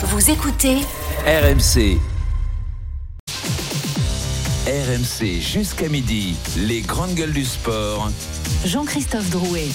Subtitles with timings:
[0.00, 0.76] Vous écoutez
[1.26, 1.98] RMC.
[4.68, 8.08] RMC jusqu'à midi, les grandes gueules du sport.
[8.64, 9.66] Jean-Christophe Drouet.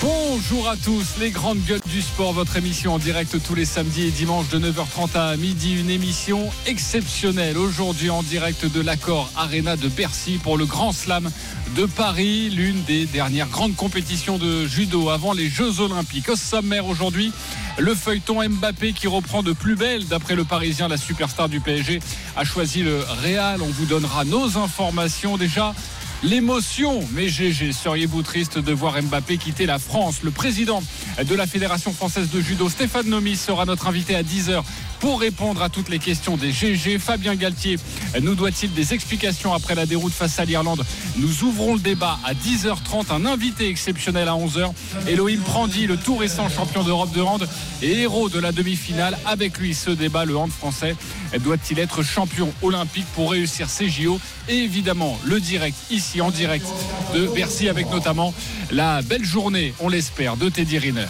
[0.00, 4.06] Bonjour à tous, les grandes gueules du sport, votre émission en direct tous les samedis
[4.06, 9.76] et dimanches de 9h30 à midi, une émission exceptionnelle aujourd'hui en direct de l'accord Arena
[9.76, 11.30] de Bercy pour le Grand Slam
[11.76, 16.28] de Paris, l'une des dernières grandes compétitions de judo avant les Jeux Olympiques.
[16.28, 17.32] Au sommaire aujourd'hui,
[17.78, 20.06] le feuilleton Mbappé qui reprend de plus belle.
[20.06, 22.00] D'après le Parisien, la superstar du PSG
[22.36, 23.62] a choisi le Real.
[23.62, 25.74] On vous donnera nos informations déjà.
[26.22, 30.22] L'émotion, mais GG, seriez-vous triste de voir Mbappé quitter la France?
[30.22, 30.82] Le président
[31.22, 34.62] de la Fédération française de judo, Stéphane Nomis, sera notre invité à 10h
[35.00, 36.98] pour répondre à toutes les questions des GG.
[36.98, 37.76] Fabien Galtier
[38.22, 40.82] nous doit-il des explications après la déroute face à l'Irlande?
[41.18, 43.12] Nous ouvrons le débat à 10h30.
[43.12, 44.72] Un invité exceptionnel à 11h.
[45.06, 47.46] Elohim Prandi, le tout récent champion d'Europe de hand
[47.82, 49.18] et héros de la demi-finale.
[49.26, 50.96] Avec lui, ce débat, le hand français
[51.40, 54.18] doit-il être champion olympique pour réussir ses JO
[54.48, 56.66] évidemment, le direct ici en direct
[57.14, 58.34] de Bercy avec notamment
[58.70, 61.06] la belle journée, on l'espère, de Teddy Riner.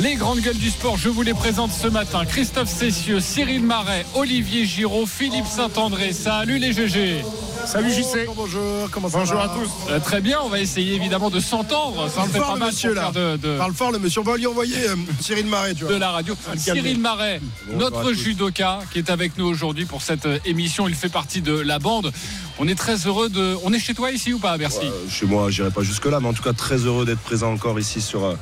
[0.00, 2.24] Les grandes gueules du sport, je vous les présente ce matin.
[2.24, 6.12] Christophe Cessieux, Cyril Marais, Olivier Giraud, Philippe Saint-André.
[6.12, 7.22] Salut les GG.
[7.66, 8.26] Salut JC.
[8.36, 9.70] Bonjour, comment ça Bonjour va à tous.
[9.90, 12.08] Euh, très bien, on va essayer évidemment de s'entendre.
[12.08, 13.12] Ça fait fort, pas mal monsieur pour là.
[13.12, 14.20] faire de, de- Parle fort le monsieur.
[14.20, 15.94] On va lui envoyer euh, Cyril Marais, tu vois.
[15.94, 16.36] de la radio.
[16.56, 20.88] Cyril Marais, Bonjour notre à judoka qui est avec nous aujourd'hui pour cette euh, émission.
[20.88, 22.12] Il fait partie de la bande.
[22.58, 23.56] On est très heureux de.
[23.64, 26.28] On est chez toi ici ou pas, Bercy Euh, chez moi, j'irai pas jusque-là, mais
[26.28, 28.34] en tout cas très heureux d'être présent encore ici sur, euh,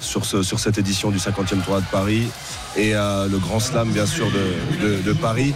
[0.00, 2.26] sur, ce- sur cette édition du 50e Tour de Paris
[2.76, 5.52] et euh, le Grand Slam, bien sûr, de, de- de Paris.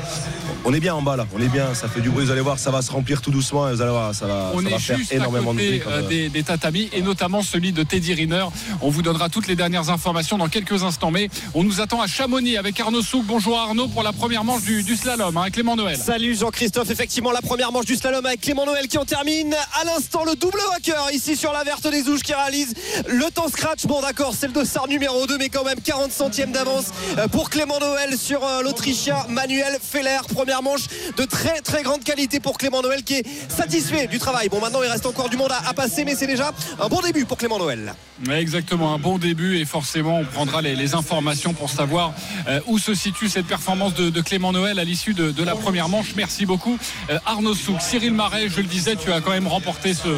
[0.67, 2.41] On est bien en bas là, on est bien, ça fait du bruit, vous allez
[2.41, 4.71] voir, ça va se remplir tout doucement et vous allez voir, ça va, On ça
[4.71, 5.83] va faire juste à énormément de bruit.
[5.87, 8.47] euh, euh, des, des tatamis et notamment celui de Teddy Riner.
[8.81, 11.11] On vous donnera toutes les dernières informations dans quelques instants.
[11.11, 13.25] Mais on nous attend à Chamonix avec Arnaud Souk.
[13.27, 15.99] Bonjour Arnaud pour la première manche du, du slalom, hein, Clément Noël.
[15.99, 19.85] Salut Jean-Christophe, effectivement la première manche du slalom avec Clément Noël qui en termine à
[19.85, 22.73] l'instant le double vainqueur ici sur la verte des Ouches qui réalise
[23.07, 23.85] le temps scratch.
[23.85, 26.87] Bon d'accord c'est le dossard numéro 2 mais quand même 40 centièmes d'avance
[27.33, 30.21] pour Clément Noël sur euh, l'Autrichien Manuel Feller.
[30.33, 30.83] Première manche
[31.17, 34.49] de très très grande qualité pour Clément Noël qui est satisfait du travail.
[34.49, 37.01] Bon maintenant il reste encore du monde à, à passer mais c'est déjà un bon
[37.01, 37.95] début pour Clément Noël.
[38.29, 42.13] Ouais, exactement, un bon début et forcément on prendra les, les informations pour savoir
[42.49, 45.55] euh, où se situe cette performance de, de Clément Noël à l'issue de, de la
[45.57, 46.13] première manche.
[46.17, 46.79] Merci beaucoup
[47.11, 47.81] Euh, Arnaud Souk.
[47.81, 50.09] Cyril Marais, je le disais, tu as quand même remporté ce,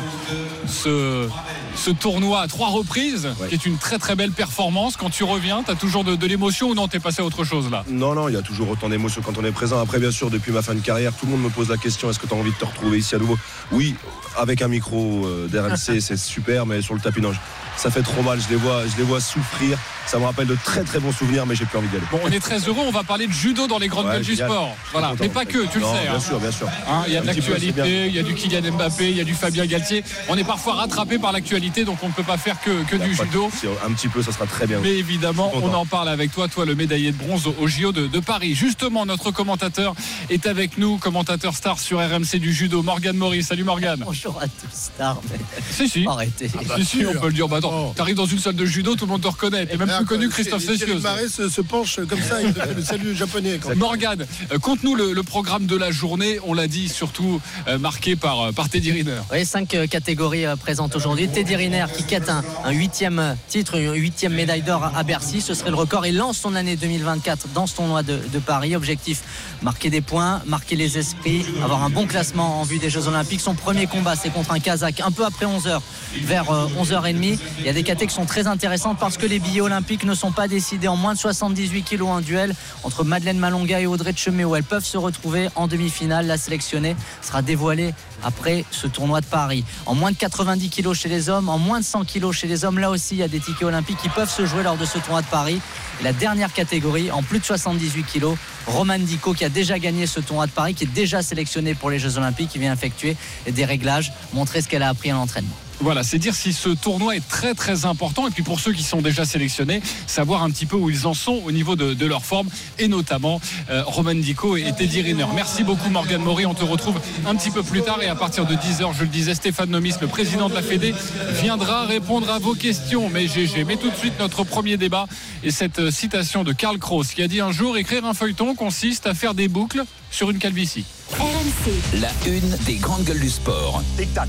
[0.68, 1.28] ce,
[1.74, 3.48] ce tournoi à trois reprises, Ouais.
[3.48, 4.96] qui est une très très belle performance.
[4.96, 7.70] Quand tu reviens, tu as toujours de, de l'émotion non, t'es passé à autre chose
[7.70, 9.80] là Non, non, il y a toujours autant d'émotions quand on est présent.
[9.80, 12.10] Après, bien sûr, depuis ma fin de carrière, tout le monde me pose la question
[12.10, 13.38] est-ce que tu as envie de te retrouver ici à nouveau?
[13.72, 13.96] Oui,
[14.36, 17.32] avec un micro euh, d'RMC, c'est super, mais sur le tapis, non,
[17.76, 18.40] ça fait trop mal.
[18.40, 19.78] Je les vois, je les vois souffrir.
[20.06, 22.06] Ça me rappelle de très très bons souvenirs, mais j'ai plus envie d'y aller.
[22.12, 24.36] Bon, on est très heureux, on va parler de judo dans les grandes Ouais, du
[24.36, 24.76] sport.
[24.92, 26.02] Voilà, mais pas que, tu Non, le sais.
[26.04, 26.20] Bien hein.
[26.20, 26.68] sûr, bien sûr.
[26.88, 29.24] Hein, il y a de l'actualité, il y a du Kylian Mbappé, il y a
[29.24, 30.04] du Fabien Galtier.
[30.28, 33.08] On est parfois rattrapé par l'actualité, donc on ne peut pas faire que, que du
[33.08, 33.50] de judo.
[33.84, 34.78] Un petit peu, ça sera très bien.
[34.80, 38.06] Mais évidemment, on en parle avec toi, toi le médaillé de bronze au JO de,
[38.06, 38.54] de Paris.
[38.54, 39.94] Justement, notre commentateur
[40.30, 43.48] est avec nous, commentateur star sur RMC du judo, Morgane Maurice.
[43.48, 44.00] Salut Morgane.
[44.04, 45.18] Bonjour à tous, Star.
[45.32, 45.38] mais
[45.68, 46.06] Si, si.
[46.06, 46.48] Arrêtez.
[46.76, 47.48] Si, si, on peut le dire.
[47.48, 47.92] Bah, attends, Oh.
[47.96, 49.66] t'arrives dans une salle de judo, tout le monde te reconnaît.
[49.66, 50.98] T'es même Là, plus connu que Christophe Cessieux.
[51.00, 53.58] Marais se, se penche comme ça, il fait le salut japonais.
[53.62, 53.78] quand même.
[53.78, 56.38] Morgane, euh, conte-nous le, le programme de la journée.
[56.44, 59.20] On l'a dit, surtout euh, marqué par, euh, par Teddy Riner.
[59.32, 61.28] Oui, cinq euh, catégories euh, présentes aujourd'hui.
[61.28, 65.40] Teddy Riner qui quête un, un huitième titre, une huitième médaille d'or à Bercy.
[65.40, 66.06] Ce serait le record.
[66.06, 68.74] Il lance son année 2024 dans ce tournoi de, de Paris.
[68.76, 69.22] Objectif
[69.62, 73.40] marquer des points, marquer les esprits, avoir un bon classement en vue des Jeux Olympiques.
[73.40, 75.80] Son premier combat, c'est contre un Kazakh un peu après 11h,
[76.22, 77.38] vers euh, 11h30.
[77.58, 80.14] Il y a des catés qui sont très intéressantes parce que les billets olympiques ne
[80.14, 82.08] sont pas décidés en moins de 78 kilos.
[82.10, 84.54] Un duel entre Madeleine Malonga et Audrey Cheméo.
[84.54, 86.26] Elles peuvent se retrouver en demi-finale.
[86.26, 89.64] La sélectionnée sera dévoilée après ce tournoi de Paris.
[89.86, 92.64] En moins de 90 kilos chez les hommes, en moins de 100 kilos chez les
[92.64, 94.84] hommes, là aussi il y a des tickets olympiques qui peuvent se jouer lors de
[94.84, 95.60] ce tournoi de Paris.
[96.02, 98.36] La dernière catégorie, en plus de 78 kilos,
[98.66, 101.90] Roman Dico qui a déjà gagné ce tournoi de Paris, qui est déjà sélectionné pour
[101.90, 103.16] les Jeux Olympiques, qui vient effectuer
[103.50, 105.56] des réglages, montrer ce qu'elle a appris à l'entraînement.
[105.80, 108.26] Voilà, c'est dire si ce tournoi est très très important.
[108.26, 111.14] Et puis pour ceux qui sont déjà sélectionnés, savoir un petit peu où ils en
[111.14, 113.40] sont au niveau de, leur forme, et notamment
[113.70, 115.26] euh, Roman Dico et Teddy Riner.
[115.34, 116.46] Merci beaucoup Morgane Maury.
[116.46, 119.08] On te retrouve un petit peu plus tard et à partir de 10h, je le
[119.08, 120.94] disais, Stéphane Nomis, le président de la Fédé,
[121.40, 123.10] viendra répondre à vos questions.
[123.10, 125.06] Mais GG, mais tout de suite notre premier débat
[125.42, 128.54] et cette euh, citation de Karl Kraus qui a dit un jour écrire un feuilleton
[128.54, 130.84] consiste à faire des boucles sur une calvitie.
[131.18, 133.82] RMC, La une des grandes gueules du sport.
[133.96, 134.28] Tic-tac,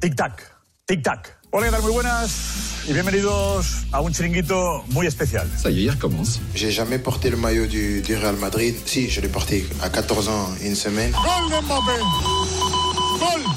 [0.00, 0.51] tic-tac,
[0.86, 1.38] tic-tac.
[1.52, 1.82] Hola, ¿qué tal?
[1.82, 2.30] Muy buenas
[2.88, 5.48] y bienvenidos a un chiringuito muy especial.
[5.56, 6.40] Ça y est, il recommence.
[6.54, 8.74] J'ai jamais porté le maillot du, du Real Madrid.
[8.84, 11.12] Si, je l'ai porté à 14 ans, une semaine.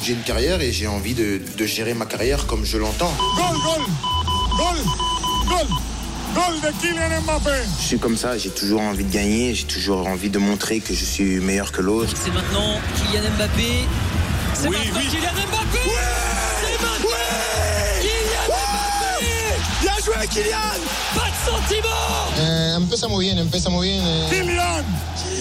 [0.04, 3.13] J'ai une carrière et j'ai envie de, de gérer ma carrière comme je l'entends.
[3.36, 3.86] Gol, gol,
[4.57, 4.77] gol,
[5.48, 5.68] gol,
[6.36, 7.57] gol de Kylian Mbappé.
[7.80, 10.94] Je suis comme ça, j'ai toujours envie de gagner, j'ai toujours envie de montrer que
[10.94, 12.13] je suis meilleur que l'autre.
[12.24, 13.86] C'est maintenant Kylian Mbappé.
[14.54, 15.07] C'est Oui, maintenant oui.
[15.10, 15.80] Kylian Mbappé.
[20.05, 20.59] Joué, Kylian.
[21.15, 22.37] Pas de sentiment.
[22.37, 24.01] Eh, empezamos bien, empezamos bien.
[24.29, 24.85] Kylian,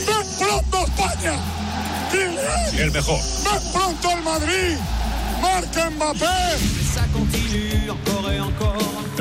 [0.07, 1.35] ven pronto España.
[2.11, 3.19] Kylian, El mejor.
[3.45, 4.77] ven pronto el Madrid.
[5.43, 6.59] Marca Mbappé.
[6.95, 7.64] Ça continue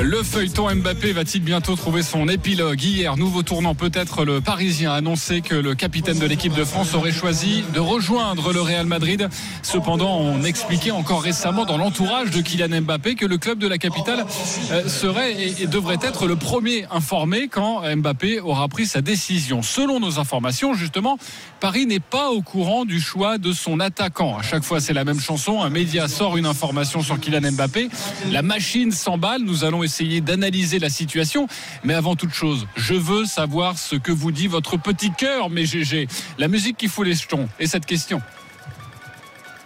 [0.00, 4.96] Le feuilleton Mbappé va-t-il bientôt trouver son épilogue Hier, nouveau tournant, peut-être le Parisien a
[4.96, 9.28] annoncé que le capitaine de l'équipe de France aurait choisi de rejoindre le Real Madrid.
[9.62, 13.78] Cependant, on expliquait encore récemment dans l'entourage de Kylian Mbappé que le club de la
[13.78, 14.26] capitale
[14.72, 19.62] euh, serait et devrait être le premier informé quand Mbappé aura pris sa décision.
[19.62, 21.18] Selon nos informations, justement,
[21.64, 24.36] Paris n'est pas au courant du choix de son attaquant.
[24.36, 25.62] À chaque fois, c'est la même chanson.
[25.62, 27.88] Un média sort une information sur Kylian Mbappé.
[28.30, 29.40] La machine s'emballe.
[29.40, 31.48] Nous allons essayer d'analyser la situation.
[31.82, 35.64] Mais avant toute chose, je veux savoir ce que vous dit votre petit cœur, mes
[35.64, 36.06] GG.
[36.36, 37.48] La musique qui fout les jetons.
[37.58, 38.20] Et cette question.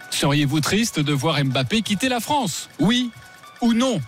[0.09, 2.69] Seriez-vous triste de voir Mbappé quitter la France?
[2.79, 3.11] Oui
[3.59, 3.99] ou non?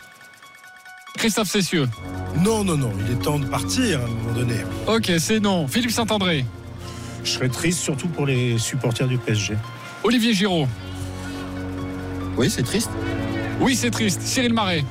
[1.18, 1.90] Christophe Cessieux.
[2.38, 4.56] Non, non, non, il est temps de partir à un moment donné.
[4.88, 5.68] Ok, c'est non.
[5.68, 6.46] Philippe Saint-André.
[7.24, 9.56] Je serais triste surtout pour les supporters du PSG.
[10.04, 10.68] Olivier Giraud.
[12.38, 12.90] Oui, c'est triste.
[13.60, 14.22] Oui, c'est triste.
[14.24, 14.84] Cyril Marais.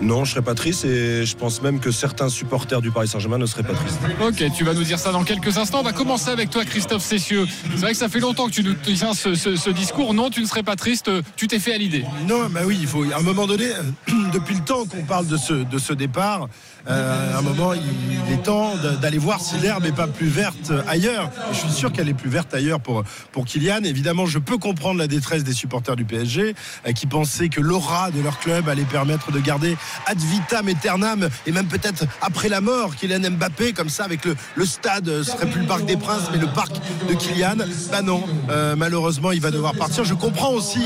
[0.00, 3.38] Non, je serais pas triste et je pense même que certains supporters du Paris Saint-Germain
[3.38, 3.98] ne seraient pas tristes.
[4.22, 5.80] Ok, tu vas nous dire ça dans quelques instants.
[5.80, 7.46] On va commencer avec toi, Christophe Cessieux.
[7.70, 10.14] C'est vrai que ça fait longtemps que tu nous tiens ce, ce- ce discours.
[10.14, 11.10] Non, tu ne serais pas triste.
[11.34, 12.04] Tu t'es fait à l'idée.
[12.28, 13.02] Non, bah oui, il faut.
[13.12, 13.64] À un moment donné,
[14.32, 16.48] depuis le temps qu'on parle de ce, de ce départ,
[16.86, 20.72] euh, à un moment, il, est temps d'aller voir si l'herbe n'est pas plus verte
[20.86, 21.30] ailleurs.
[21.52, 23.02] Je suis sûr qu'elle est plus verte ailleurs pour,
[23.32, 23.84] pour Kylian.
[23.84, 26.54] Évidemment, je peux comprendre la détresse des supporters du PSG
[26.86, 29.76] euh, qui pensaient que l'aura de leur club allait permettre de garder
[30.06, 34.36] ad vitam aeternam et même peut-être après la mort Kylian Mbappé, comme ça, avec le,
[34.54, 36.72] le stade, ce serait plus le Parc des Princes, mais le parc
[37.08, 37.56] de Kylian.
[37.90, 40.04] Bah non, euh, malheureusement, il va devoir partir.
[40.04, 40.82] Je comprends aussi,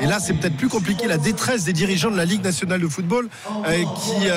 [0.00, 2.88] et là, c'est peut-être plus compliqué, la détresse des dirigeants de la Ligue nationale de
[2.88, 3.28] football
[3.64, 4.28] qui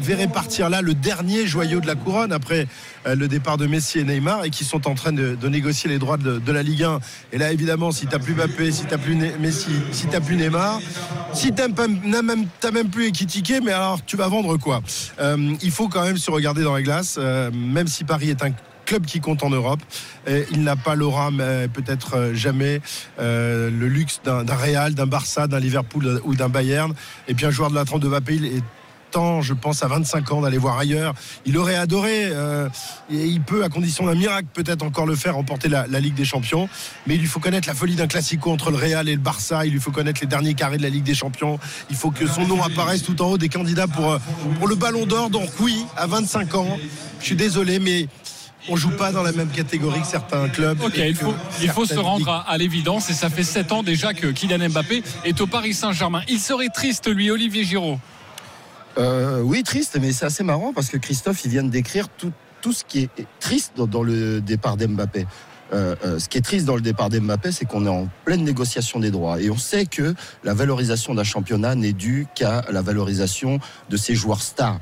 [0.00, 2.66] verraient partir là le dernier joyau de la couronne après
[3.06, 6.00] euh, le départ de Messi et Neymar et qui sont en train de, négocier les
[6.00, 6.98] droits de, la Ligue 1.
[7.30, 10.80] Et là, évidemment, si t'as plus Mbappé, si t'as plus Messi, si t'as plus Neymar,
[11.32, 14.82] si t'as même, même plus Ekitike, mais alors tu vas vendre quoi?
[15.20, 18.42] Euh, Il faut quand même se regarder dans la glace, euh, même si Paris est
[18.42, 18.50] un
[18.84, 19.80] club qui compte en Europe.
[20.26, 22.80] Il n'a pas l'aura, mais peut-être jamais
[23.18, 26.92] le luxe d'un d'un Real, d'un Barça, d'un Liverpool ou d'un Bayern.
[27.28, 28.62] Et puis un joueur de la trempe de Mbappé, il est
[29.12, 31.14] temps, je pense, à 25 ans d'aller voir ailleurs.
[31.46, 32.68] Il aurait adoré, euh,
[33.10, 36.14] et il peut, à condition d'un miracle, peut-être encore le faire, remporter la, la Ligue
[36.14, 36.68] des Champions.
[37.06, 39.64] Mais il lui faut connaître la folie d'un classico entre le Real et le Barça.
[39.64, 41.58] Il lui faut connaître les derniers carrés de la Ligue des Champions.
[41.90, 44.18] Il faut que son nom apparaisse tout en haut des candidats pour, euh,
[44.58, 45.30] pour le Ballon d'Or.
[45.30, 46.78] Donc oui, à 25 ans,
[47.20, 48.08] je suis désolé, mais
[48.68, 50.80] on joue pas dans la même catégorie que certains clubs.
[50.82, 53.82] Ok, il faut, il faut se rendre à, à l'évidence et ça fait 7 ans
[53.82, 56.22] déjà que Kylian Mbappé est au Paris Saint-Germain.
[56.28, 57.98] Il serait triste, lui, Olivier Giraud?
[58.98, 62.32] Euh, oui, triste, mais c'est assez marrant parce que Christophe, il vient de décrire tout,
[62.60, 65.26] tout ce qui est triste dans, le départ d'Mbappé.
[65.72, 68.44] Euh, euh, ce qui est triste dans le départ d'Mbappé, c'est qu'on est en pleine
[68.44, 69.40] négociation des droits.
[69.40, 70.14] Et on sait que
[70.44, 74.78] la valorisation d'un championnat n'est due qu'à la valorisation de ses joueurs stars.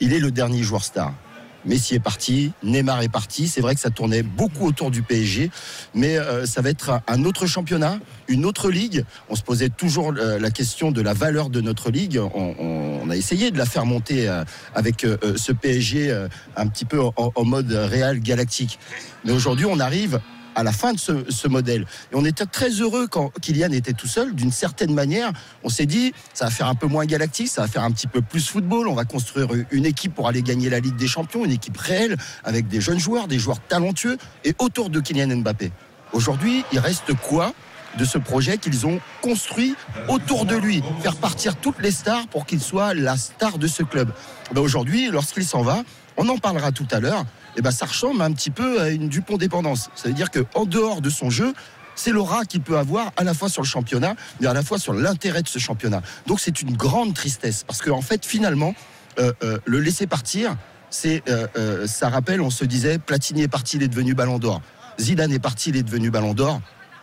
[0.00, 1.14] Il est le dernier joueur star.
[1.64, 3.48] Messi est parti, Neymar est parti.
[3.48, 5.50] C'est vrai que ça tournait beaucoup autour du PSG,
[5.94, 7.98] mais euh, ça va être un- autre championnat,
[8.28, 9.04] une autre ligue.
[9.28, 12.18] On se posait toujours euh, la question de la valeur de notre ligue.
[12.34, 15.00] On, a essayé de la faire monter euh, avec
[15.36, 16.26] ce PSG
[16.56, 18.78] un petit peu en, en mode réel galactique.
[19.24, 20.20] Mais aujourd'hui, on arrive
[20.54, 21.86] à la fin de ce, modèle.
[22.12, 24.34] Et on était très heureux quand Kylian était tout seul.
[24.34, 25.32] D'une certaine manière,
[25.64, 28.06] on s'est dit, ça va faire un peu moins galactique, ça va faire un petit
[28.06, 28.88] peu plus football.
[28.88, 32.16] On va construire une équipe pour aller gagner la Ligue des Champions, une équipe réelle,
[32.44, 35.72] avec des jeunes joueurs, des joueurs talentueux, et autour de Kylian Mbappé.
[36.12, 37.52] Aujourd'hui, il reste quoi
[37.98, 39.74] de ce projet qu'ils ont construit
[40.08, 43.82] autour de lui, faire partir toutes les stars pour qu'il soit la star de ce
[43.82, 44.12] club.
[44.52, 45.82] Ben Aujourd'hui, lorsqu'il s'en va,
[46.16, 47.24] on en parlera tout à l'heure,
[47.60, 49.90] et ben ça ressemble un petit peu à une Dupont dépendance.
[49.94, 51.52] Ça veut dire qu'en dehors de son jeu,
[51.94, 54.78] c'est l'aura qu'il peut avoir à la fois sur le championnat, mais à la fois
[54.78, 56.00] sur l'intérêt de ce championnat.
[56.26, 58.74] Donc c'est une grande tristesse, parce qu'en fait, finalement,
[59.18, 60.56] euh, euh, le laisser partir,
[61.04, 64.62] euh, ça rappelle, on se disait, Platini est parti, il est devenu Ballon d'Or.
[64.98, 66.62] Zidane est parti, il est devenu Ballon d'Or.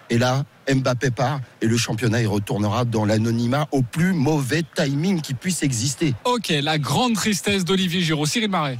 [0.09, 5.21] Et là, Mbappé part et le championnat il retournera dans l'anonymat au plus mauvais timing
[5.21, 6.15] qui puisse exister.
[6.25, 8.27] Ok, la grande tristesse d'Olivier Giroud.
[8.27, 8.79] Cyril Marais.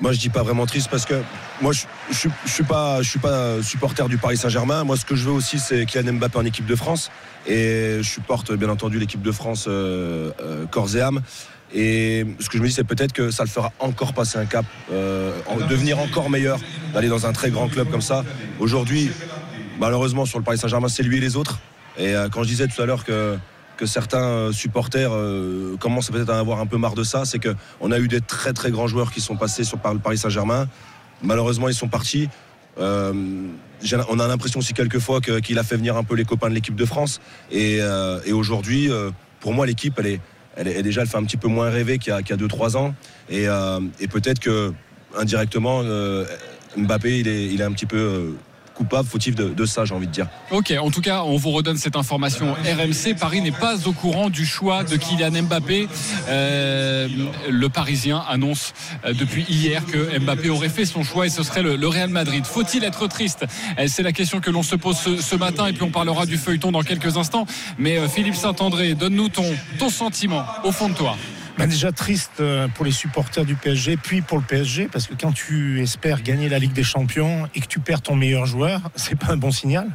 [0.00, 1.14] Moi, je dis pas vraiment triste parce que
[1.62, 4.82] moi, je, je, je suis pas, je suis pas supporter du Paris Saint-Germain.
[4.84, 7.10] Moi, ce que je veux aussi, c'est Kylian Mbappé en équipe de France.
[7.46, 11.22] Et je supporte bien entendu l'équipe de France euh, euh, corps et âme.
[11.72, 14.46] Et ce que je me dis, c'est peut-être que ça le fera encore passer un
[14.46, 16.58] cap, euh, en- devenir encore meilleur,
[16.92, 18.24] d'aller dans un très grand club comme ça.
[18.58, 19.10] Aujourd'hui,
[19.78, 21.58] malheureusement, sur le Paris Saint-Germain, c'est lui et les autres.
[21.98, 23.38] Et quand je disais tout à l'heure que,
[23.76, 27.38] que certains euh, supporters euh, commencent peut-être à avoir un peu marre de ça, c'est
[27.38, 30.18] qu'on a eu des très très grands joueurs qui sont passés sur, par le Paris
[30.18, 30.68] Saint-Germain.
[31.22, 32.28] Malheureusement, ils sont partis.
[32.78, 33.12] Euh,
[34.08, 36.54] on a l'impression aussi quelquefois que- qu'il a fait venir un peu les copains de
[36.54, 37.20] l'équipe de France.
[37.50, 37.80] Et,
[38.32, 38.90] aujourd'hui,
[39.40, 40.00] pour moi, l'équipe,
[40.56, 42.94] elle est, déjà, elle fait un petit peu moins rêver qu'il y a 2-3 ans.
[43.28, 43.46] Et,
[44.10, 44.72] peut-être que
[45.16, 45.82] indirectement,
[46.76, 48.34] Mbappé, il est, un petit peu
[48.74, 50.26] coupable, fautif de, ça, j'ai envie de dire.
[50.50, 52.54] Ok, en tout cas, on vous redonne cette information.
[52.54, 55.88] RMC, Paris n'est pas au courant du choix de Kylian Mbappé.
[56.28, 57.08] Euh,
[57.48, 61.62] le Parisien annonce euh, depuis hier que Mbappé aurait fait son choix et ce serait
[61.62, 62.44] le, Real Madrid.
[62.44, 63.44] Faut-il être triste?
[63.78, 66.36] Euh, C'est la question que l'on se pose ce, matin et puis on parlera du
[66.36, 67.46] feuilleton dans quelques instants.
[67.78, 69.46] Mais Philippe Saint-André, donne-nous ton,
[69.78, 71.16] ton sentiment au fond de toi.
[71.56, 75.14] Ben déjà triste euh, pour les supporters du PSG, puis pour le PSG, parce que
[75.14, 78.80] quand tu espères gagner la Ligue des Champions et que tu perds ton meilleur joueur,
[78.96, 79.88] c'est pas un bon signal.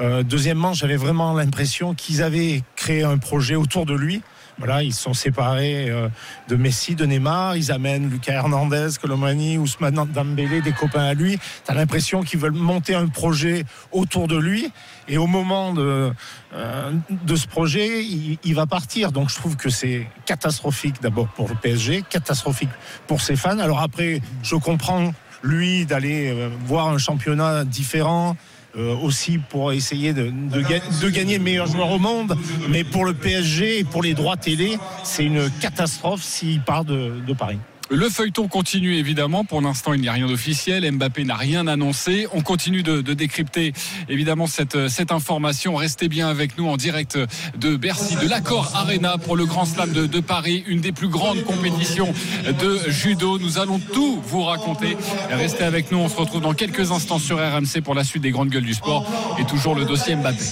[0.00, 4.22] Euh, deuxièmement, j'avais vraiment l'impression qu'ils avaient créé un projet autour de lui.
[4.58, 6.08] Voilà, ils sont séparés euh,
[6.48, 7.56] de Messi, de Neymar.
[7.56, 11.38] Ils amènent Lucas Hernandez, Colomani, Ousmane Dembélé, des copains à lui.
[11.64, 14.72] Tu as l'impression qu'ils veulent monter un projet autour de lui.
[15.06, 16.12] Et au moment de,
[16.54, 16.92] euh,
[17.28, 19.12] ce projet, il, il va partir.
[19.12, 22.70] Donc je trouve que c'est catastrophique d'abord pour le PSG, catastrophique
[23.06, 23.58] pour ses fans.
[23.58, 25.12] Alors après, je comprends
[25.42, 28.36] lui d'aller euh, voir un championnat différent.
[28.76, 30.62] Euh, aussi pour essayer de, de
[31.00, 32.36] de gagner le meilleur joueur au monde.
[32.68, 37.32] Mais pour le PSG et pour les droits télé, c'est une catastrophe s'il part de
[37.38, 37.58] Paris.
[37.90, 39.44] Le feuilleton continue évidemment.
[39.44, 40.90] Pour l'instant, il n'y a rien d'officiel.
[40.90, 42.26] Mbappé n'a rien annoncé.
[42.32, 43.72] On continue de, décrypter
[44.10, 45.74] évidemment cette, cette information.
[45.74, 47.18] Restez bien avec nous en direct
[47.56, 51.08] de Bercy, de l'accord Arena pour le Grand Slam de, de Paris, une des plus
[51.08, 52.12] grandes compétitions
[52.46, 53.38] de judo.
[53.38, 54.96] Nous allons tout vous raconter.
[55.30, 55.98] Restez avec nous.
[55.98, 58.74] On se retrouve dans quelques instants sur RMC pour la suite des grandes gueules du
[58.74, 59.06] sport
[59.38, 60.44] et toujours le dossier Mbappé.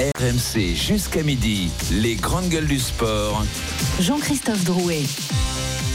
[0.00, 3.44] RMC jusqu'à midi, les grandes gueules du sport.
[4.00, 5.02] Jean-Christophe Drouet.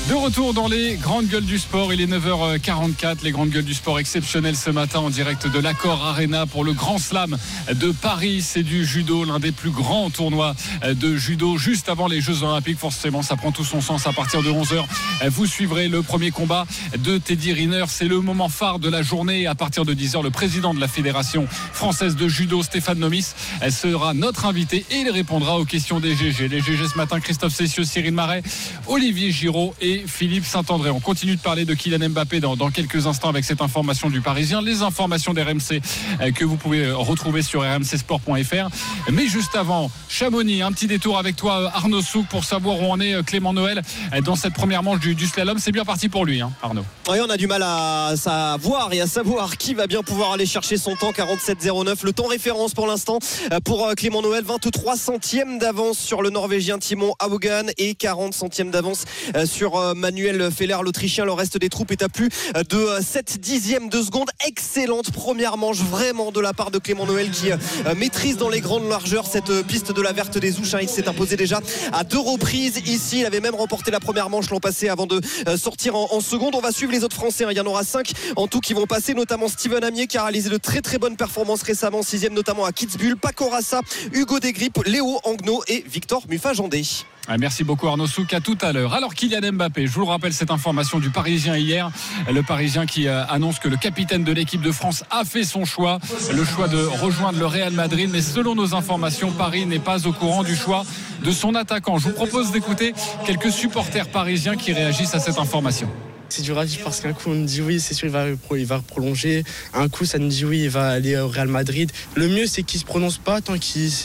[0.07, 3.73] De retour dans les grandes gueules du sport, il est 9h44, les grandes gueules du
[3.73, 7.35] sport exceptionnelles ce matin en direct de l'Accord Arena pour le Grand Slam
[7.73, 8.43] de Paris.
[8.43, 10.55] C'est du judo, l'un des plus grands tournois
[10.87, 12.77] de judo juste avant les Jeux Olympiques.
[12.77, 14.85] Forcément, ça prend tout son sens à partir de 11h.
[15.29, 16.67] Vous suivrez le premier combat
[16.99, 17.85] de Teddy Riner.
[17.87, 19.47] C'est le moment phare de la journée.
[19.47, 23.33] À partir de 10h, le président de la Fédération française de judo, Stéphane Nomis,
[23.71, 26.47] sera notre invité et il répondra aux questions des GG.
[26.47, 28.43] Les GG ce matin, Christophe Cessieux, Cyril Marais,
[28.85, 30.89] Olivier Giraud et Philippe Saint-André.
[30.89, 34.61] On continue de parler de Kylian Mbappé dans, quelques instants avec cette information du Parisien,
[34.61, 35.81] les informations d'RMC
[36.21, 38.69] euh, que vous pouvez retrouver sur rmcsport.fr.
[39.11, 42.91] Mais juste avant, Chamonix, un petit détour avec toi euh, Arnaud Souk pour savoir où
[42.91, 43.81] en est euh, Clément Noël
[44.13, 45.57] euh, dans cette première manche du, slalom.
[45.59, 46.85] C'est bien parti pour lui, hein, Arnaud.
[47.09, 50.45] Oui, on a du mal à savoir et à savoir qui va bien pouvoir aller
[50.45, 52.03] chercher son temps 47-09.
[52.03, 53.19] Le temps référence pour l'instant
[53.51, 58.33] euh, pour euh, Clément Noël, 23 centièmes d'avance sur le Norvégien Timon Haugan et 40
[58.33, 61.25] centièmes d'avance euh, sur Manuel Feller, l'Autrichien.
[61.25, 62.29] Le reste des troupes est à plus
[62.69, 64.29] de euh, 7 dixièmes de seconde.
[64.47, 67.57] Excellente première manche vraiment de la part de Clément Noël qui euh,
[67.95, 70.73] maîtrise dans les grandes largeurs cette euh, piste de la Verte des Ouches.
[70.73, 70.79] hein.
[70.81, 71.61] Il s'est imposé déjà
[71.91, 73.19] à deux reprises ici.
[73.19, 76.55] Il avait même remporté la première manche l'an passé avant de euh, sortir en, seconde.
[76.55, 77.43] On va suivre les autres Français.
[77.43, 77.49] hein.
[77.51, 80.23] Il y en aura cinq en tout qui vont passer, notamment Steven Amier qui a
[80.23, 83.81] réalisé de très très bonnes performances récemment, sixième notamment à Kitzbühel, Paco Rassa,
[84.13, 86.83] Hugo Desgrippes, Léo Angno et Victor Muffin-Jandé.
[87.27, 88.93] Ah, Merci beaucoup Arnaud Souk, à tout à l'heure.
[88.93, 91.89] Alors Kylian Mbappé, je vous le rappelle cette information du Parisien hier,
[92.31, 95.65] le Parisien qui euh, annonce que le capitaine de l'équipe de France a fait son
[95.65, 95.99] choix,
[96.31, 100.13] le choix de rejoindre le Real Madrid, mais selon nos informations, Paris n'est pas au
[100.13, 100.83] courant du choix
[101.23, 101.97] de son attaquant.
[101.97, 102.93] Je vous propose d'écouter
[103.25, 105.89] quelques supporters parisiens qui réagissent à cette information.
[106.27, 108.25] C'est dur à vivre parce qu'un coup on me dit oui, c'est sûr il va,
[108.57, 109.43] il va prolonger.
[109.73, 111.91] Un coup ça nous dit oui, il va aller au Real Madrid.
[112.15, 113.53] Le mieux c'est qu'il se prononce pas tant,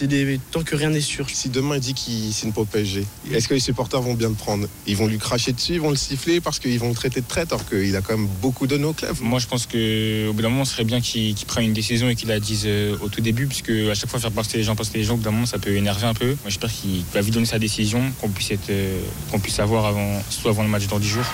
[0.06, 1.28] des- que rien n'est sûr.
[1.30, 4.28] Si demain il dit qu'il signe pas au PSG, est-ce que les supporters vont bien
[4.28, 4.68] le prendre?
[4.86, 7.26] Ils vont lui cracher dessus, ils vont le siffler parce qu'ils vont le traiter de
[7.26, 9.16] traître alors qu'il a quand même beaucoup donné au club.
[9.20, 12.08] Moi, je pense qu'au bout d'un moment, ce serait bien qu'il qu'il prenne une décision
[12.10, 14.64] et qu'il la dise euh, au tout début, puisque à chaque fois faire passer les
[14.64, 16.26] gens, passer les gens, au bout d'un moment, ça peut énerver un peu.
[16.28, 19.00] Moi, j'espère qu'il va vite donner sa décision, qu'on puisse, être, euh,
[19.30, 21.24] qu'on puisse avoir avant, soit avant le match dans 10 jours.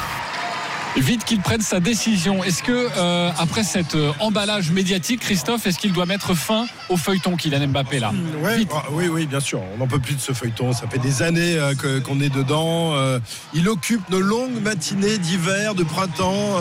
[0.97, 2.43] Vite qu'il prenne sa décision.
[2.43, 6.97] Est-ce que euh, après cet euh, emballage médiatique, Christophe, est-ce qu'il doit mettre fin au
[6.97, 8.13] feuilleton Kylian Mbappé là?
[8.41, 8.71] Ouais, Vite.
[8.75, 9.61] ah, oui, oui, bien sûr.
[9.75, 10.73] On n'en peut plus de ce feuilleton.
[10.73, 12.95] Ça fait des années euh, qu'on est dedans.
[12.95, 13.21] Euh,
[13.53, 16.57] il occupe nos longues matinées d'hiver, de printemps,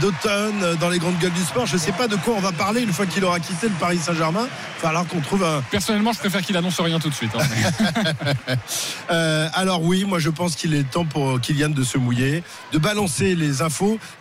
[0.00, 1.66] d'automne dans les grandes gueules du sport.
[1.66, 3.74] Je ne sais pas de quoi on va parler une fois qu'il aura quitté le
[3.74, 4.46] Paris Saint-Germain.
[4.48, 5.62] Il va falloir qu'on trouve un.
[5.70, 7.30] Personnellement, je préfère qu'il annonce rien tout de suite.
[7.38, 8.56] hein.
[9.54, 13.34] Alors oui, moi je pense qu'il est temps pour Kylian de se mouiller, de balancer
[13.34, 13.59] les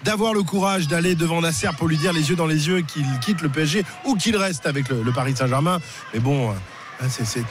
[0.03, 3.05] d'avoir le courage d'aller devant Nasser pour lui dire les yeux dans les yeux qu'il
[3.21, 5.79] quitte le PSG ou qu'il reste avec le, Paris Saint-Germain.
[6.13, 6.49] Mais bon.
[6.51, 6.53] euh,
[7.09, 7.43] c'est- c'est-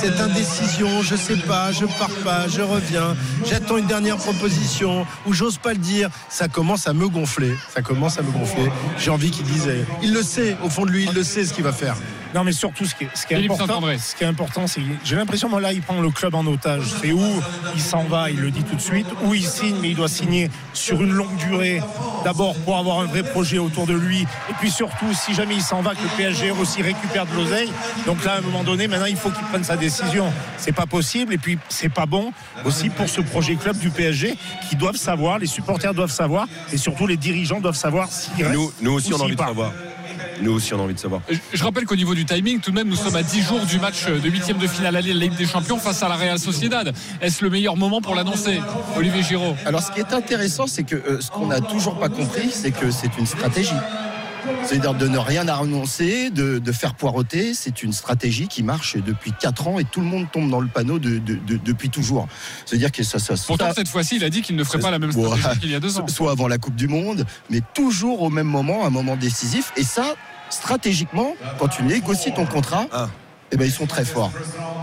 [0.00, 3.14] Cette indécision, je sais pas, je pars pas, je reviens,
[3.46, 7.82] j'attends une dernière proposition ou j'ose pas le dire, ça commence à me gonfler, ça
[7.82, 8.70] commence à me gonfler.
[8.98, 9.68] J'ai envie qu'il dise,
[10.02, 11.96] il le sait, au fond de lui, il le sait ce qu'il va faire.
[12.34, 14.66] Non, mais surtout, ce qui est, ce qui est Philippe important, ce qui est important,
[14.66, 16.82] c'est que j'ai l'impression, moi, là, il prend le club en otage.
[17.00, 17.22] C'est où
[17.76, 20.08] il s'en va, il le dit tout de suite, où il signe, mais il doit
[20.08, 21.80] signer sur une longue durée.
[22.24, 25.62] D'abord pour avoir un vrai projet autour de lui, et puis surtout, si jamais il
[25.62, 27.70] s'en va, que le PSG aussi récupère de l'oseille.
[28.04, 30.32] Donc là, à un moment donné, maintenant, il faut qu'il prenne sa décision.
[30.56, 32.32] C'est pas possible, et puis c'est pas bon
[32.64, 34.36] aussi pour ce projet club du PSG,
[34.68, 38.56] qui doivent savoir, les supporters doivent savoir, et surtout les dirigeants doivent savoir s'il reste
[38.56, 39.70] Nous, nous aussi, ou on a envie de savoir.
[40.42, 41.20] Nous aussi, on a envie de savoir.
[41.28, 43.64] Je- Je rappelle qu'au niveau du timing, tout de même, nous sommes à 10 jours
[43.66, 46.16] du match de huitième de finale aller de la Ligue des Champions face à la
[46.16, 46.92] Real Sociedad.
[47.20, 48.60] Est-ce le meilleur moment pour l'annoncer
[48.96, 49.54] Olivier Giraud?
[49.64, 52.70] Alors, ce qui est intéressant, c'est que euh, ce qu'on n'a toujours pas compris, c'est
[52.72, 53.70] que c'est une stratégie.
[54.64, 59.32] C'est-à-dire de ne rien annoncer, de, de faire poireauter, c'est une stratégie qui marche depuis
[59.40, 62.28] 4 ans et tout le monde tombe dans le panneau de, de- de- depuis toujours.
[62.66, 64.90] C'est-à-dire que ça, ça, Pourtant, ça- cette fois-ci, il a dit qu'il ne ferait pas
[64.90, 66.06] la même stratégie qu'il y a deux ans.
[66.08, 69.72] soit avant la Coupe du Monde, mais toujours au même moment, un moment décisif.
[69.76, 70.14] Et ça,
[70.50, 73.08] stratégiquement, quand tu négocies ton contrat, Ah.
[73.52, 74.32] eh ben, ils sont très forts.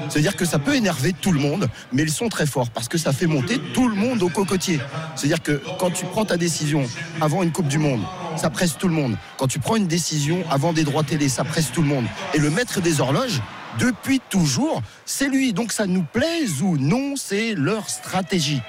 [0.10, 2.98] C'est-à-dire que ça peut énerver tout le monde, mais ils sont très forts parce que
[2.98, 4.80] ça fait monter tout le monde au cocotier.
[5.16, 6.84] C'est-à-dire que quand tu prends ta décision
[7.22, 8.02] avant une Coupe du Monde,
[8.36, 9.18] ça presse tout le monde.
[9.38, 12.06] Quand tu prends une décision avant des droits télé, ça presse tout le monde.
[12.34, 13.42] Et le maître des horloges,
[13.80, 15.54] depuis toujours, c'est lui.
[15.54, 18.62] Donc ça nous plaise ou non, c'est leur stratégie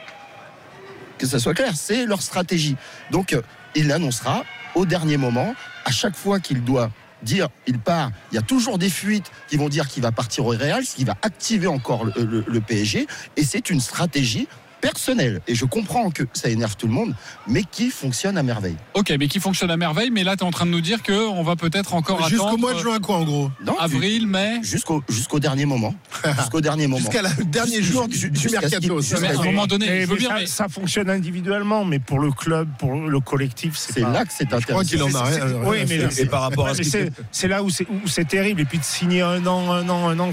[1.18, 2.74] que ça soit clair, c'est leur stratégie.
[3.12, 3.42] Donc, euh,
[3.76, 4.42] il l'annoncera
[4.74, 5.54] au dernier moment.
[5.84, 6.90] À chaque fois qu'il doit
[7.22, 10.44] dire il part, il y a toujours des fuites qui vont dire qu'il va partir
[10.46, 13.06] au Real, ce qui va activer encore le- le PSG.
[13.36, 14.48] Et c'est une stratégie
[14.92, 15.40] personnelle.
[15.48, 17.14] Et je comprends que ça énerve tout le monde,
[17.48, 18.76] mais qui fonctionne à merveille.
[18.92, 20.10] Ok, mais qui fonctionne à merveille.
[20.10, 22.58] Mais là, tu es en train de nous dire qu'on va peut-être encore Jusqu'au attendre
[22.60, 23.50] mois de juin, quoi, en gros.
[23.64, 24.58] Non, avril, mai.
[24.62, 25.94] Jusqu'au jusqu'au dernier moment.
[26.38, 26.98] Jusqu'au dernier moment.
[27.00, 29.00] Jusqu'à le dernier jour du, du jusqu'à ce mercato.
[29.24, 32.68] à un moment donné, Mais- veux mais ça, ça fonctionne individuellement, mais pour le club,
[32.78, 34.84] pour le collectif, c'est C'est pas- là que c'est Je crois intéressant.
[34.84, 35.46] qu'il en a rien.
[35.64, 36.00] Oui, mais.
[36.18, 38.84] Et par rapport à c'est c'est là où c'est où c'est terrible et puis de
[38.84, 40.30] signer un an un an un an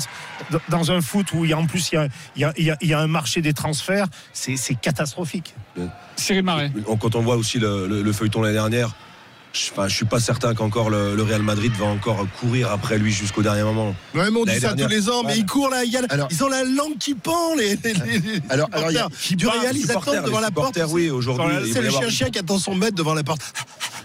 [0.69, 2.53] dans- un foot où il y a en plus il y a, il y a-
[2.57, 4.07] il y a- il y a un marché des transferts
[4.39, 5.54] c'est c'est catastrophique
[6.15, 6.71] Cyril Marais.
[6.99, 8.95] Quand on voit aussi le, le- le feuilleton l'année dernière,
[9.54, 13.12] je, je suis pas certain qu'encore le, le Real Madrid va encore courir après lui
[13.12, 13.95] jusqu'au dernier moment.
[14.13, 14.88] Ouais, mais on dit ça dernière.
[14.88, 15.38] tous les ans, mais Ouais.
[15.39, 17.93] ils courent là, il y a- Alors- ils ont la langue qui pend, les, les-
[17.93, 19.38] les- Alors- alors, a- supporters.
[19.38, 20.80] du Real, ils attendent devant la porte.
[20.89, 23.41] oui, aujourd'hui, C'est le avoir- chien-chien qui attend son maître devant la porte.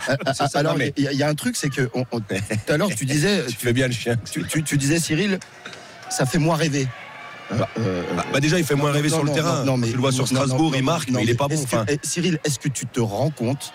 [0.08, 2.04] Euh, euh, ça, alors, il y, a- il y a un truc, c'est que on-
[2.12, 2.24] on- tout
[2.68, 4.16] à l'heure tu disais, Tu fais bien le chien.
[4.30, 5.38] tu, tu- tu disais Cyril,
[6.10, 6.86] ça fait moins rêver.
[7.52, 9.64] Euh, euh, Bah, bah, déjà, il fait moins rêver non, sur le terrain.
[9.64, 11.62] non, mais- tu le vois sur Strasbourg, il marque, mais il est pas bon.
[11.62, 13.72] que- eh, Cyril, est-ce que tu te rends compte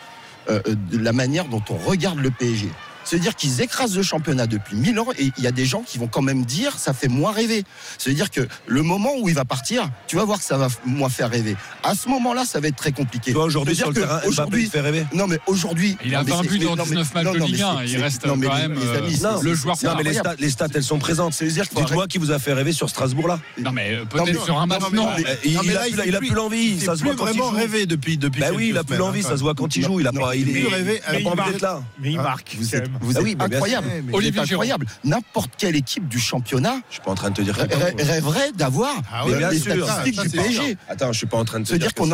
[0.49, 2.69] euh, de la manière dont on regarde le PSG
[3.09, 5.97] C'est-à-dire qu'ils écrasent le championnat depuis 1000 ans et il y a des gens qui
[5.97, 7.63] vont quand même dire ça fait moins rêver.
[7.97, 11.09] C'est-à-dire que le moment où il va partir, tu vas voir que ça va moins
[11.09, 11.55] faire rêver.
[11.83, 13.33] À ce moment-là, ça va être très compliqué.
[13.33, 15.05] aujourd'hui, C'est-à-dire sur le que terrain, aujourd'hui- il fait rêver.
[15.13, 17.33] Non mais aujourd'hui, Il a non, mais 20 c'est- buts dans non, mais- 19 matchs
[17.33, 17.77] de Ligue 1.
[17.79, 20.03] c'est- Il reste non, mais quand même les amis, c'est- Non, le joueur Non, mais
[20.03, 21.33] les stats, les stats, elles sont présentes.
[21.33, 23.39] Ça veut dire qu'il faut Dites-moi qui vous a fait rêver sur Strasbourg là.
[23.59, 26.27] Non, mais peut-être sur un match, non, Il, a il plus, fait il a plus-
[26.27, 26.79] plus l'envie.
[26.79, 28.39] Ça se voit vraiment rêver depuis depuis.
[28.41, 29.21] Bah oui, il a plus semaines, l'envie.
[29.21, 29.29] hein.
[29.29, 29.99] Ça se voit quand il joue.
[29.99, 30.35] Il a pas.
[30.35, 30.51] Il est.
[30.51, 31.81] Plus rêver Il a avec- pas envie d'être là.
[31.99, 32.89] mais il marque Vous êtes.
[33.01, 33.87] Vous Ah êtes oui, bien incroyable.
[34.07, 34.85] Vous Olivier êtes incroyable.
[35.03, 38.03] N'importe quelle équipe du championnat Je suis pas en train de te dire rê- rê-
[38.03, 39.85] rêverait d'avoir Ah Mais ouais, les sûr.
[39.85, 40.77] statistiques Ça, du c'est PSG.
[40.87, 42.13] Attends, je suis pas en train de te dire que qu'on est,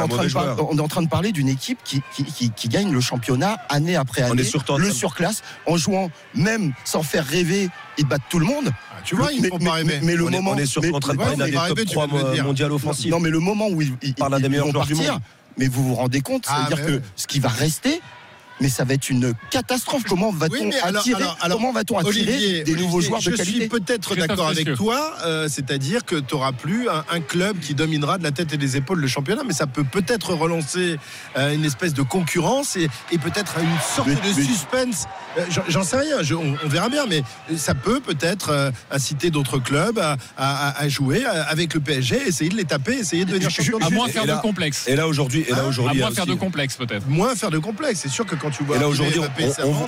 [0.60, 3.58] on est en train de parler d'une équipe qui, qui, qui- qui gagne le championnat
[3.70, 4.42] année après On année.
[4.42, 8.46] est surtout en le surclasse, en jouant même sans faire rêver, ils battent tout le
[8.46, 8.70] monde.
[8.92, 10.00] Ah, Tu vois, ils mais, mais- pas rêver.
[10.04, 11.52] mais le On est- moment, on est surtout mais- en train de parler d'un mais-
[11.52, 12.44] des top rêver, tu 3 viens de le dire.
[12.44, 13.12] mondial offensif.
[13.12, 15.22] non, mais le moment où ils, ils- ils des meilleurs vont joueurs du partir, monde.
[15.58, 18.02] mais vous vous rendez compte, Ah, c'est-à-dire mais que ce qui va rester,
[18.62, 20.04] mais ça va être une catastrophe.
[20.08, 23.32] Comment va-t-on Oui, attirer, alors- alors, comment va-t-on attirer Olivier, des nouveaux Olivier, joueurs de
[23.32, 27.20] je qualité suis peut-être d'accord avec toi, euh, c'est-à-dire que tu n'auras plus un, un
[27.20, 30.34] club qui dominera de la tête et des épaules le championnat, mais ça peut peut-être
[30.34, 30.98] relancer
[31.38, 35.06] euh, une espèce de concurrence et, et peut-être une sorte Mais- de mais- suspense.
[35.38, 37.22] Euh, j'en- sais rien, je- on, on verra bien, mais
[37.58, 42.28] ça peut peut-être euh, inciter d'autres clubs à, à- à- à jouer avec le PSG,
[42.28, 44.86] essayer de les taper, essayer de devenir champion À moins faire de complexe.
[44.88, 47.08] Et là aujourd'hui, et là À aujourd'hui, a moins faire de complexe peut-être.
[47.08, 48.78] Moins faire de complexe, c'est sûr que quand tu vois.
[48.78, 49.20] Et là aujourd'hui,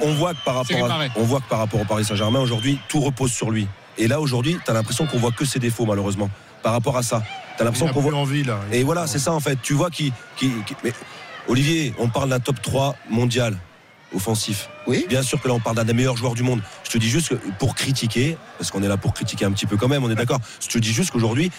[0.02, 1.12] on, voit que par rapport, à, Marais.
[1.16, 3.68] on voit que par rapport au Paris Saint-Germain aujourd'hui, tout repose sur lui.
[3.98, 6.30] Et là aujourd'hui, tu as l'impression qu'on voit que ses défauts malheureusement.
[6.64, 8.14] Par rapport à ça, tu as Il l'impression qu'on voit.
[8.16, 8.60] envie là.
[8.72, 9.58] Et voilà, c'est ça en fait.
[9.62, 10.94] Tu vois qui, qui, qui- mais
[11.48, 13.58] Olivier, on parle d'un top 3 mondial
[14.16, 14.70] offensif.
[14.88, 15.06] Oui.
[15.10, 16.62] Bien sûr que là on parle d'un des meilleurs joueurs du monde.
[16.84, 19.66] Je te dis juste que pour critiquer, parce qu'on est là pour critiquer un petit
[19.66, 20.40] peu quand même, on est d'accord.
[20.62, 21.52] Je te dis juste qu'aujourd'hui,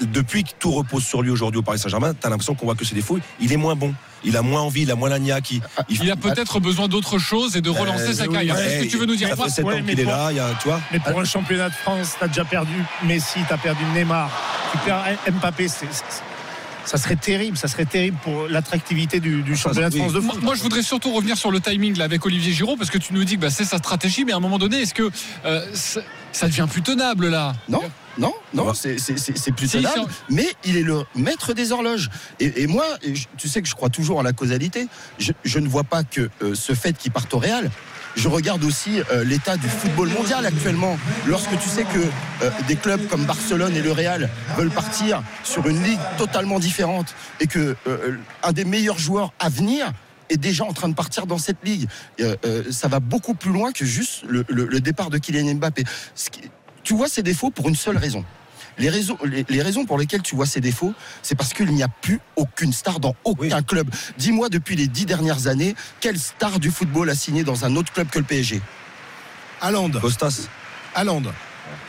[0.00, 2.74] depuis que tout repose sur lui aujourd'hui au Paris Saint-Germain, tu as l'impression qu'on voit
[2.74, 3.18] que ses défauts.
[3.40, 3.94] Il est moins bon.
[4.24, 5.50] Il a moins envie, il a moins la niaque.
[5.50, 8.54] Il, Il a peut-être besoin d'autre chose et de relancer Euh, sa oui, carrière.
[8.56, 10.04] ouais, C'est ce que tu veux nous dire Ça fait 7 Ouais, ans qu'il est
[10.04, 10.80] pour- là, il y a, tu vois.
[10.92, 12.72] Mais pour un championnat de France, tu as déjà perdu
[13.04, 14.30] Messi, tu as perdu Neymar,
[14.72, 15.04] tu perds
[15.40, 15.66] Mbappé.
[15.68, 15.86] c'est-
[16.84, 19.96] ça serait terrible, ça serait terrible pour l'attractivité du, du championnat de.
[19.96, 20.42] France de Moi, foot.
[20.42, 23.12] moi, je voudrais surtout revenir sur le timing là, avec Olivier Giraud parce que tu
[23.14, 25.08] nous dis que bah, c'est sa stratégie, mais à un moment donné, est-ce que
[25.44, 25.64] euh,
[26.32, 27.52] ça devient plus tenable là?
[27.68, 27.82] Non,
[28.18, 31.72] non, non, c'est- c'est c'est- c'est plus Si, tenable, mais il est le maître des
[31.72, 32.10] horloges.
[32.40, 34.86] Et, et moi, et je- tu sais que je crois toujours en la causalité.
[35.18, 37.70] Je, je ne vois pas que euh, ce fait qu'il parte au Real.
[38.14, 40.98] Je regarde aussi euh, l'état du football mondial actuellement.
[41.26, 41.98] Lorsque tu sais que
[42.44, 47.14] euh, des clubs comme Barcelone et le Real veulent partir sur une ligue totalement différente
[47.40, 47.74] et que
[48.42, 49.90] un des meilleurs joueurs à venir
[50.28, 51.88] est déjà en train de partir dans cette ligue.
[52.70, 55.84] Ça va beaucoup plus loin que juste le, le- le départ de Kylian Mbappé.
[56.14, 56.42] Ce qui-
[56.82, 58.24] tu vois ses défauts pour une seule raison.
[58.78, 61.82] Les raisons, les, les raisons pour lesquelles tu vois ses défauts, c'est parce qu'il n'y
[61.82, 63.90] a plus aucune star dans aucun club.
[64.16, 67.92] Dis-moi, depuis les dix dernières années, quelle star du football a signé dans un autre
[67.92, 68.62] club que le PSG
[69.60, 69.90] Haaland.
[70.00, 70.48] Costas.
[70.94, 71.22] Haaland.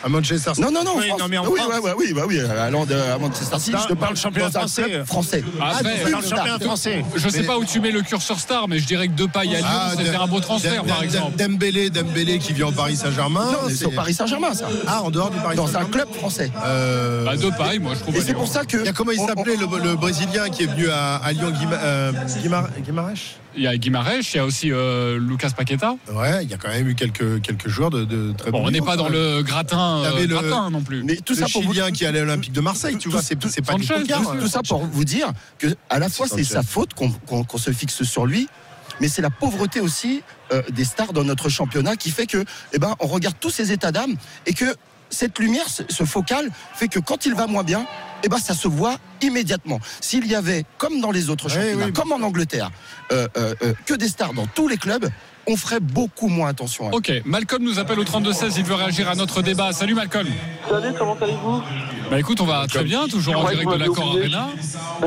[0.04, 0.62] À Manchester City.
[0.62, 1.20] Non, non, non, Oui, France.
[1.22, 1.74] non, mais en oui, France.
[1.74, 4.52] ouais, ouais, oui, bah oui, à Londres, à Manchester City, je te parle le championnat
[4.52, 5.04] français.
[5.06, 5.44] français.
[5.62, 7.06] Après, Ah, Dans le plus championnat français.
[7.16, 9.44] Je sais pas où tu mets le curseur star, mais je dirais que Depay à
[9.44, 11.38] Lyon, Ah, c'était un beau transfert par exemple.
[11.38, 13.46] Dembélé, Dembélé qui vient au Paris Saint-Germain.
[13.52, 14.68] Non, c'est au Paris Saint-Germain, ça.
[14.88, 15.89] Ah, en dehors du Paris Dans un Saint-Germain.
[15.92, 16.52] club français.
[16.66, 18.16] Euh, Bah, Depay, moi je trouve.
[18.18, 18.92] Et c'est pour ça que.
[18.92, 22.12] comment il s'appelait le, Brésilien qui est venu à, Lyon euh,
[22.42, 23.13] Guimar- Guimarães
[23.56, 25.96] Il y a Guimarães, il y a aussi euh, Lucas Paqueta.
[26.12, 28.68] Ouais, il y a quand même eu quelques, quelques joueurs de, de très Bon, bon
[28.68, 31.04] on n'est pas dans le gratin, Il y euh, avait le- gratin non plus.
[31.04, 33.22] Mais tout le ça pour vous Chilien qui allait à l'Olympique de Marseille, tu vois,
[33.22, 34.38] c'est pas Sanchez, sûr.
[34.39, 38.04] tout ça pour vous dire que à la fois c'est sa faute qu'on se fixe
[38.04, 38.48] sur lui,
[39.00, 42.80] mais c'est la pauvreté aussi euh, des stars dans notre championnat qui fait que, eh
[42.80, 44.76] ben, on regarde tous ces états d'âme et que
[45.10, 47.86] cette lumière, ce, ce focal, fait que quand il va moins bien,
[48.23, 49.79] eh ben, ça se voit immédiatement.
[50.01, 52.71] S'il y avait, comme dans les autres championnats, oui, comme en Angleterre,
[53.12, 55.09] euh, euh, euh, que des stars dans tous les clubs,
[55.45, 56.95] on ferait beaucoup moins attention à eux.
[56.95, 59.73] Ok, Malcolm nous appelle au 32-16, il veut réagir à notre débat.
[59.73, 60.27] Salut Malcolm.
[60.69, 61.62] Salut, comment allez-vous?
[62.09, 64.15] Bah écoute, on va très bien, toujours en Ouais, direct de l'accord.
[64.17, 64.47] Arena.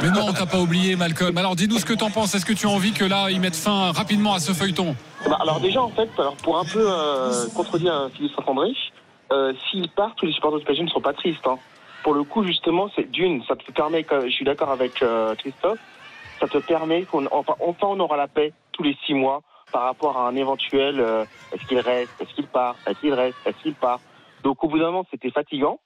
[0.02, 1.38] Mais non, on t'a pas oublié Malcolm.
[1.38, 2.34] Alors dis-nous ce que t'en penses.
[2.34, 4.94] Est-ce que tu as envie que là, ils mettent fin rapidement à ce feuilleton?
[5.26, 8.68] Bah, Alors déjà, en fait, alors, pour un peu euh, contredire Philippe Saint-André,
[9.32, 11.46] euh, s'il part, tous les supporters du PSG ne seront pas tristes.
[11.46, 11.56] hein.
[12.06, 15.80] Pour le coup, justement, c'est d'une, ça te permet, je suis d'accord avec euh, Christophe,
[16.38, 19.42] ça te permet qu'on enfin, enfin on aura la paix tous les six mois
[19.72, 23.36] par rapport à un éventuel euh, est-ce qu'il reste, est-ce qu'il part, est-ce qu'il reste,
[23.44, 24.02] est-ce qu'il part.
[24.44, 25.80] Donc au bout d'un moment, c'était fatigant.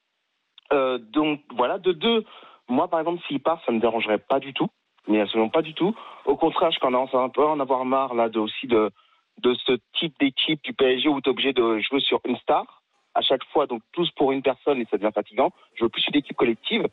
[0.75, 2.27] Euh, donc voilà, de deux,
[2.69, 4.69] moi par exemple, s'il part, ça me dérangerait pas du tout,
[5.09, 5.97] mais absolument pas du tout.
[6.27, 8.91] Au contraire, je commence à un peu en avoir marre là de aussi de
[9.39, 12.80] de ce type d'équipe du PSG où tu es obligé de jouer sur une star
[13.15, 15.53] à chaque fois, donc tous pour une personne et ça devient fatigant.
[15.75, 16.87] Je veux plus une équipe collective.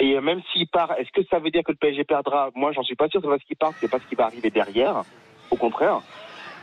[0.00, 2.50] Et euh, même s'il part, est-ce que ça veut dire que le PSG perdra?
[2.54, 3.20] Moi, j'en suis pas sûr.
[3.22, 5.02] C'est parce qu'il part, c'est pas ce qui va arriver derrière.
[5.50, 6.00] Au contraire.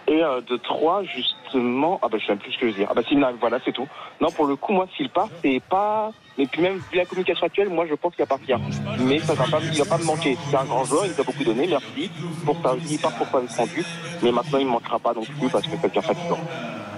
[0.08, 2.78] Et euh, de trois, justement, ah bah je sais même plus ce que je veux
[2.78, 2.88] dire.
[2.90, 3.88] Ah bah s'il voilà, c'est tout.
[4.20, 6.12] Non, pour le coup, moi, s'il part, c'est pas.
[6.38, 8.60] Mais puis même vu la communication actuelle, moi, je pense qu'il va partir.
[9.00, 10.38] Mais ça va pas, il va pas me manquer.
[10.50, 12.10] C'est un grand joueur, il nous a beaucoup donné, merci
[12.44, 12.76] pour ça.
[12.90, 13.86] Il part pour ça rendu.
[14.24, 16.40] Mais maintenant, il ne manquera pas non plus parce que ça devient fatigant.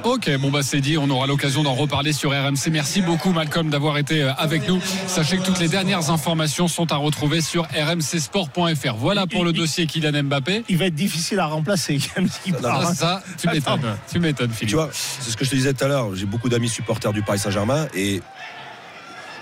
[0.03, 2.69] Ok, bon bah c'est dit, on aura l'occasion d'en reparler sur RMC.
[2.71, 4.81] Merci beaucoup Malcolm d'avoir été euh, avec nous.
[5.07, 8.95] Sachez que toutes les dernières informations sont à retrouver sur rmcsport.fr.
[8.97, 10.65] Voilà pour le dossier Kylian Mbappé.
[10.67, 11.99] Il va être difficile à remplacer.
[12.17, 12.93] même s'il part, Ah, hein.
[12.93, 13.97] ça, tu m'étonnes.
[14.11, 14.69] Tu m'étonnes, Philippe.
[14.69, 16.13] Tu vois, c'est ce que je te disais tout à l'heure.
[16.15, 18.21] J'ai beaucoup d'amis supporters du Paris Saint-Germain et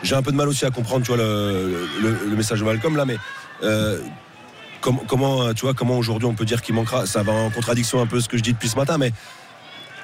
[0.03, 2.65] j'ai un peu de mal aussi à comprendre, tu vois, le, le- le message de
[2.65, 3.17] Malcolm là, mais
[3.63, 3.99] euh,
[4.79, 7.99] com- comment, tu vois, comment aujourd'hui on peut dire qu'il manquera Ça va en contradiction
[7.99, 9.11] un peu ce que je dis depuis ce matin, mais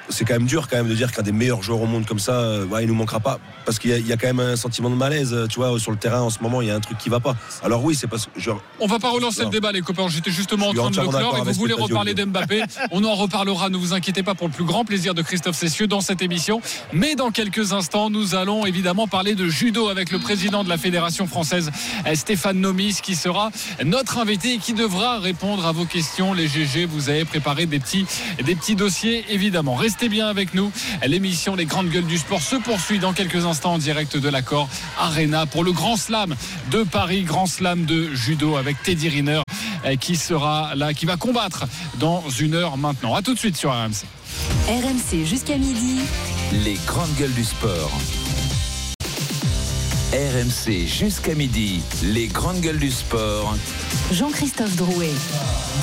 [0.08, 2.18] c'est quand même dur quand même de dire qu'un des meilleurs joueurs au monde comme
[2.18, 3.38] ça, euh, ouais, il nous manquera pas.
[3.64, 5.56] Parce qu'il y, a- il y a quand même un sentiment de malaise, euh, tu
[5.60, 7.36] vois, sur le terrain en ce moment, il y a un truc qui va pas.
[7.62, 10.08] Alors oui, c'est parce que genre, On va pas relancer le débat, les copains.
[10.08, 12.62] J'étais justement en train de le clore et vous voulez reparler d'Mbappé.
[12.90, 15.86] On en reparlera, ne vous inquiétez pas, pour le plus grand plaisir de Christophe Cessieux
[15.86, 16.60] dans cette émission.
[16.92, 20.78] Mais dans quelques instants, nous allons évidemment parler de judo avec le président de la
[20.78, 21.70] Fédération française,
[22.06, 23.50] euh, Stéphane Nomis, qui sera
[23.84, 26.32] notre invité et qui devra répondre à vos questions.
[26.32, 28.06] Les GG, vous avez préparé des petits,
[28.44, 29.74] des petits dossiers, évidemment.
[29.74, 30.70] Restez bien avec nous.
[31.04, 34.68] L'émission Les Grandes Gueules du Sport se poursuit dans quelques instants en direct de l'accord
[34.96, 36.36] Arena pour le Grand Slam
[36.70, 39.42] de Paris, Grand Slam de judo avec Teddy Riner
[39.84, 41.64] euh, qui sera là, qui va combattre
[41.98, 43.14] dans une heure maintenant.
[43.16, 44.04] À tout de suite sur RMC.
[44.68, 46.00] RMC jusqu'à midi.
[46.52, 47.90] Les grandes gueules du sport.
[50.12, 51.82] RMC jusqu'à midi.
[52.02, 53.54] Les grandes gueules du sport.
[54.10, 55.12] Jean-Christophe Drouet.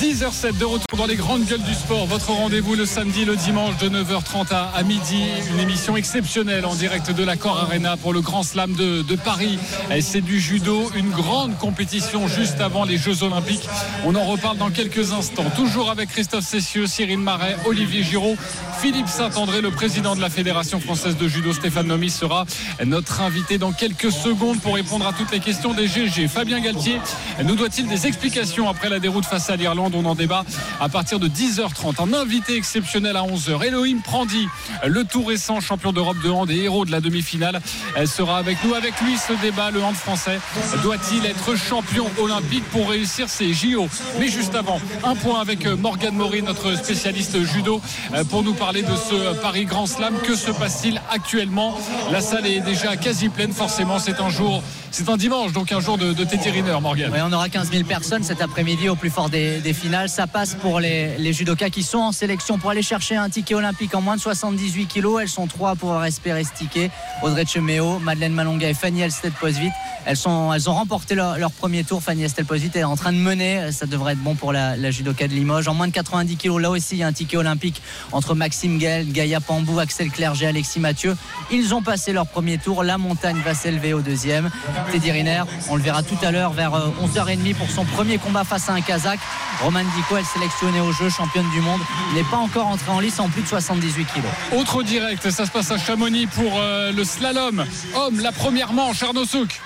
[0.02, 2.08] 10h07 de retour dans les grandes gueules du sport.
[2.08, 5.22] Votre rendez-vous le samedi, le dimanche de 9h30 à, à midi.
[5.54, 9.60] Une émission exceptionnelle en direct de l'accord Arena pour le Grand Slam de, de Paris.
[10.02, 13.70] C'est du judo, une grande compétition juste avant les Jeux Olympiques.
[14.06, 15.52] On en reparle dans quelques instants.
[15.56, 18.38] Toujours avec Christophe Cessieux, Cyril Marais, Olivier Giraud,
[18.82, 22.46] Philippe Saint-André, le président de la Fédération française de judo, Stéphane Nomis, sera
[22.84, 26.28] notre invité dans quelques secondes pour répondre à toutes les questions des GG.
[26.28, 27.00] Fabien Galtier
[27.44, 29.94] nous doit-il des explications après la déroute face à l'Irlande?
[29.96, 30.44] On en débat
[30.80, 32.02] à partir de 10h30.
[32.02, 33.64] Un invité exceptionnel à 11h.
[33.64, 34.48] Elohim Prandi,
[34.86, 37.62] le tout récent champion d'Europe de hand et héros de la demi-finale,
[37.96, 38.74] elle sera avec nous.
[38.74, 40.40] Avec lui, ce débat, le hand français
[40.82, 43.88] doit-il être champion olympique pour réussir ses JO
[44.20, 47.82] Mais juste avant, un point avec Morgane Maury, notre spécialiste judo,
[48.14, 50.16] euh, pour nous parler de ce Paris Grand Slam.
[50.24, 51.78] Que se passe-t-il actuellement?
[52.12, 54.00] La salle est déjà quasi pleine, forcément.
[54.06, 54.62] C'est un jour,
[54.96, 57.12] c'est un dimanche, donc un jour de, de Morgane.
[57.28, 60.08] On aura 15 000 personnes cet après-midi au plus fort des, finales.
[60.08, 63.94] Ça passe pour les, judokas qui sont en sélection pour aller chercher un ticket olympique
[63.94, 65.22] en moins de 78 kilos.
[65.22, 66.92] Elles sont trois à pouvoir espérer ce ticket.
[67.24, 69.72] Audrey Chemeo, Madeleine Malonga et Fanny Elsted-Posvit.
[70.06, 72.02] Elles, ont remporté leur, premier tour.
[72.02, 73.74] Fanny Elsted-Posvit est en train de mener.
[73.74, 75.68] Ça devrait être bon pour la, la judoka de Limoges.
[75.68, 77.82] En moins de 90 kilos, là aussi, il y a un ticket olympique
[78.14, 81.18] entre Maxime Gaël, Gaïa Pambou, Axel Clerget, Alexis Mathieu.
[81.52, 82.84] Ils ont passé leur premier tour.
[82.84, 84.50] La montagne va s'élever au deuxième.
[84.92, 88.44] Teddy Riner, on le verra tout à l'heure vers euh, 11h30 pour son premier combat
[88.44, 89.20] face à un Kazakh.
[89.64, 91.82] Roman Diko, elle sélectionnée au jeu, championne du monde,
[92.14, 94.32] n'est pas encore entrée en lice en plus de 78 kilos.
[94.56, 97.66] Autre direct, ça se passe à Chamonix pour euh, le slalom.
[97.96, 99.60] Homme, la première manche, Arnaud Souk.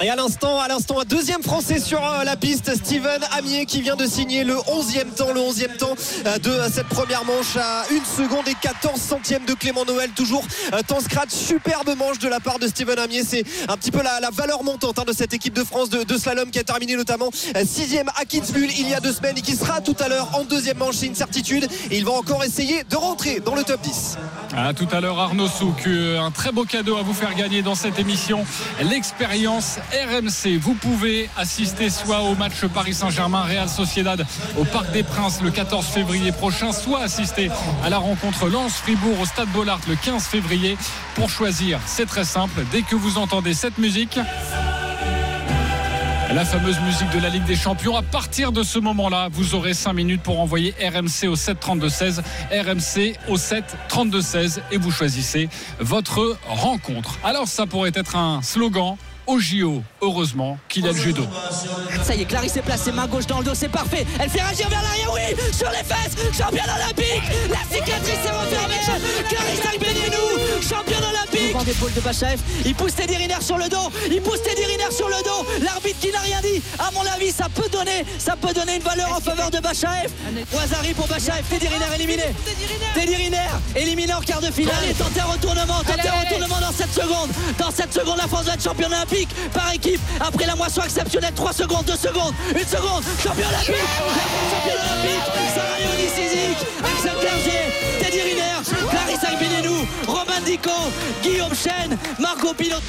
[0.00, 3.82] Et à l'instant, à l'instant, un deuxième Français sur euh, la piste, Steven Amier qui
[3.82, 7.82] vient de signer le 11e temps, le 11e temps euh, de cette première manche à
[7.90, 12.28] 1 seconde et 14 centièmes de Clément Noël, toujours euh, temps scratch, superbe manche de
[12.28, 15.34] la part de Steven Amier, c'est un petit peu la, valeur montante hein, de cette
[15.34, 19.00] équipe de France de, slalom qui a terminé notamment 6e à Kitzbühel il y a
[19.00, 21.98] deux semaines et qui sera tout à l'heure en deuxième manche, c'est une certitude et
[21.98, 24.16] il va encore essayer de rentrer dans le top 10.
[24.56, 25.86] À tout à l'heure, Arnaud Souk.
[25.86, 28.44] Euh, Un très beau cadeau à vous faire gagner dans cette émission.
[28.82, 30.58] L'expérience RMC.
[30.60, 34.24] Vous pouvez assister soit au match Paris Saint-Germain, Real Sociedad
[34.58, 37.50] au Parc des Princes le 14 février prochain, soit assister
[37.84, 40.76] à la rencontre Lens-Fribourg au Stade Bollard le 15 février.
[41.14, 42.64] Pour choisir, c'est très simple.
[42.72, 44.18] Dès que vous entendez cette musique,
[46.34, 47.96] la fameuse musique de la Ligue des Champions.
[47.96, 51.88] À partir de ce moment-là, vous aurez 5 minutes pour envoyer RMC au 7 32
[51.88, 52.22] 16,
[52.52, 55.48] RMC au 7 32 16 et vous choisissez
[55.80, 57.18] votre rencontre.
[57.24, 58.96] Alors ça pourrait être un slogan
[59.28, 59.82] au JO.
[60.02, 61.22] Heureusement qu'il a le judo.
[62.02, 64.04] Ça y est, Clarisse est placée, main gauche dans le dos, c'est parfait.
[64.18, 67.22] Elle fait réagir vers l'arrière, oui, sur les fesses, championne olympique.
[67.50, 68.74] La cicatrice est refermée.
[69.28, 69.68] Clarisse
[70.68, 71.27] championne olympique.
[71.48, 72.02] D'épaule de
[72.66, 75.46] il pousse Teddy Riner sur le dos, il pousse Teddy Riner sur le dos.
[75.64, 78.82] L'arbitre qui n'a rien dit, à mon avis, ça peut donner, ça peut donner une
[78.82, 80.10] valeur en faveur de Bachaev.
[80.52, 82.24] Wazari pour Bachaev, Teddy Riner éliminé.
[82.94, 84.74] Teddy Riner éliminé en quart de finale.
[84.82, 87.30] Allez, tentez un retournement, tentez un retournement dans 7 secondes.
[87.58, 90.00] Dans 7 secondes, la France va être championne olympique par équipe.
[90.20, 93.88] Après la moisson exceptionnelle, 3 secondes, 2 secondes, 1 seconde, champion olympique.
[94.52, 95.24] Championne olympique.
[95.54, 95.78] Sarah
[96.14, 97.67] Sizik, Axel Clerget,
[98.64, 99.26] Clarisse
[100.06, 100.70] Romain Dico,
[101.22, 102.80] Guillaume Chen, Marco Pilot.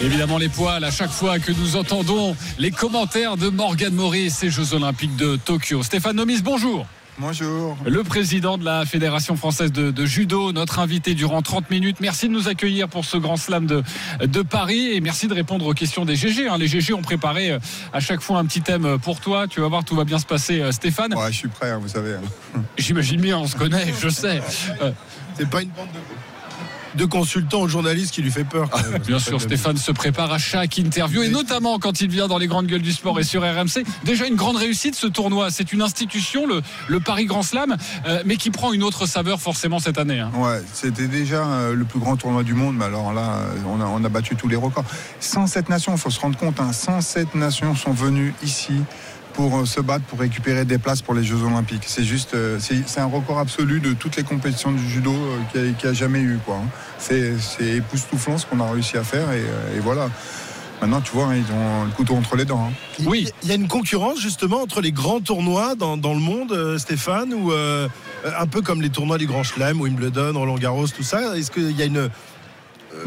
[0.00, 4.50] Évidemment les poils à chaque fois que nous entendons les commentaires de Morgan Maury et
[4.50, 5.82] Jeux Olympiques de Tokyo.
[5.82, 6.86] Stéphane Nomis, bonjour.
[7.20, 7.76] Bonjour.
[7.84, 11.96] Le président de la Fédération française de, de judo, notre invité durant 30 minutes.
[12.00, 13.82] Merci de nous accueillir pour ce grand slam de,
[14.20, 16.46] de Paris et merci de répondre aux questions des GG.
[16.48, 16.58] hein.
[16.58, 17.58] Les GG ont préparé euh,
[17.92, 19.48] à chaque fois un petit thème pour toi.
[19.48, 21.12] Tu vas voir, tout va bien se passer, euh, Stéphane.
[21.14, 22.14] Ouais, je suis prêt, hein, vous savez.
[22.76, 24.40] J'imagine bien, on se connaît, je sais.
[24.80, 24.92] Euh,
[25.36, 25.98] C'est pas une bande de.
[26.94, 28.68] De consultant au journaliste qui lui fait peur.
[28.70, 29.00] quand même.
[29.02, 32.46] Bien sûr, Stéphane se prépare à chaque interview et notamment quand il vient dans les
[32.46, 33.84] grandes gueules du sport et sur RMC.
[34.04, 35.50] Déjà une grande réussite ce tournoi.
[35.50, 39.40] C'est une institution, le, le Paris Grand Slam, euh, mais qui prend une autre saveur
[39.40, 40.20] forcément cette année.
[40.20, 40.30] hein.
[40.36, 43.80] Ouais, c'était déjà euh, le plus grand tournoi du monde, mais alors là, euh, on
[43.80, 44.84] a, on a battu tous les records.
[45.20, 48.74] 107 nations, il faut se rendre compte, hein, 107 nations sont venues ici
[49.38, 51.84] pour euh, se battre, pour récupérer des places pour les Jeux Olympiques.
[51.86, 55.86] C'est juste, euh, c'est un record absolu de toutes les compétitions du judo euh, qu'il
[55.88, 56.40] y a- jamais eu.
[56.44, 56.68] quoi, hein.
[56.98, 59.44] C'est c'est époustouflant ce qu'on a réussi à faire, et,
[59.76, 60.08] et voilà.
[60.80, 62.66] Maintenant, tu vois, hein, ils ont le couteau entre les dents.
[62.68, 62.72] hein.
[63.06, 63.28] Oui.
[63.44, 67.32] Il y a une concurrence justement entre les grands tournois dans, dans le monde, Stéphane,
[67.32, 67.88] ou euh,
[68.36, 71.36] un peu comme les tournois du Grand Chelem, Wimbledon, Roland Garros, tout ça.
[71.36, 72.10] Est-ce qu'il y a une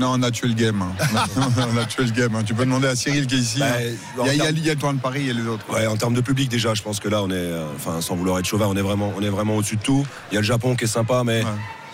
[0.02, 0.82] Non, on a tué le game.
[0.82, 1.26] hein.
[1.74, 2.36] on a tué le game.
[2.36, 2.42] hein.
[2.44, 3.60] Tu peux demander à Cyril qui est ici.
[3.60, 4.24] Bah, hein.
[4.26, 5.64] Il y a, y il y a le tournoi de Paris et les autres.
[5.72, 8.16] Ouais, en termes de public déjà, je pense que là on est, euh, enfin sans
[8.16, 10.04] vouloir être chauvin, on est vraiment, on est vraiment au-dessus de tout.
[10.32, 11.44] Il y a le Japon qui est sympa, mais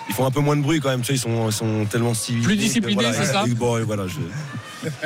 [0.10, 1.02] ils font un peu moins de bruit quand même.
[1.02, 2.48] Tu sais, ils sont, ils sont tellement civilisés.
[2.48, 4.20] Plus disciplinés, voilà, c'est ça et- bon, et voilà, je-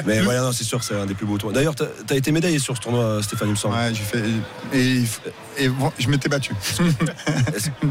[0.05, 1.53] Mais voilà, non, c'est sûr, c'est un des plus beaux tournois.
[1.55, 3.75] D'ailleurs, t'as as été médaillé sur ce tournoi, Stéphane, il me semble.
[3.75, 4.23] Ouais, j'ai fait.
[4.73, 5.03] Et,
[5.57, 6.53] et bon, je m'étais battu.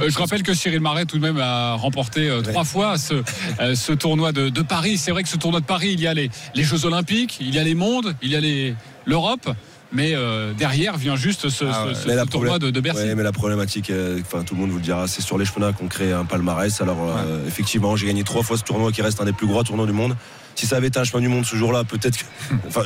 [0.00, 3.14] Euh, je rappelle que Cyril Marais tout de même a remporté euh, trois fois ce,
[3.60, 4.98] euh, ce tournoi de, de Paris.
[4.98, 7.54] C'est vrai que ce tournoi de Paris, il y a les, les Jeux Olympiques, il
[7.54, 9.50] y a les mondes, il y a les- l'Europe.
[9.92, 11.94] Mais euh, derrière vient juste ce, Ah ouais.
[11.94, 13.00] ce- ce Mais la tournoi de, Bercy.
[13.02, 15.44] Ouais, mais la problématique, euh, enfin tout le monde vous le dira, c'est sur les
[15.44, 16.80] cheminats qu'on crée un palmarès.
[16.80, 19.62] Alors euh, effectivement, j'ai gagné trois fois ce tournoi qui reste un des plus gros
[19.64, 20.16] tournois du monde.
[20.54, 22.24] Si ça avait été un chemin du monde ce jour-là, peut-être que,
[22.68, 22.82] enfin,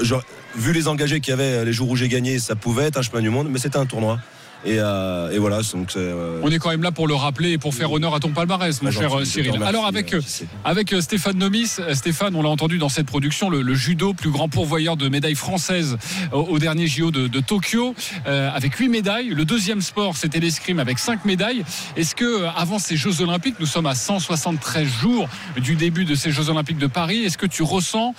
[0.57, 3.03] vu les engagés qu'il y avait les jours où j'ai gagné, ça pouvait être un
[3.03, 4.19] chemin du monde, mais c'était un tournoi.
[4.67, 7.59] Et, euh, et voilà, donc euh, On est quand même là pour le rappeler et
[7.59, 9.63] pour faire honneur à ton palmarès, mon Ah, cher gentil, Cyril.
[9.63, 10.23] Alors avec, euh,
[10.65, 14.49] avec Stéphane Nomis, Stéphane, on l'a entendu dans cette production, le, le judo, plus grand
[14.49, 15.99] pourvoyeur de médailles françaises
[16.33, 17.95] au, au dernier JO de, de Tokyo,
[18.27, 19.29] euh, avec huit médailles.
[19.29, 21.63] Le deuxième sport, c'était l'escrime avec cinq médailles.
[21.97, 26.31] Est-ce que avant ces Jeux Olympiques, nous sommes à 173 jours du début de ces
[26.31, 28.15] Jeux Olympiques de Paris, est-ce que tu ressens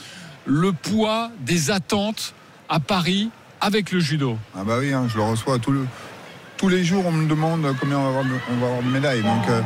[0.46, 2.36] le poids des attentes
[2.70, 3.30] à Paris
[3.62, 4.38] avec le judo?
[4.56, 5.88] Ah bah oui, hein, je le reçois tout le-
[6.58, 7.04] tous les jours.
[7.06, 9.22] On me demande combien on va avoir de, on va avoir de médailles.
[9.22, 9.62] Donc euh,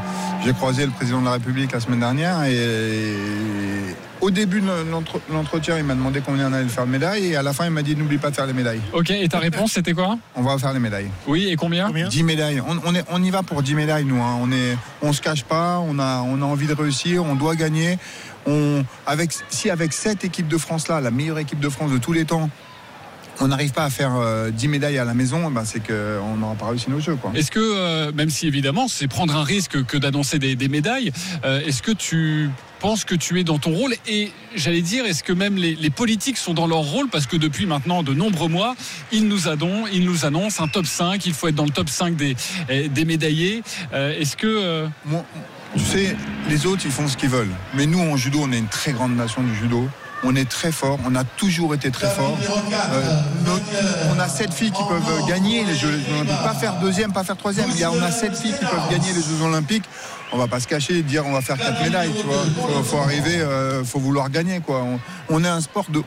[0.45, 3.13] j'ai croisé le président de la République la semaine dernière et,
[4.21, 7.35] au début de l'entre- l'entretien, il m'a demandé combien on allait faire de médailles et
[7.37, 8.81] à la fin, il m'a dit n'oublie pas de faire les médailles.
[8.91, 10.17] Ok, et ta réponse, c'était quoi?
[10.35, 11.09] On va faire les médailles.
[11.25, 11.89] Oui, et combien?
[11.89, 12.61] 10 médailles.
[12.67, 14.21] On, on est, on y va pour 10 médailles, nous.
[14.21, 14.37] hein.
[14.41, 15.79] On est, on se cache pas.
[15.79, 17.23] On a, on a envie de réussir.
[17.23, 17.97] On doit gagner.
[18.45, 21.97] On, avec, si avec cette équipe de France là, la meilleure équipe de France de
[21.97, 22.49] tous les temps,
[23.41, 26.55] on n'arrive pas à faire euh, 10 médailles à la maison, ben, c'est qu'on n'aura
[26.55, 27.17] pas réussi nos jeux.
[27.35, 31.11] Est-ce que, euh, même si évidemment c'est prendre un risque que d'annoncer des, des médailles,
[31.45, 32.49] euh, est-ce que tu
[32.79, 33.93] penses que tu es dans ton rôle?
[34.07, 37.07] Et j'allais dire, est-ce que même les, les politiques sont dans leur rôle?
[37.09, 38.75] Parce que depuis maintenant de nombreux mois,
[39.11, 41.89] ils nous, adon- ils nous annoncent un top 5, il faut être dans le top
[41.89, 42.35] 5 des,
[42.69, 43.63] eh, des médaillés.
[43.93, 44.85] Euh, est-ce que...
[45.05, 45.23] Moi,
[45.75, 46.15] tu sais,
[46.49, 47.51] les autres, ils font ce qu'ils veulent.
[47.75, 49.87] Mais nous, en judo, on est une très grande nation du judo.
[50.23, 52.37] On est très fort, on a toujours été très fort.
[52.91, 56.43] Euh, on a sept filles qui peuvent gagner les Jeux Olympiques.
[56.43, 57.67] Pas faire deuxième, pas faire troisième.
[57.73, 59.85] Il y a, on a sept filles qui peuvent gagner les Jeux Olympiques.
[60.31, 62.11] On va pas se cacher et dire on va faire quatre médailles.
[62.15, 64.61] Tu vois, faut, arriver, euh, faut vouloir gagner.
[65.29, 65.99] On, est un sport de,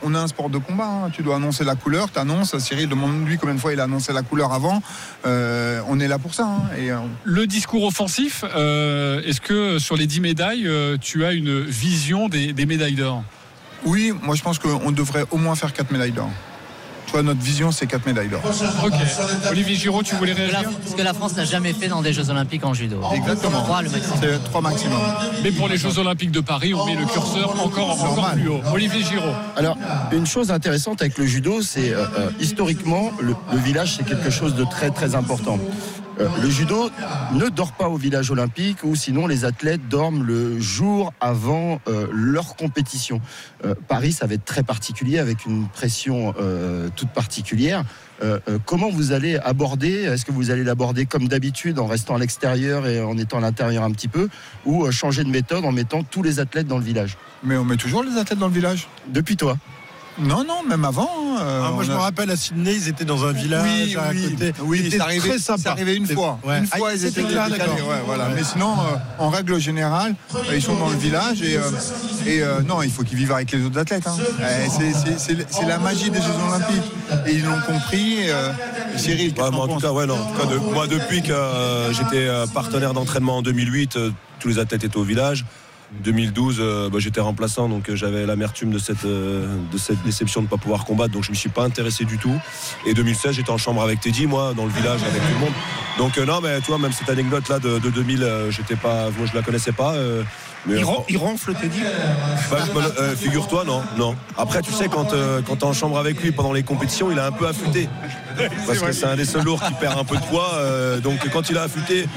[0.59, 0.85] combat.
[0.85, 1.09] hein.
[1.11, 2.57] Tu dois annoncer la couleur, tu annonces.
[2.59, 4.81] Cyril demande lui combien de fois il a annoncé la couleur avant.
[5.25, 6.45] Euh, on est là pour ça.
[6.45, 6.61] hein.
[6.77, 6.91] Et,
[7.23, 10.69] le discours offensif, est-ce que sur les 10 médailles,
[11.01, 13.23] tu as une vision des médailles d'or?
[13.85, 16.29] Oui, moi je pense qu'on devrait au moins faire 4 médailles d'or.
[17.05, 18.41] Tu vois, notre vision, c'est 4 médailles d'or.
[18.83, 18.93] Ok.
[19.51, 22.29] Olivier Giraud, tu voulais réagir Ce que la France n'a jamais fait dans des Jeux
[22.29, 23.01] Olympiques en judo.
[23.13, 23.61] Exactement.
[23.61, 24.17] Trois, le maximum.
[24.21, 24.99] C'est 3 maximum.
[25.43, 28.61] Mais pour les Jeux Olympiques de Paris, on met le curseur encore, encore plus haut.
[28.73, 29.33] Olivier Giraud.
[29.55, 29.77] Alors,
[30.11, 34.29] une chose intéressante avec le judo, c'est euh, euh, historiquement, le, le village, c'est quelque
[34.29, 35.59] chose de très très important.
[36.19, 36.89] Euh, le judo
[37.33, 42.07] ne dort pas au village olympique ou sinon les athlètes dorment le jour avant euh,
[42.11, 43.21] leur compétition.
[43.65, 47.83] Euh, Paris, ça va être très particulier avec une pression euh, toute particulière.
[48.65, 52.87] Comment vous allez aborder Est-ce que vous allez l'aborder comme d'habitude en restant à l'extérieur
[52.87, 54.29] et en étant à l'intérieur un petit peu
[54.65, 57.17] ou changer de méthode en mettant tous les athlètes dans le village?
[57.43, 59.57] Mais on met toujours les athlètes dans le village Depuis toi
[60.19, 61.09] Non, non, même avant.
[61.09, 63.63] hein, euh, Ah, moi, je a- me rappelle à Sydney, ils étaient dans un village
[63.65, 64.53] Oui, à oui, côté.
[64.61, 65.61] oui, C'était c'est arrivé, très sympa.
[65.63, 66.37] c'est arrivé une fois.
[66.43, 66.59] Ouais.
[66.59, 67.73] Une Ah, fois, ils c'était étaient là, d'accord.
[67.73, 68.29] ouais, voilà.
[68.35, 71.61] Mais sinon, euh, en règle générale, euh, ils sont dans le village et, euh,
[72.27, 74.05] et euh, non, il faut qu'ils vivent avec les autres athlètes.
[74.07, 74.15] hein.
[74.39, 74.65] Euh,
[75.17, 76.91] c'est- la magie des Jeux Olympiques.
[77.25, 78.29] Et ils l'ont compris.
[78.29, 78.51] euh,
[78.97, 81.91] Cyril, moi, en tout cas, ouais, non, en tout cas, de- moi, depuis que euh,
[81.93, 85.45] j'étais partenaire d'entraînement en 2008, euh, tous les athlètes étaient au village.
[86.03, 90.41] 2012, euh, bah, j'étais remplaçant, donc euh, j'avais l'amertume de cette, euh, de cette déception
[90.41, 92.35] de ne pas pouvoir combattre, donc je ne me suis pas intéressé du tout.
[92.85, 95.53] Et 2016, j'étais en chambre avec Teddy, moi, dans le village, avec tout le monde.
[95.97, 99.09] Donc euh, non, mais tu vois, même cette anecdote-là de, de 2000, euh, j'étais pas,
[99.17, 99.93] moi je la connaissais pas.
[100.65, 101.81] Mais Il, on- ron- il ronfle, t'es dit
[102.49, 102.57] Bah,
[103.17, 104.15] Figure-toi, non, non.
[104.37, 105.13] Après, tu sais, quand,
[105.45, 107.89] quand t'es en chambre avec lui pendant les compétitions, il a un peu affûté.
[108.67, 110.51] Parce que c'est un des seuls lourds qui perd un peu de poids.
[110.55, 112.07] euh, donc quand il a affûté,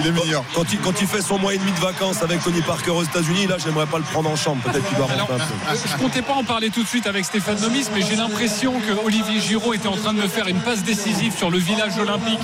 [0.00, 0.44] Il est meilleur.
[0.54, 3.02] quand il, quand il fait son mois et demi de vacances avec Tony Parker aux
[3.02, 4.62] États-Unis, là, j'aimerais pas le prendre en chambre.
[4.62, 5.78] Peut-être qu'il doit rentrer un peu.
[5.92, 9.04] je comptais pas en parler tout de suite avec Stéphane Nomis, mais j'ai l'impression que
[9.04, 12.38] Olivier Giraud était en train de me faire une passe décisive sur le village olympique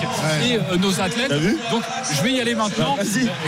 [0.45, 1.32] et euh, nos athlètes.
[1.70, 1.82] Donc,
[2.12, 2.97] je vais y aller maintenant.
[3.01, 3.05] Euh,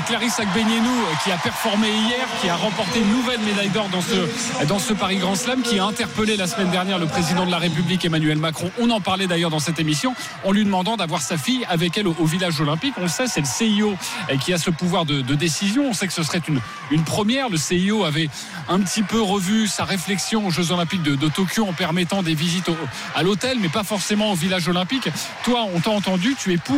[0.07, 4.01] Clarisse Agbenienou, euh, qui a performé hier, qui a remporté une nouvelle médaille d'or dans
[4.01, 7.51] ce, dans ce Paris Grand Slam, qui a interpellé la semaine dernière le président de
[7.51, 8.71] la République, Emmanuel Macron.
[8.81, 10.15] On en parlait d'ailleurs dans cette émission,
[10.45, 12.95] en lui demandant d'avoir sa fille avec elle au, village olympique.
[12.99, 13.95] On le sait, c'est le CIO
[14.31, 15.89] euh, qui a ce pouvoir de, décision.
[15.91, 16.61] On sait que ce serait une,
[16.91, 17.49] une première.
[17.49, 18.29] Le CIO avait
[18.69, 22.71] un petit peu revu sa réflexion aux Jeux Olympiques de, Tokyo en permettant des visites
[23.15, 25.09] à l'hôtel, mais pas forcément au village olympique.
[25.45, 26.77] Toi, on t'a entendu, tu es pour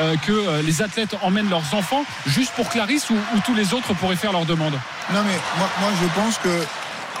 [0.00, 3.72] euh, que euh, les athlètes emmènent leurs enfants juste pour Clarisse ou, ou tous les
[3.72, 4.72] autres pourraient faire leur demande?
[5.12, 6.64] Non, mais moi, moi, je pense que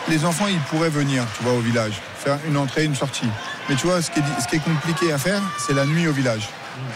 [0.08, 3.28] les enfants, ils pourraient venir, tu vois, au village, faire une entrée, une sortie.
[3.68, 6.06] Mais tu vois, ce qui est, ce qui est compliqué à faire, c'est la nuit
[6.06, 6.48] au village.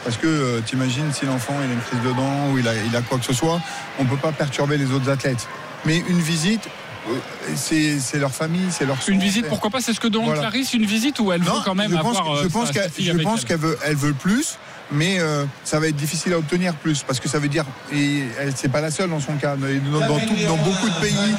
[0.03, 2.73] Parce que euh, t'imagines si l'enfant il a une crise de dents ou il a,
[2.75, 3.61] il a quoi que ce soit,
[3.99, 5.47] on peut pas perturber les autres athlètes.
[5.85, 6.69] Mais une visite,
[7.09, 7.13] euh,
[7.55, 10.43] c'est c'est leur famille, c'est leur Une visite, pourquoi pas C'est ce que demande Voilà.
[10.43, 12.71] Clarisse, une visite ou elle veut Non, quand même je pense, avoir je euh, pense
[12.71, 14.59] qu'elle je pense elle qu'elle veut, elle veut plus,
[14.93, 18.23] mais euh, ça va être difficile à obtenir plus parce que ça veut dire et
[18.39, 19.57] elle c'est pas la seule dans son cas.
[19.57, 19.67] Dans,
[20.07, 21.35] dans tout- dans beaucoup de pays,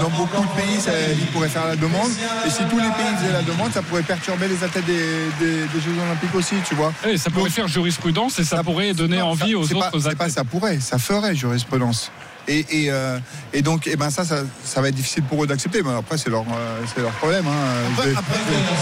[0.00, 2.10] dans beaucoup de pays, ça, il pourrait faire la demande.
[2.46, 4.94] Et si tous les pays faisaient la demande, ça pourrait perturber les athlètes des,
[5.40, 6.92] des- des Jeux Olympiques aussi, tu vois.
[7.16, 10.44] Ça pourrait faire jurisprudence et ça, pourrait donner envie aux autres pas, c'est pas ça
[10.44, 12.10] pourrait, ça ferait jurisprudence.
[12.48, 13.18] Et, et, euh,
[13.52, 15.82] et donc, eh ben ça, ça, ça va être difficile pour eux d'accepter.
[15.82, 17.44] Mais après, c'est leur, euh, c'est leur problème.
[17.46, 18.02] hein.
[18.02, 18.14] Vais-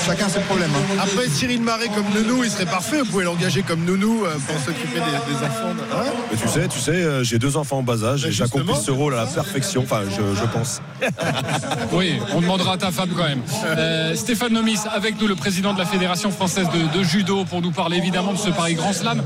[0.06, 0.70] chacun ses problèmes.
[0.74, 1.00] hein.
[1.02, 3.00] Après, Cyril Marais comme nounou, il serait parfait.
[3.00, 5.74] Vous pouvez l'engager comme nounou euh, pour s'occuper des, des enfants.
[5.92, 8.76] Hein Mais tu sais, tu sais, euh, j'ai deux enfants en bas âge et j'accomplis
[8.84, 9.82] ce rôle à la perfection.
[9.82, 10.80] Enfin, je, je pense.
[11.92, 13.40] Oui, on demandera à ta femme quand même.
[13.64, 17.62] Euh, Stéphane Nomis, avec nous, le président de la Fédération française de, de judo, pour
[17.62, 19.22] nous parler évidemment de ce Paris Grand Slam,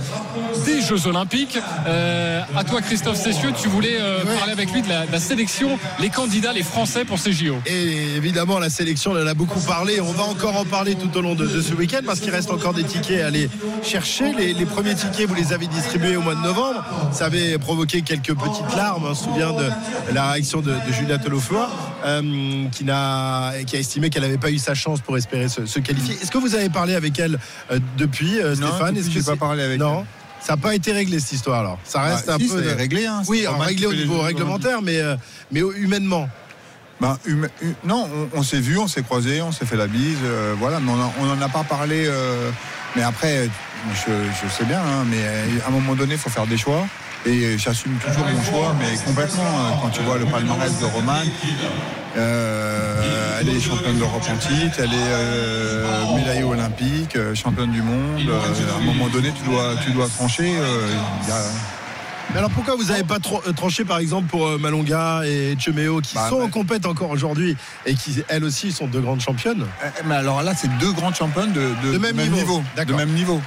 [0.66, 1.58] des Jeux Olympiques.
[1.86, 5.20] Euh, à toi, Christophe Cessieux, tu voulais euh, parler avec lui de la, de la
[5.20, 7.56] sélection, les candidats, les Français pour ces JO.
[7.66, 10.00] Et évidemment, la sélection, on en a beaucoup parlé.
[10.00, 12.50] On va encore en parler tout au long de, de ce week-end parce qu'il reste
[12.50, 13.48] encore des tickets à aller
[13.82, 14.32] chercher.
[14.32, 16.84] Les, les premiers tickets, vous les avez distribués au mois de novembre.
[17.12, 19.04] Ça avait provoqué quelques petites larmes.
[19.08, 19.68] On se souvient de
[20.12, 21.70] la réaction de, de Julia Tolofoa,
[22.04, 26.14] euh, qui, a estimé qu'elle n'avait pas eu sa chance pour espérer se, se qualifier.
[26.20, 27.38] Est-ce que vous avez parlé avec elle
[27.70, 28.96] euh, depuis, euh, Non, Stéphane?
[28.96, 30.04] Est-ce que j'ai pas parlé avec Non.
[30.40, 31.78] Ça n'a pas été réglé cette histoire alors.
[31.84, 32.74] Ça reste Bah, un si, peu.
[32.76, 33.22] réglé, hein.
[33.28, 35.16] Oui, réglé au niveau réglementaire, mais, euh,
[35.52, 36.28] mais humainement.
[37.00, 39.86] Ben, hum- hum- non, on, on s'est vu, on s'est croisé, on s'est fait la
[39.86, 42.04] bise, euh, voilà, mais on n'en a pas parlé.
[42.06, 42.50] euh,
[42.96, 43.48] mais après,
[43.94, 44.12] je,
[44.42, 45.22] je sais bien, hein, mais
[45.64, 46.86] à un moment donné, il faut faire des choix.
[47.26, 49.42] Et j'assume toujours mon choix, mais complètement.
[49.44, 51.12] euh, Quand tu vois le palmarès de Roman,
[52.16, 57.82] euh, elle est championne d'Europe en titre, elle est euh, médaillée olympique, euh, championne du
[57.82, 58.20] monde.
[58.28, 60.54] euh, à un moment donné, tu dois, tu dois trancher.
[60.58, 60.88] euh,
[61.22, 61.42] il y a-
[62.32, 63.16] Mais alors pourquoi vous n'avez pas
[63.46, 66.44] euh, tranché par exemple pour euh, Malonga et Chemeo qui Bah, sont bah.
[66.44, 67.56] en compète encore aujourd'hui
[67.86, 69.66] et qui elles aussi sont deux grandes championnes?
[69.84, 72.62] Euh, Mais alors là, c'est deux grandes championnes de, de- De même niveau.
[72.86, 73.40] De même niveau.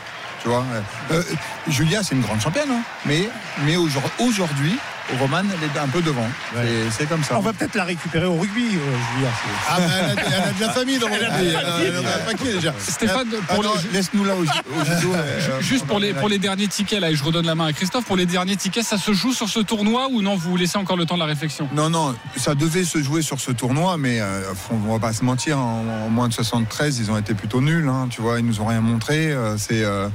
[0.43, 0.63] Tu vois.
[0.73, 0.81] Euh,
[1.19, 1.23] euh,
[1.69, 3.29] Julia, c'est une grande championne, hein, mais,
[3.65, 4.77] mais aujourd- aujourd'hui,
[5.19, 6.25] Roman, elle est un peu devant.
[6.53, 6.63] C'est-
[6.97, 7.37] C'est comme ça.
[7.37, 9.29] On va peut-être la récupérer au rugby, euh, Julia.
[9.69, 11.47] Ah bah, elle, a, elle a de la famille dans le rugby.
[11.49, 12.73] Elle, a- un paquet déjà.
[12.79, 14.45] Stéphane, Ah les- laisse-nous là au, au
[14.85, 15.13] judo.
[15.15, 17.73] euh, Juste pour les, pour les derniers tickets, là, et je redonne la main à
[17.73, 20.77] Christophe, pour les derniers tickets, ça se joue sur ce tournoi ou non Vous laissez
[20.77, 21.67] encore le temps de la réflexion?
[21.73, 24.41] Non, non, ça devait se jouer sur ce tournoi, mais euh,
[24.71, 27.87] on va pas se mentir, en, en moins de 73, ils ont été plutôt nuls,
[27.89, 29.31] hein, tu vois, ils nous ont rien montré.
[29.31, 30.07] euh, c'est, euh,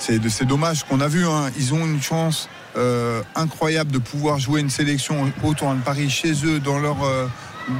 [0.00, 4.60] c'est, dommage qu'on a vu, hein, ils ont une chance euh, incroyable de pouvoir jouer
[4.60, 7.26] une sélection au tournoi de Paris chez eux, dans leur, euh,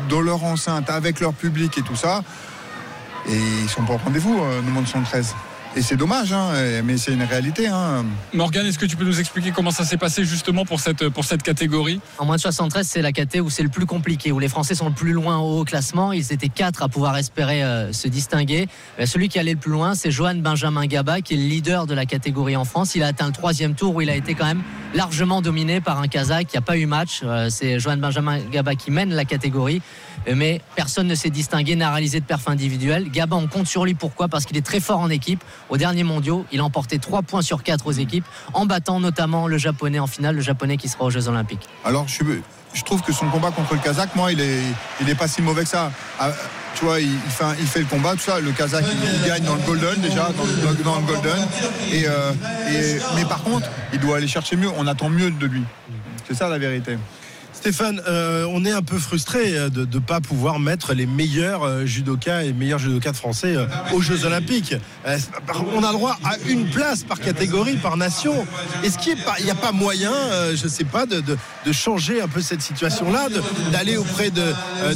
[0.09, 2.23] dans leur enceinte, avec leur public et tout ça.
[3.29, 5.35] Et ils sont pas au rendez-vous, euh, nous, moins de 73.
[5.77, 6.51] Et c'est dommage, hein,
[6.85, 7.69] mais c'est une réalité.
[7.69, 8.05] Hein.
[8.35, 11.25] Morgane, est-ce que tu peux nous expliquer comment ça s'est passé justement pour cette, pour
[11.25, 12.01] cette catégorie?
[12.19, 14.75] En moins de 73, c'est la caté où c'est le plus compliqué, où les Français
[14.75, 16.13] sont le plus loin au haut classement.
[16.13, 18.67] Ils étaient quatre à pouvoir espérer euh, se distinguer.
[18.99, 21.87] Euh, celui qui allait le plus loin, c'est Johan Benjamin Gaba, qui est le leader
[21.87, 22.97] de la catégorie en France.
[22.97, 24.63] Il a atteint le troisième tour où il a été quand même
[24.93, 27.21] largement dominé par un Kazakh qui n'a pas eu match.
[27.23, 29.83] Euh, c'est Johan Benjamin Gaba qui mène la catégorie.
[30.27, 33.11] Mais personne ne s'est distingué, n'a réalisé de perf individuelle.
[33.11, 33.95] Gaba, on compte sur lui.
[33.95, 34.29] Pourquoi?
[34.29, 35.43] Parce qu'il est très fort en équipe.
[35.69, 39.47] Au dernier mondiaux, il a emporté 3 points sur 4 aux équipes, en battant notamment
[39.49, 41.69] le japonais en finale, le japonais qui sera aux Jeux Olympiques.
[41.85, 44.61] Alors, je, trouve que son combat contre le Kazakh, moi, il est,
[45.01, 45.91] il est pas si mauvais que ça.
[46.19, 46.31] Ah,
[46.75, 47.11] tu vois, il,
[47.67, 48.41] fait, le combat, tout ça.
[48.41, 48.85] Le Kazakh,
[49.23, 51.49] il, gagne dans le Golden déjà, dans, le- Golden.
[51.93, 52.33] Euh,
[53.17, 54.71] mais par contre, il doit aller chercher mieux.
[54.77, 55.63] On attend mieux de lui.
[56.29, 56.97] C'est ça la vérité.
[57.65, 61.63] Stéphane, euh, on est un peu frustré euh, de ne pas pouvoir mettre les meilleurs
[61.63, 64.75] euh, judokas et meilleurs judokas français euh, aux Jeux Olympiques.
[65.07, 65.19] Euh,
[65.77, 68.47] on a le droit à une place par catégorie, par nation.
[68.83, 71.37] Est-ce qu'il n'y a pas moyen, euh, je ne sais pas, de, de-
[71.67, 73.29] de changer un peu cette situation-là,
[73.71, 74.41] d'aller auprès de,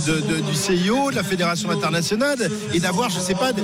[0.06, 3.62] de- de- du CIO, de la Fédération internationale, et d'avoir, je ne sais pas, de-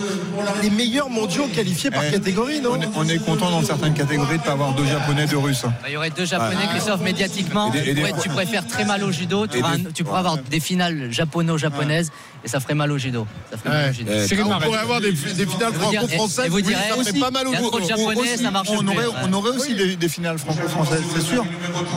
[0.63, 2.73] les meilleurs mondiaux qualifiés par catégorie, non?
[2.75, 5.39] On est, on est content dans certaines catégories de ne pas avoir deux japonais, deux
[5.39, 5.63] russes.
[5.63, 6.69] Bah, Il y aurait deux japonais, Ouais.
[6.75, 7.73] Christophe, médiatiquement.
[7.73, 9.47] Et des- et des ouais, fois- tu faire très mal au judo.
[9.47, 12.11] Tu, des- tu pourras avoir des finales japono-japonaises
[12.45, 13.27] et ça ferait mal au judo.
[13.51, 14.13] Ça ferait mal au judo.
[14.13, 16.51] Ah, on pourrait avoir des, des finales franco-françaises.
[16.53, 17.81] oui, ça ferait pas mal au judo.
[17.89, 19.13] japonais, ça marche on aurait, ouais.
[19.25, 21.45] on aurait aussi des, des finales franco-françaises, c'est sûr.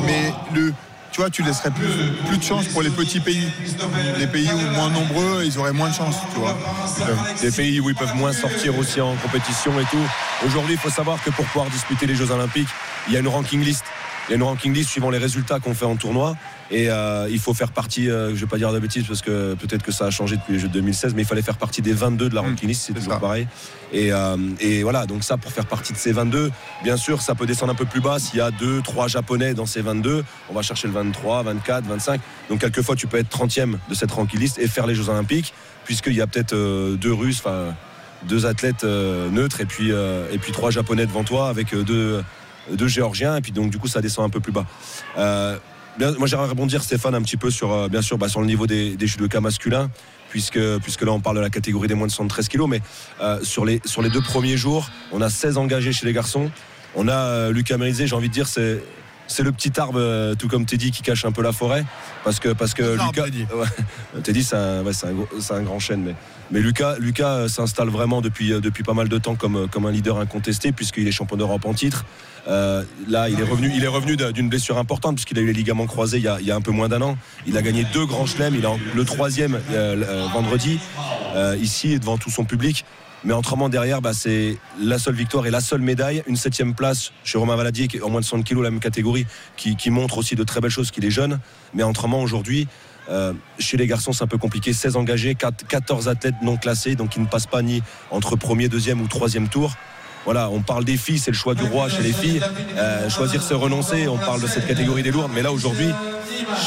[0.05, 0.73] Mais le,
[1.11, 1.87] tu vois, tu laisserais plus,
[2.27, 3.47] plus de chance pour les petits pays.
[4.17, 6.57] Les pays où moins nombreux, ils auraient moins de chance, tu vois.
[7.41, 10.01] Des pays où ils peuvent moins sortir aussi en compétition et tout.
[10.45, 12.69] Aujourd'hui, il faut savoir que pour pouvoir disputer les Jeux Olympiques,
[13.07, 13.83] il y a une ranking list.
[14.27, 16.35] Il y a une ranking list suivant les résultats qu'on fait en tournoi.
[16.73, 19.21] Et euh, il faut faire partie, euh, je ne vais pas dire de bêtises parce
[19.21, 21.57] que peut-être que ça a changé depuis les Jeux de 2016, mais il fallait faire
[21.57, 23.47] partie des 22 de la ranking list, c'est toujours pareil.
[23.93, 26.49] Et, euh, et voilà, donc ça, pour faire partie de ces 22,
[26.83, 28.17] bien sûr, ça peut descendre un peu plus bas.
[28.17, 31.85] S'il y a 2, 3 Japonais dans ces 22, on va chercher le 23, 24,
[31.85, 32.21] 25.
[32.49, 35.53] Donc quelquefois, tu peux être 30e de cette ranking list et faire les Jeux Olympiques,
[35.85, 36.55] puisqu'il y a peut-être
[36.95, 37.75] deux Russes, enfin
[38.23, 42.23] deux athlètes neutres et puis, et puis trois Japonais devant toi avec deux,
[42.71, 43.35] deux Géorgiens.
[43.35, 44.65] Et puis donc, du coup, ça descend un peu plus bas.
[45.99, 48.65] Moi, j'aimerais rebondir, Stéphane, un petit peu sur, euh, bien sûr, bah, sur le niveau
[48.65, 49.89] des, des judokas masculins.
[50.29, 52.81] Puisque, puisque là on parle de la catégorie des moins de 73 kilos, mais
[53.21, 56.49] euh, sur, les, sur les deux premiers jours, on a 16 engagés chez les garçons.
[56.95, 58.81] On a euh, Lucas Mérizé, j'ai envie de dire, c'est,
[59.27, 61.85] c'est le petit arbre, euh, tout comme Teddy, qui cache un peu la forêt.
[62.23, 63.23] Parce que, parce que Lucas.
[64.15, 66.03] Ouais, Teddy, c'est un, ouais, c'est un gros- c'est un grand chêne.
[66.03, 66.15] Mais,
[66.51, 69.85] mais Lucas, Lucas euh, s'installe vraiment depuis, euh, depuis pas mal de temps comme, comme
[69.85, 72.05] un leader incontesté, puisqu'il est champion d'Europe en titre.
[72.47, 75.45] Euh, là, il est revenu, il est revenu d'un- d'une blessure importante, puisqu'il a eu
[75.47, 77.17] les ligaments croisés il y a, il y a un peu moins d'un an.
[77.47, 78.55] Il a gagné deux grands chelems.
[78.55, 80.79] Il a le troisième euh, vendredi,
[81.35, 82.85] euh, ici, devant tout son public.
[83.25, 86.23] Mais autrement, derrière, bah, c'est la seule victoire et la seule médaille.
[86.27, 88.81] Une septième place chez Romain Valadier, qui est en moins de 60 kilos, la même
[88.81, 91.39] catégorie, qui, qui montre aussi de très belles choses, qu'il est jeune.
[91.73, 92.67] Mais autrement, aujourd'hui,
[93.09, 94.73] euh, chez les garçons, c'est un peu compliqué.
[94.73, 98.67] 16 engagés, 4 14 athlètes non classés, donc qui ne passent pas ni entre premier,
[98.67, 99.73] deuxième ou troisième tour.
[100.25, 102.41] Voilà, on parle des filles, c'est le choix du roi chez les filles.
[102.77, 104.07] Euh, choisir, c'est renoncer.
[104.07, 105.31] On parle de cette catégorie des lourdes.
[105.33, 105.89] Mais là, aujourd'hui,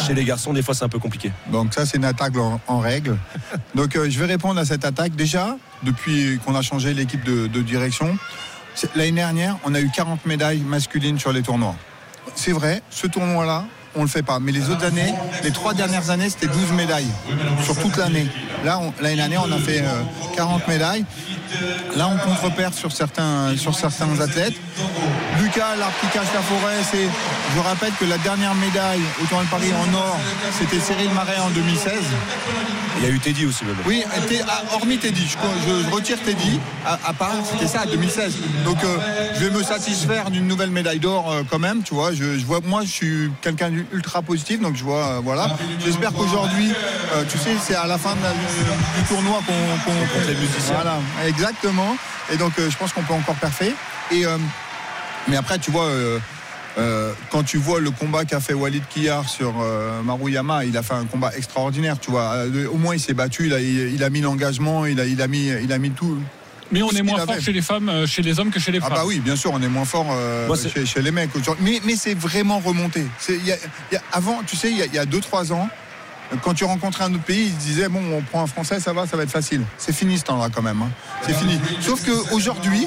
[0.07, 1.33] chez les garçons, des fois, c'est un peu compliqué.
[1.51, 3.17] Donc ça, c'est une attaque en, en règle.
[3.75, 5.17] Donc euh, je vais répondre à cette attaque.
[5.17, 8.19] Déjà, depuis qu'on a changé l'équipe de, de direction,
[8.95, 11.75] l'année dernière, on a eu 40 médailles masculines sur les tournois.
[12.35, 13.65] C'est vrai, ce tournoi-là,
[13.97, 14.39] on le fait pas.
[14.41, 17.11] Mais les autres années, les trois dernières années, c'était 12 médailles
[17.65, 18.27] sur toute l'année.
[18.65, 20.03] Là, l'année dernière, on a fait euh,
[20.37, 21.05] 40 médailles.
[21.97, 24.55] Là, on contre-perd sur certains, sur certains athlètes.
[25.41, 27.09] Lucas, l'arbre qui cache la forêt, c'est.
[27.55, 30.19] Je rappelle que la dernière médaille au tournoi de Paris en or,
[30.59, 31.93] c'était Cyril Marais en 2016.
[32.99, 33.77] Il y a eu Teddy aussi, même.
[33.87, 38.35] Oui, ah, hormis Teddy, je retire Teddy, à, à part, c'était ça, 2016.
[38.65, 38.97] Donc euh,
[39.35, 42.13] je vais me satisfaire d'une nouvelle médaille d'or euh, quand même, tu vois.
[42.13, 45.57] Je, je vois, moi, je suis quelqu'un d'ultra positif, donc je vois, euh, voilà.
[45.85, 46.73] J'espère qu'aujourd'hui,
[47.15, 49.91] euh, tu sais, c'est à la fin de la- du tournoi qu'on.
[49.91, 50.75] qu'on- les musiciens.
[50.75, 51.97] Voilà, exactement.
[52.33, 53.73] Et donc euh, je pense qu'on peut encore parfait.
[54.13, 54.25] Et,
[55.29, 55.85] mais après, tu vois.
[55.87, 56.19] euh,
[57.31, 60.93] quand tu vois le combat qu'a fait Walid Kiyar sur euh, Maruyama, il a fait
[60.93, 62.35] un combat extraordinaire, tu vois.
[62.35, 65.07] Euh, au moins, il s'est battu, il a, il, il a mis l'engagement, il a,
[65.07, 66.19] il, a mis, il a mis tout.
[66.73, 68.79] Mais on est moins fort chez les femmes, euh, chez les hommes que chez les
[68.83, 68.95] Ah femmes.
[68.95, 71.35] bah oui, bien sûr, on est moins fort euh, Moi, chez, chez les mecs.
[71.37, 71.65] aujourd'hui.
[71.65, 73.07] Mais, mais c'est vraiment remonté.
[73.19, 73.57] C'est- il y a-
[73.91, 75.69] il y a- avant, tu sais, il y a- il y a 2-3 ans,
[76.43, 78.93] quand tu rencontrais un autre pays, ils se disaient bon, on prend un Français, ça
[78.93, 79.63] va, ça va être facile.
[79.79, 80.83] C'est fini ce temps-là quand même.
[80.83, 80.91] hein.
[81.25, 81.59] C'est fini.
[81.81, 82.87] Sauf qu'aujourd'hui,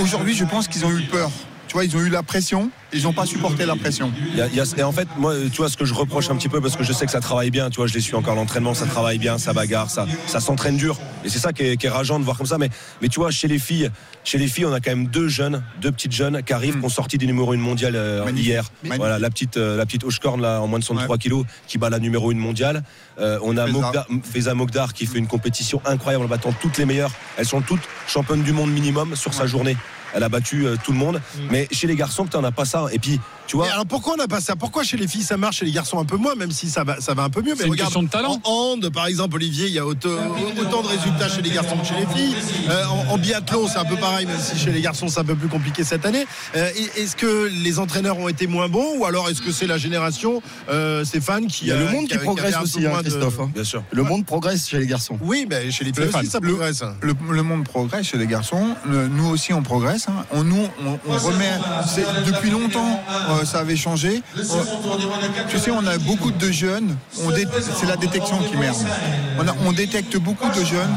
[0.00, 1.30] aujourd'hui, je pense qu'ils ont eu peur.
[1.68, 4.10] Tu vois, ils ont eu la pression, ils n'ont pas supporté la pression.
[4.32, 5.92] Il y a- il y a- et en fait, moi, tu vois, ce que je
[5.92, 7.92] reproche un petit peu, parce que je sais que ça travaille bien, tu vois, je
[7.92, 10.98] les suis encore l'entraînement, ça travaille bien, ça bagarre, ça, ça s'entraîne dur.
[11.24, 12.56] Et c'est ça qui est, qui est rageant de voir comme ça.
[12.56, 12.70] Mais,
[13.02, 13.90] mais tu vois, chez les filles,
[14.24, 16.84] chez les filles, on a quand même deux jeunes, deux petites jeunes qui arrivent, qui
[16.86, 18.64] ont sorti du numéro 1 mondial euh, hier.
[18.82, 18.98] Magnifique.
[18.98, 21.90] Voilà, la petite, euh, la petite Oshkorn, là, en moins de 63 kilos, qui bat
[21.90, 22.82] la numéro 1 mondiale.
[23.20, 23.66] Euh, on a
[24.22, 27.12] Feza Mogdar qui fait une compétition incroyable en battant toutes les meilleures.
[27.36, 29.76] Elles sont toutes championnes du monde minimum sur sa journée.
[30.14, 31.20] Elle a battu euh, tout le monde.
[31.50, 32.86] Mais chez les garçons, putain, on n'a pas ça.
[32.92, 33.66] Et puis, tu vois.
[33.66, 34.54] Mais alors pourquoi on n'a pas ça?
[34.54, 36.84] Pourquoi chez les filles ça marche, chez les garçons un peu moins, même si ça
[36.84, 37.54] va, ça va un peu mieux?
[37.58, 38.40] Mais une regarde, question de talent.
[38.44, 40.08] En hand, par exemple, Olivier, il y a autant,
[40.60, 42.36] autant de résultats chez les garçons que chez les filles.
[42.70, 45.24] Euh, en, en biathlon, c'est un peu pareil, même si chez les garçons c'est un
[45.24, 46.26] peu plus compliqué cette année.
[46.54, 49.78] Euh, est-ce que les entraîneurs ont été moins bons, ou alors est-ce que c'est la
[49.78, 53.40] génération euh, Stéphane qui Il y a le monde qui, progresse aussi, hein, de- Christophe.
[53.40, 53.50] hein.
[53.54, 53.82] Bien sûr.
[53.90, 55.18] Le monde progresse chez les garçons.
[55.22, 56.82] Oui, mais chez les filles aussi ça le- progresse.
[57.00, 60.06] Le, le monde progresse chez les garçons, le- nous aussi on progresse.
[60.08, 60.24] hein.
[60.32, 61.50] On, nous, on, on remet.
[61.86, 63.02] c'est- Depuis longtemps,
[63.38, 64.22] euh, ça avait changé.
[64.36, 64.42] Euh,
[65.48, 66.96] tu sais, on a beaucoup de jeunes.
[67.24, 68.76] on C'est la détection qui merde.
[69.38, 70.94] On, on détecte beaucoup de jeunes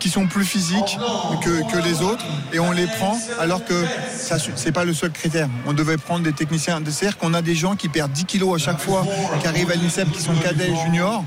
[0.00, 0.98] qui sont plus physiques
[1.42, 3.84] que, les autres et on les prend alors que
[4.16, 5.48] ça c'est pas le seul critère.
[5.66, 6.80] On devait prendre des techniciens.
[6.84, 9.06] C'est-à-dire qu'on a des gens qui perdent 10 kilos à chaque fois,
[9.40, 11.24] qui arrivent à l'INSEP, qui sont cadets juniors,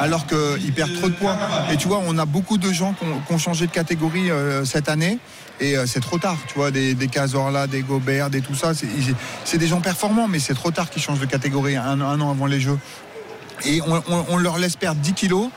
[0.00, 1.36] alors qu'ils perdent trop de poids.
[1.72, 4.30] Et tu vois, on a beaucoup de gens qui ont, qui ont changé de catégorie
[4.30, 5.18] euh, cette année.
[5.60, 8.72] Et euh, c'est trop tard, tu vois, des, des Cazorla, des Gobert, des tout ça.
[8.74, 12.46] C'est- des gens performants, mais c'est trop tard qu'ils changent de catégorie un, an avant
[12.46, 12.78] les Jeux.
[13.64, 15.48] Et on, on- on leur laisse perdre 10 kilos.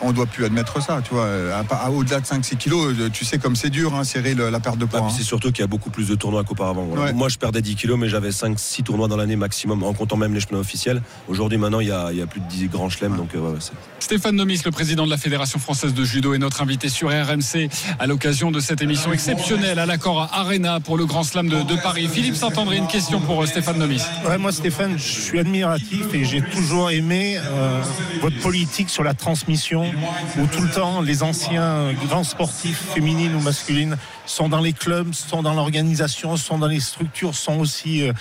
[0.00, 1.26] On ne doit plus admettre ça, tu vois.
[1.52, 4.50] À, à- Au-delà de 5-6 kilos, euh, tu sais comme c'est dur, hein, serrer le-
[4.50, 5.00] la perte de poids.
[5.02, 5.14] Ah, hein.
[5.16, 6.84] c'est surtout qu'il y a beaucoup plus de tournois qu'auparavant.
[6.84, 7.04] voilà.
[7.06, 7.12] Ouais.
[7.12, 10.34] Moi, je perdais 10 kilos, mais j'avais 5-6 tournois dans l'année maximum, en comptant même
[10.34, 11.02] les chemins officiels.
[11.28, 13.16] Aujourd'hui, maintenant, il y a, il y a plus de 10 grands chelems.
[13.16, 13.58] Donc, euh, ouais,
[14.00, 17.68] Stéphane Nomis, le président de la Fédération française de judo, est notre invité sur RMC
[17.98, 21.76] à l'occasion de cette émission exceptionnelle à l'accord Arena pour le Grand Slam de, de
[21.80, 22.08] Paris.
[22.12, 24.02] Philippe Saint-André, une question pour euh, Stéphane Nomis.
[24.26, 27.80] Ouais, moi, Stéphane, je suis admiratif et j'ai toujours aimé euh,
[28.20, 29.91] votre politique sur la transmission,
[30.38, 35.12] où tout le temps les anciens grands sportifs, féminines ou masculines, sont dans les clubs,
[35.12, 38.12] sont dans l'organisation, sont dans les structures, sont aussi euh,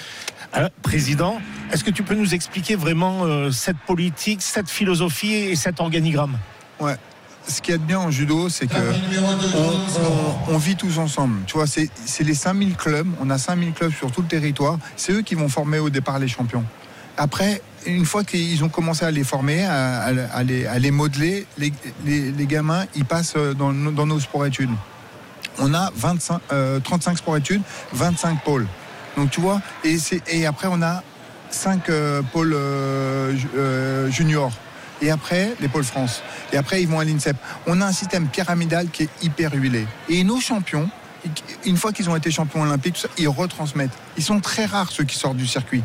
[0.58, 1.40] euh, présidents.
[1.72, 6.38] Est-ce que tu peux nous expliquer vraiment euh, cette politique, cette philosophie et cet organigramme?
[6.80, 6.96] Ouais.
[7.48, 8.76] Ce qui est bien en judo, c'est que
[10.48, 11.40] on, vit tous ensemble.
[11.48, 13.08] Tu vois, c'est c'est les 5000 clubs.
[13.20, 14.78] On a 5000 clubs sur tout le territoire.
[14.96, 16.64] C'est eux qui vont former au départ les champions.
[17.18, 20.12] Après, une fois qu'ils ont commencé à les former, à,
[20.44, 21.72] les, modeler, les,
[22.48, 24.70] gamins, ils passent dans, nos- dans nos sports-études.
[25.60, 27.62] On a 25, euh, 35 sports-études,
[27.94, 28.68] 25 pôles.
[29.18, 31.04] Donc tu vois, et, après on a
[31.50, 31.90] 5
[32.32, 34.54] pôles euh, ju- euh, juniors.
[35.04, 36.22] Et après, les pôles France.
[36.54, 37.36] Et après, ils vont à l'INSEP.
[37.66, 39.88] On a un système pyramidal qui est hyper huilé.
[40.10, 40.88] Et nos champions,
[41.66, 43.98] une fois qu'ils ont été champions olympiques, ils retransmettent.
[44.16, 45.82] Ils sont très rares ceux qui sortent du circuit.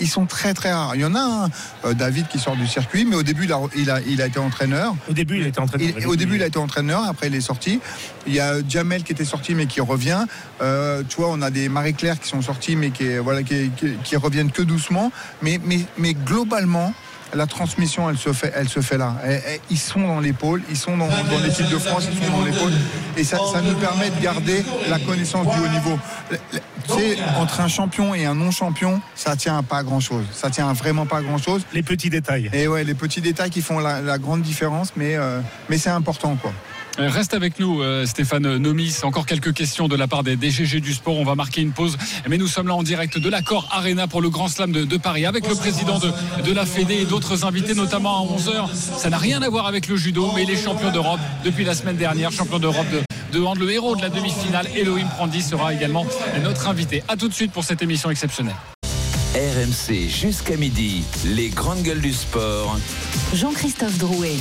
[0.00, 0.94] Ils sont très très rares.
[0.96, 1.50] Il y en a un,
[1.84, 4.26] euh, David, qui sort du circuit, mais au début, il a, il a, il a
[4.26, 4.94] été entraîneur.
[5.08, 5.88] Au début, il était entraîneur.
[5.98, 7.80] Il- au début, il a été entraîneur, après, il est sorti.
[8.26, 10.24] Il y a Jamel qui était sorti, mais qui revient.
[10.62, 13.96] Euh, tu vois, on a des Marie-Claire qui sont sortis, mais qui, voilà, qui, qui-
[14.02, 15.12] qui reviennent que doucement.
[15.42, 16.94] Mais, mais, mais globalement,
[17.34, 19.14] la transmission, elle se fait, elle se fait là.
[19.70, 22.72] Ils sont dans l'épaule, ils sont dans, dans l'équipe de France, ils sont dans l'épaule.
[23.16, 25.98] Et ça, ça nous permet de garder la connaissance du haut niveau.
[26.88, 30.24] Sais, entre un champion et un non-champion, ça tient à pas grand-chose.
[30.32, 31.62] Ça tient à vraiment pas grand-chose.
[31.72, 32.50] Les petits détails.
[32.52, 35.90] Et ouais, les petits détails qui font la, la grande différence, mais, euh, mais c'est
[35.90, 36.52] important, quoi.
[37.00, 38.98] Euh, Reste avec nous, euh, Stéphane Nomis.
[39.04, 41.16] Encore quelques questions de la part des DGG du sport.
[41.16, 41.96] On va marquer une pause.
[42.28, 44.96] Mais nous sommes là en direct de l'accord Arena pour le Grand Slam de, de
[44.98, 46.10] Paris avec le président de,
[46.44, 48.74] de la Fédé et d'autres invités, notamment à 11h.
[48.74, 51.74] Ça n'a rien à voir avec le judo, mais il est champion d'Europe depuis la
[51.74, 52.32] semaine dernière.
[52.32, 53.58] Champion d'Europe de, de hand.
[53.58, 56.04] Le héros de la demi-finale, Elohim Prandi, sera également
[56.42, 57.02] notre invité.
[57.08, 58.56] A tout de suite pour cette émission exceptionnelle.
[59.34, 62.76] RMC jusqu'à midi, les grandes gueules du sport.
[63.34, 64.36] Jean-Christophe Drouet.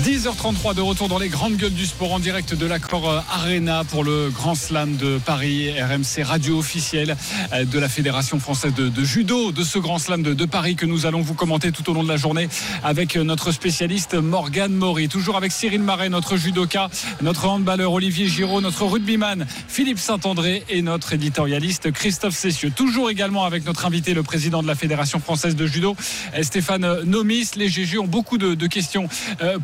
[0.00, 3.84] 10h33 de retour dans les grandes gueules du sport en direct de l'accord euh, Arena
[3.84, 7.14] pour le Grand Slam de Paris, RMC radio officielle
[7.52, 11.04] euh, de la Fédération française de, judo, de ce Grand Slam de, Paris que nous
[11.04, 12.48] allons vous commenter tout au long de la journée
[12.82, 15.08] avec euh, notre spécialiste Morgane Maury.
[15.08, 16.88] Toujours avec Cyril Marais, notre judoka,
[17.20, 22.70] notre handballeur Olivier Giraud, notre rugbyman Philippe Saint-André et notre éditorialiste Christophe Cessieux.
[22.70, 25.94] Toujours également avec notre invité, le président de la Fédération française de judo,
[26.40, 27.50] Stéphane Nomis.
[27.56, 29.06] Les GG ont beaucoup de, de questions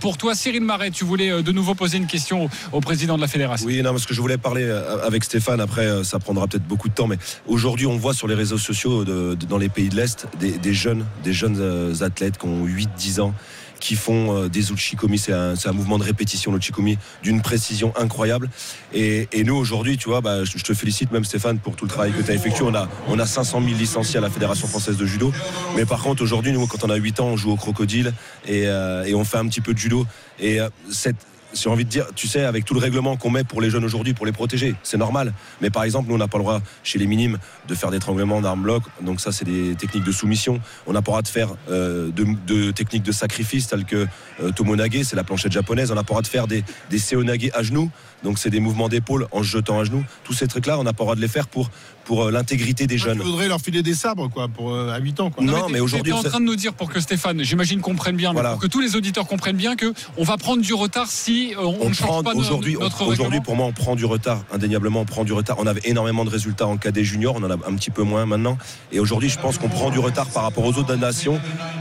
[0.00, 0.34] pour toi.
[0.34, 3.66] Cyril Marais, tu voulais euh, de nouveau poser une question au, président de la Fédération.
[3.66, 5.60] Oui, non, parce que je voulais parler euh, avec Stéphane.
[5.60, 8.58] Après, euh, ça prendra peut-être beaucoup de temps, mais aujourd'hui, on voit sur les réseaux
[8.58, 13.34] sociaux dans les pays de l'Est des, jeunes, des jeunes athlètes qui ont 8-10 ans
[13.80, 18.50] qui font euh, des uchikomi, c'est un, mouvement de répétition, l'uchikomi, d'une précision incroyable.
[18.92, 22.12] Et, nous, aujourd'hui, tu vois, bah, je te félicite même Stéphane pour tout le travail
[22.12, 22.64] que tu as effectué.
[22.64, 25.32] On a, on a 500 000 licenciés à la Fédération française de judo.
[25.76, 28.12] Mais par contre, aujourd'hui, nous, quand on a 8 ans, on joue au crocodile
[28.46, 30.06] et, euh, on fait un petit peu de judo.
[30.38, 31.16] Et euh, cette,
[31.54, 33.84] j'ai envie de dire, tu sais, avec tout le règlement qu'on met pour les jeunes
[33.84, 35.32] aujourd'hui, pour les protéger, c'est normal.
[35.60, 38.40] Mais par exemple, nous, on n'a pas le droit, chez les minimes, de faire d'étranglement
[38.40, 38.82] d'armes bloc.
[39.02, 40.60] Donc ça, c'est des techniques de soumission.
[40.86, 44.06] On n'a pas le droit de faire euh, de, de techniques de sacrifice, telles que
[44.42, 45.90] euh, tomonage, c'est la planchette japonaise.
[45.90, 47.90] On n'a pas le droit de faire des, des seonage à genoux.
[48.24, 50.04] Donc c'est des mouvements d'épaule en se jetant à genoux.
[50.24, 51.70] Tous ces trucs-là, on n'a pas le droit de les faire pour,
[52.08, 53.18] pour euh, l'intégrité des jeunes.
[53.18, 55.44] Tu voudrais leur filer des sabres, quoi, pour, euh, à 8 ans, quoi.
[55.44, 58.40] Non, mais aujourd'hui, en train de nous dire pour que Stéphane, j'imagine, comprenne bien, mais
[58.40, 61.64] pour que tous les auditeurs comprennent bien que on va prendre du retard si euh,
[61.64, 64.42] on, on ne change prend pas aujourd'hui, notre aujourd'hui pour moi, on prend du retard.
[64.50, 65.56] Indéniablement, on prend du retard.
[65.58, 68.24] On avait énormément de résultats en cadet junior, on en a un petit peu moins
[68.24, 68.56] maintenant.
[68.90, 71.38] Et aujourd'hui, je pense qu'on prend du retard par rapport aux autres nations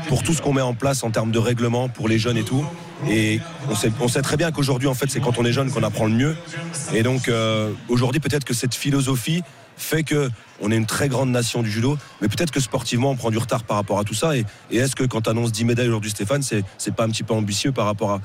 [0.09, 2.43] pour tout ce qu'on met en place en termes de règlement pour les jeunes et
[2.43, 2.65] tout.
[3.09, 5.71] Et on sait, on sait très bien qu'aujourd'hui, en fait, c'est quand on est jeune
[5.71, 6.35] qu'on apprend le mieux.
[6.93, 9.41] Et donc, euh, aujourd'hui, peut-être que cette philosophie
[9.77, 10.29] fait que
[10.61, 13.37] on est une très grande nation du judo, mais peut-être que sportivement, on prend du
[13.37, 14.35] retard par rapport à tout ça.
[14.35, 17.09] Et, et est-ce que quand tu annonces 10 médailles aujourd'hui, Stéphane, c'est, c'est pas un
[17.09, 18.21] petit peu ambitieux par rapport à,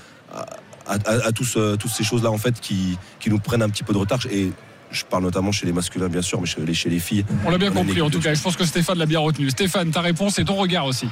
[0.86, 3.68] à, à- à tous, euh, toutes ces choses-là, en fait, qui, qui nous prennent un
[3.68, 4.18] petit peu de retard?
[4.30, 4.50] Et
[4.90, 7.24] je parle notamment chez les masculins, bien sûr, mais chez les, chez les filles.
[7.44, 8.32] On l'a bien compris en tout cas.
[8.34, 9.48] Je pense que Stéphane l'a bien retenu.
[9.50, 11.08] Stéphane, ta réponse et ton regard aussi.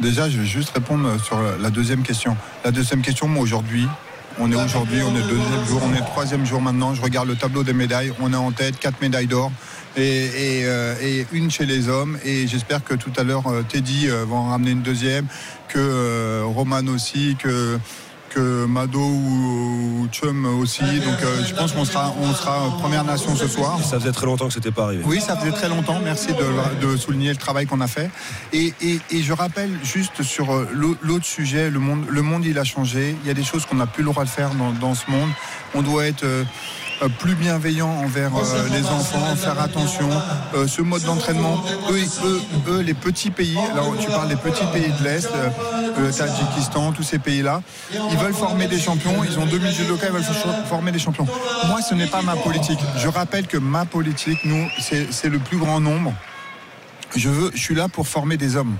[0.00, 2.36] Déjà, je vais juste répondre sur la deuxième question.
[2.64, 3.86] La deuxième question, moi aujourd'hui,
[4.38, 6.94] on est aujourd'hui, on est deuxième jour, on est troisième jour maintenant.
[6.94, 8.12] Je regarde le tableau des médailles.
[8.20, 9.50] On est en tête, quatre médailles d'or
[9.96, 12.18] et, euh, une chez les hommes.
[12.24, 15.26] Et j'espère que tout à l'heure, euh, Teddy euh, va en ramener une deuxième,
[15.68, 17.78] que euh, Roman aussi, que
[18.38, 20.82] Mado ou, Chum aussi.
[20.82, 23.78] Donc euh, je pense qu'on sera, on sera première nation ce soir.
[23.82, 25.02] Ça faisait très longtemps que c'était pas arrivé.
[25.06, 25.98] Oui, ça faisait très longtemps.
[26.02, 28.10] Merci de, de souligner le travail qu'on a fait.
[28.52, 32.44] Et, et- et je rappelle juste sur euh, l'au- l'autre sujet, le monde, le monde
[32.44, 33.16] il a changé.
[33.24, 35.10] Il y a des choses qu'on n'a plus le droit de faire dans, dans ce
[35.10, 35.30] monde.
[35.74, 36.44] On doit être euh,
[37.18, 40.08] plus bienveillant envers euh, les enfants, faire attention.
[40.54, 44.64] Euh, ce mode d'entraînement, eux, eux, eux, les petits pays, alors tu parles des petits
[44.72, 45.48] pays de l'Est, euh,
[45.98, 50.12] le Tadjikistan, tous ces pays-là, ils veulent former des champions, ils ont 2000 judokas, ils
[50.12, 51.26] veulent for- former des champions.
[51.68, 52.80] Moi, ce n'est pas ma politique.
[52.98, 56.12] Je rappelle que ma politique, nous, c'est c'est le plus grand nombre.
[57.14, 58.76] Je, veux, je suis là pour former des hommes.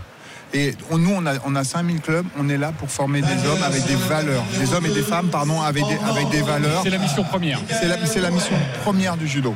[0.54, 3.46] Et on- nous, on a, on a 5000 clubs, on est là pour former des
[3.48, 4.44] hommes avec des valeurs.
[4.58, 6.82] Des hommes et des femmes, pardon, avec des, avec des valeurs.
[6.82, 7.60] C'est la mission première.
[7.68, 9.54] C'est la, mission première du judo.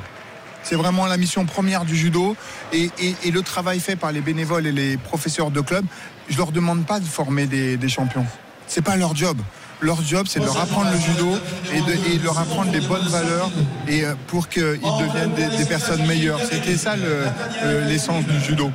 [0.62, 2.36] C'est vraiment la mission première du judo.
[2.72, 5.84] Et, et- et le travail fait par les bénévoles et les professeurs de club,
[6.28, 8.26] je leur demande pas de former des, des champions.
[8.66, 9.38] C'est pas leur job.
[9.82, 11.32] Leur job, c'est de leur apprendre le judo
[11.72, 13.50] et de, et de leur apprendre les bonnes valeurs
[13.88, 16.38] et euh, pour qu'ils deviennent des, des personnes meilleures.
[16.50, 17.24] C'était ça le-
[17.64, 18.70] euh, l'essence du judo.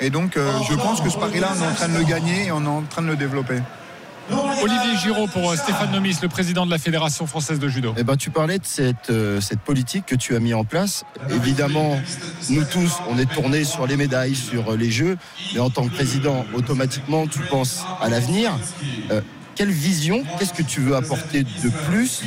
[0.00, 2.46] Et donc, euh, je pense que ce pari-là, on est en train de le gagner
[2.46, 3.60] et on est en train de le développer.
[4.62, 7.94] Olivier Giraud pour euh, Stéphane Nomis, le président de la Fédération française de judo.
[7.96, 11.04] Eh ben, tu parlais de cette, euh, cette politique que tu as mis en place.
[11.30, 11.98] Évidemment,
[12.50, 15.16] nous tous, on est tournés sur les médailles, sur les Jeux,
[15.54, 18.52] mais en tant que président, automatiquement, tu penses à l'avenir.
[19.10, 19.20] Euh,
[19.54, 22.22] quelle vision, qu'est-ce que tu veux apporter de plus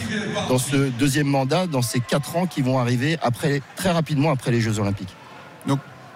[0.49, 4.51] dans ce deuxième mandat, dans ces quatre ans qui vont arriver après, très rapidement après
[4.51, 5.15] les Jeux Olympiques?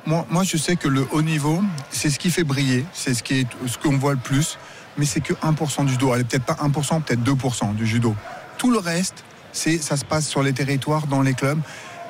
[0.05, 3.47] Moi, je sais que le haut niveau, c'est ce qui fait briller, c'est ce qui
[3.81, 4.57] qu'on voit le plus,
[4.97, 6.11] mais c'est que 1% du judo.
[6.11, 8.15] Peut-être pas 1%, peut-être 2% du judo.
[8.57, 11.59] Tout le reste, c'est ça se passe sur les territoires, dans les clubs.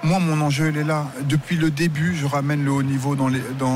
[0.04, 1.08] Moi, mon enjeu, il est là.
[1.24, 3.18] Depuis le début, je ramène le haut niveau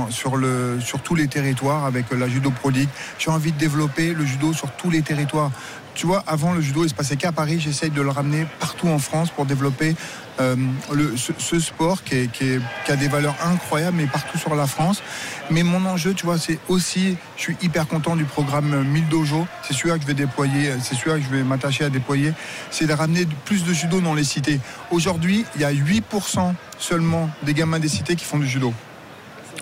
[0.10, 2.72] sur, tous les territoires avec la judo pro.
[3.18, 5.50] J'ai envie de développer le judo sur tous les territoires.
[5.96, 7.60] Tu vois, avant le judo, il se passait qu'à Paris.
[7.60, 9.96] J'essaye de le ramener partout en France pour développer
[10.40, 10.56] euh,
[11.16, 12.30] ce, sport qui,
[12.88, 15.02] a des valeurs incroyables, mais partout sur la France.
[15.50, 19.48] Mais mon enjeu, tu vois, c'est aussi, je suis hyper content du programme 1000 dojo.
[19.64, 22.34] C'est celui-là que je vais déployer, c'est celui-là que je vais m'attacher à déployer.
[22.72, 24.60] C'est de ramener plus de judo dans les cités.
[24.92, 28.74] Aujourd'hui, il y a 8% seulement des gamins des cités qui font du judo.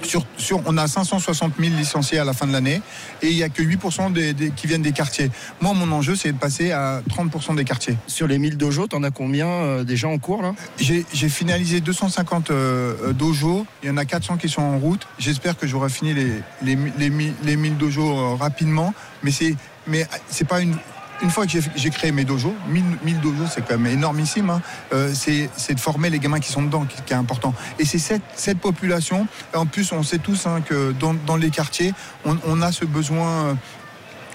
[0.04, 2.82] Sur, sur- on a 560 000 licenciés à la fin de l'année
[3.22, 5.30] et il n'y a que 8% des- des- qui viennent des quartiers.
[5.62, 7.98] Moi, mon enjeu, c'est de passer à 30% des quartiers.
[8.08, 10.54] Sur les 1000 dojos, t'en as combien euh, déjà en cours là?
[10.80, 13.66] J'ai j'ai finalisé 250 euh, dojos.
[13.84, 15.08] Il y en a 400 qui sont en route.
[15.20, 16.32] J'espère que j'aurai fini les,
[16.62, 18.94] les, les, mi- les 1000 dojos euh, rapidement.
[19.24, 19.56] Mais c'est
[19.88, 20.76] mais c'est pas une.
[21.22, 24.50] Une fois que j'ai- créé mes dojos, 1000, 1000 dojos, c'est quand même énormissime.
[24.50, 24.62] hein.
[24.94, 27.54] Euh, c'est de former les gamins qui sont dedans qui, est important.
[27.80, 29.28] Et c'est cette, population.
[29.56, 31.94] En plus, on sait tous hein, que dans, les quartiers,
[32.26, 33.58] on, on a ce besoin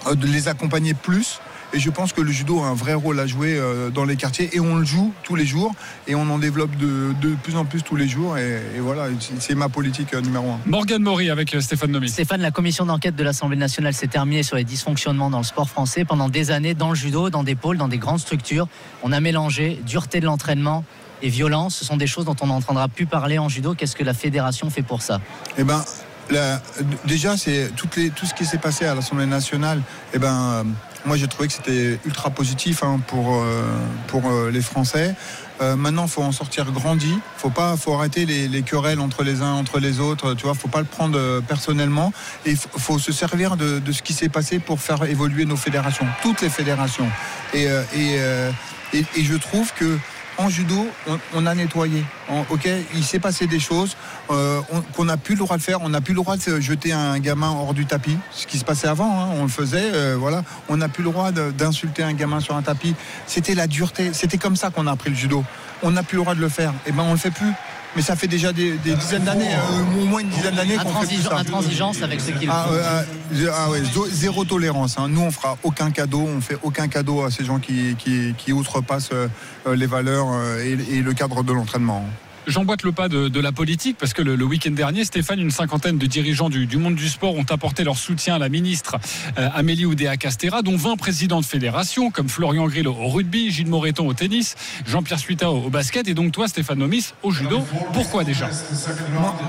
[0.06, 1.40] euh, de les accompagner plus.
[1.74, 4.16] Et je pense que le judo a un vrai rôle à jouer euh, dans les
[4.16, 5.74] quartiers et on le joue tous les jours
[6.06, 9.06] et on en développe de, de plus en plus tous les jours et, et voilà,
[9.40, 10.58] c'est- ma politique euh, numéro un.
[10.66, 12.10] Morgane Maury avec euh, Stéphane Nomis.
[12.10, 15.68] Stéphane, la commission d'enquête de l'Assemblée nationale s'est terminée sur les dysfonctionnements dans le sport
[15.70, 18.68] français pendant des années, dans le judo, dans des pôles, dans des grandes structures.
[19.02, 20.84] On a mélangé dureté de l'entraînement
[21.22, 21.76] et violence.
[21.76, 23.74] Ce sont des choses dont on n'entendra plus parler en judo.
[23.74, 25.20] Qu'est-ce que la fédération fait pour ça?
[25.56, 25.82] Eh ben,
[26.30, 26.60] la-
[27.06, 27.88] déjà, c'est tout
[28.26, 29.80] ce qui s'est passé à l'Assemblée nationale.
[30.12, 30.64] Eh ben, euh,
[31.04, 33.64] moi, j'ai trouvé que c'était ultra positif hein, pour, euh,
[34.08, 35.14] pour euh, les Français.
[35.60, 37.18] Euh, maintenant, faut en sortir grandi.
[37.36, 40.34] Faut pas, faut arrêter les, les querelles entre les uns, entre les autres.
[40.34, 42.12] Tu vois, faut pas le prendre euh, personnellement.
[42.46, 46.06] Et faut se servir de, de ce qui s'est passé pour faire évoluer nos fédérations,
[46.22, 47.08] toutes les fédérations.
[47.54, 48.50] Et, euh, et, euh,
[48.92, 49.98] et, et je trouve que
[50.42, 50.86] en judo,
[51.34, 52.04] on, a nettoyé.
[52.50, 53.96] Ok, il s'est passé des choses
[54.30, 55.80] euh, on- qu'on n'a plus le droit de faire.
[55.82, 58.58] On n'a plus le droit de se jeter un gamin hors du tapis, ce qui
[58.58, 59.22] se passait avant.
[59.22, 60.42] hein, on le faisait, euh, voilà.
[60.68, 62.94] On n'a plus le droit d'insulter un gamin sur un tapis.
[63.26, 64.10] C'était la dureté.
[64.12, 65.44] C'était comme ça qu'on a appris le judo.
[65.82, 66.72] On n'a plus le droit de le faire.
[66.86, 67.52] Et ben on le fait plus.
[67.96, 70.92] Mais ça fait déjà des, des dizaines d'années, euh, au moins une dizaine d'années qu'on
[71.00, 71.36] fait plus ça.
[71.38, 72.74] Intransigeance avec ce qu'il Ah, faut.
[72.74, 74.96] ouais, ah, ouais, zéro tolérance.
[74.98, 75.08] hein.
[75.08, 78.52] Nous, on fera aucun cadeau, on fait aucun cadeau à ces gens qui, qui, qui
[78.52, 79.28] outrepassent euh,
[79.66, 82.04] euh, les valeurs euh, et, et le cadre de l'entraînement.
[82.46, 86.06] J'emboîte le pas de, la politique parce que le, week-end dernier, Stéphane, une cinquantaine de
[86.06, 88.96] dirigeants du, monde du sport ont apporté leur soutien à la ministre
[89.38, 94.08] euh, Amélie Oudéa-Castera, dont 20 présidents de fédérations comme Florian Grill au rugby, Gilles Moreton
[94.08, 97.60] au tennis, Jean-Pierre Suita au, basket et donc toi, Stéphane Nomis, au judo.
[97.92, 98.50] Pourquoi déjà?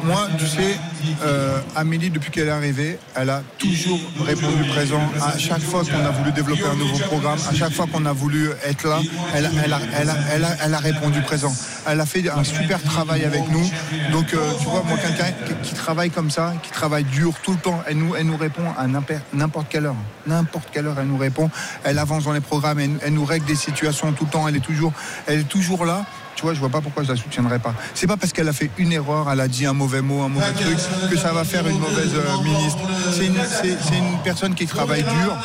[0.04, 0.78] Moi, tu sais,
[1.24, 5.02] euh, Amélie, depuis qu'elle est arrivée, elle a toujours répondu présent.
[5.20, 8.14] À chaque fois qu'on a voulu développer un nouveau programme, à chaque fois qu'on a
[8.14, 9.02] voulu être là,
[9.34, 9.46] elle,
[10.74, 11.54] a, a répondu présent.
[11.88, 13.70] Elle a fait un super travail avec nous.
[14.12, 15.32] Donc, euh, tu vois, moi, quelqu'un
[15.64, 18.64] qui, travaille comme ça, qui travaille dur tout le temps, elle nous, elle nous répond
[18.78, 19.96] à n'importe quelle heure.
[20.28, 21.50] N'importe quelle heure, elle nous répond.
[21.84, 24.48] Elle avance dans les programmes, elle, elle nous règle des situations tout le temps.
[24.48, 24.94] Elle est toujours,
[25.28, 26.06] elle est toujours là.
[26.36, 27.74] Tu vois, je vois pas pourquoi je la soutiendrai pas.
[27.94, 30.30] C'est pas parce qu'elle a fait une erreur, elle a dit un mauvais mot, un
[30.30, 30.78] mauvais truc,
[31.10, 32.80] que ça va faire une mauvaise euh, ministre.
[33.12, 35.38] C'est une, personne qui travaille dur,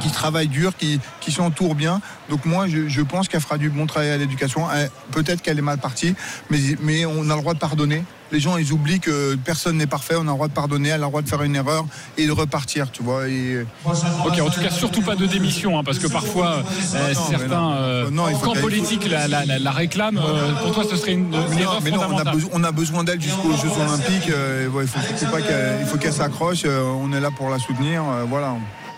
[0.00, 2.00] qui travaille dur, qui, qui s'entoure bien.
[2.30, 4.66] Donc moi, je, pense qu'elle fera du bon travail à l'éducation.
[5.10, 6.14] Peut-être qu'elle est mal partie,
[6.50, 8.04] mais, mais on a le droit de pardonner.
[8.30, 10.14] Les gens, ils oublient que personne n'est parfait.
[10.16, 11.86] On a le droit de pardonner, elle a le droit de faire une erreur
[12.18, 13.26] et de repartir, tu vois.
[13.28, 13.66] Et...
[13.86, 16.62] Ok, en tout cas, surtout pas de démission, hein, parce que parfois,
[16.94, 20.18] euh, non, certains euh, Non, il faut camps qu'elle- politiques la, la- la- la réclament.
[20.18, 22.50] Euh, pour toi, ce serait une, erreur mais on, a besoin,
[22.92, 24.28] on d'elle jusqu'aux Jeux Olympiques.
[24.30, 26.62] euh, ouais, il faut qu'elle, s'accroche.
[26.64, 28.02] euh, on est là pour la soutenir.
[28.04, 28.54] euh, voilà.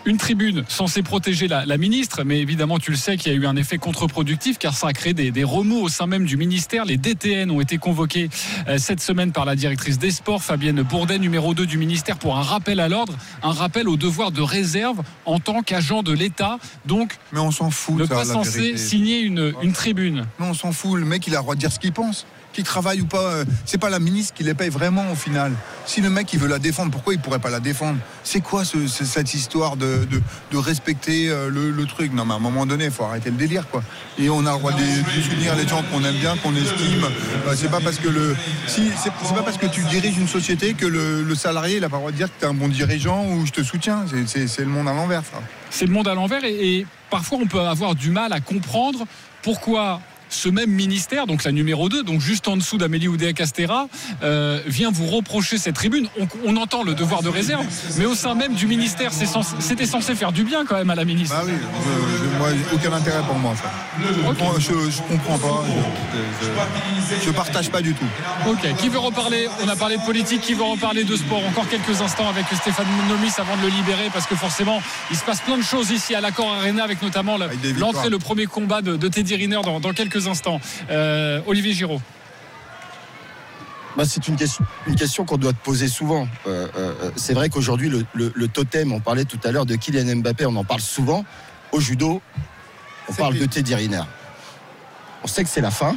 [0.07, 3.38] Une tribune censée protéger la, la ministre, mais évidemment, tu le sais qu'il y a
[3.38, 6.38] eu un effet contre-productif car ça a créé des, des remous au sein même du
[6.38, 6.86] ministère.
[6.86, 8.30] Les DTN ont été convoqués
[8.66, 12.38] euh, cette semaine par la directrice des sports, Fabienne Bourdet, numéro 2 du ministère, pour
[12.38, 16.59] un rappel à l'ordre, un rappel au devoir de réserve en tant qu'agent de l'État.
[16.86, 17.96] Donc, Mais on s'en fout.
[17.98, 20.24] ne ça, pas censé signer une, une tribune.
[20.38, 20.98] Mais on s'en fout.
[20.98, 22.26] Le mec, il a le droit de dire ce qu'il pense.
[22.61, 25.52] Qu'il travaille ou pas, euh, c'est pas la ministre qui les paye vraiment au final.
[25.86, 27.98] Si le mec il veut la défendre, pourquoi il pourrait pas la défendre?
[28.22, 30.06] C'est quoi ce- ce- cette histoire de,
[30.52, 32.12] respecter euh, le, truc?
[32.12, 33.82] Non, mais à un moment donné, il faut arrêter le délire, quoi.
[34.18, 37.02] Et on a le droit de, de soutenir les gens qu'on aime bien, qu'on estime.
[37.46, 38.36] Euh, c'est pas parce que le,
[38.66, 41.96] si, c'est pas parce que tu diriges une société que le, salarié il a pas
[41.96, 44.04] le droit de dire que tu es un bon dirigeant ou je te soutiens.
[44.26, 45.22] C'est- le monde à l'envers.
[45.70, 49.06] C'est le monde à l'envers et parfois on peut avoir du mal à comprendre
[49.42, 53.88] pourquoi ce même ministère, donc la numéro 2, donc juste en dessous d'Amélie Oudéa-Castera,
[54.22, 56.08] euh, vient vous reprocher cette tribune.
[56.18, 57.66] On, on entend le devoir de réserve,
[57.98, 60.94] mais au sein même du ministère, censé- c'était censé faire du bien quand même à
[60.94, 61.34] la ministre.
[61.36, 63.54] Bah oui, je- je- moi, aucun intérêt pour moi,
[64.58, 65.64] je, je comprends pas.
[66.42, 68.04] Je, je partage pas du tout.
[68.48, 69.48] Ok, qui veut reparler?
[69.64, 71.42] On a parlé de politique, qui veut reparler de sport?
[71.46, 75.24] Encore quelques instants avec Stéphane Nomis avant de le libérer, parce que forcément, il se
[75.24, 77.46] passe plein de choses ici à l'Accord Arena, avec notamment le-
[77.78, 80.60] l'entrée, le premier combat de, de Teddy Riner dans, dans quelques instants.
[80.90, 82.00] Euh, Olivier Giraud.
[83.96, 86.28] Bah, c'est une question, une question qu'on doit te poser souvent.
[86.46, 89.74] Euh, euh, c'est vrai qu'aujourd'hui, le, le- le totem, on parlait tout à l'heure de
[89.74, 91.24] Kylian Mbappé, on en parle souvent.
[91.72, 92.22] Au judo,
[93.08, 94.02] on parle de Teddy Riner.
[95.24, 95.96] On sait que c'est la fin.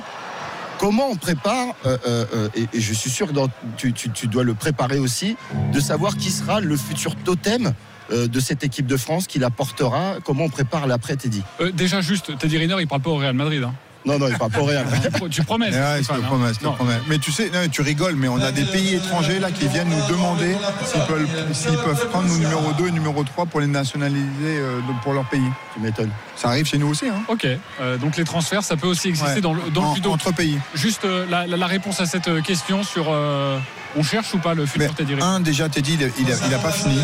[0.79, 3.47] Comment on prépare, euh, euh, euh, et, et je suis sûr que dans-
[3.77, 5.37] tu, tu- tu dois le préparer aussi,
[5.71, 7.73] de savoir qui sera le futur totem
[8.09, 11.41] de cette équipe de France, qui la portera, comment on prépare l'après Teddy?
[11.61, 13.63] Euh, déjà juste, Teddy Riner, il parle pas au Real Madrid.
[13.63, 13.73] hein.
[14.05, 14.85] Non, non, il parle pas au Real.
[15.31, 16.19] tu promets Ouais, je te hein.
[16.25, 16.73] promets, je te Non.
[16.73, 16.99] promets.
[17.07, 19.89] Mais tu sais, non, tu rigoles, mais on a des pays étrangers là qui viennent
[19.89, 23.67] nous demander s'ils peuvent, s'ils peuvent prendre nos numéro 2 et numéro 3 pour les
[23.67, 25.47] nationaliser euh, pour leur pays.
[25.73, 26.11] Tu m'étonnes.
[26.35, 27.07] Ça arrive chez nous aussi.
[27.07, 27.23] Hein.
[27.29, 27.47] Ok,
[27.79, 29.41] euh, donc les transferts, ça peut aussi exister Ouais.
[29.41, 30.11] dans le, dans le En- judo.
[30.11, 30.59] entre pays.
[30.75, 33.57] Juste euh, la, la- la réponse à cette question sur euh,
[33.95, 36.47] on cherche ou pas le futur Teddy Riner un, déjà, Teddy, il a, il a-
[36.47, 36.99] il a pas fini.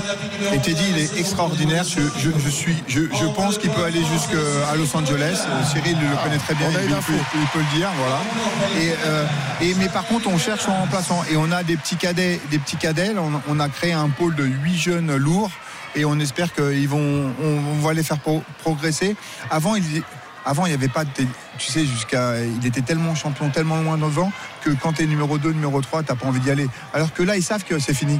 [0.53, 1.83] Et Teddy, il est extraordinaire.
[1.83, 5.39] Je, je- je suis, je, je pense qu'il peut aller jusqu'à Los Angeles.
[5.47, 6.67] Euh, Cyril le connaît très bien.
[6.71, 8.19] Il, peut, il peut le dire, voilà.
[8.81, 9.25] Et, euh,
[9.61, 11.23] et- mais par contre, on cherche en remplaçant.
[11.31, 13.13] Et on a des petits cadets, des petits cadets.
[13.17, 15.51] On, on a créé un pôle de huit jeunes lourds.
[15.95, 19.15] Et on espère qu'ils vont, on, on va les faire pro- progresser.
[19.49, 19.83] Avant, il,
[20.45, 21.11] avant, il n'y avait pas de.
[21.57, 22.43] Tu sais, jusqu'à.
[22.43, 24.31] Il était tellement champion, tellement loin devant,
[24.61, 26.67] que quand tu es numéro 2, numéro 3, tu pas envie d'y aller.
[26.93, 28.19] Alors que là, ils savent que c'est fini.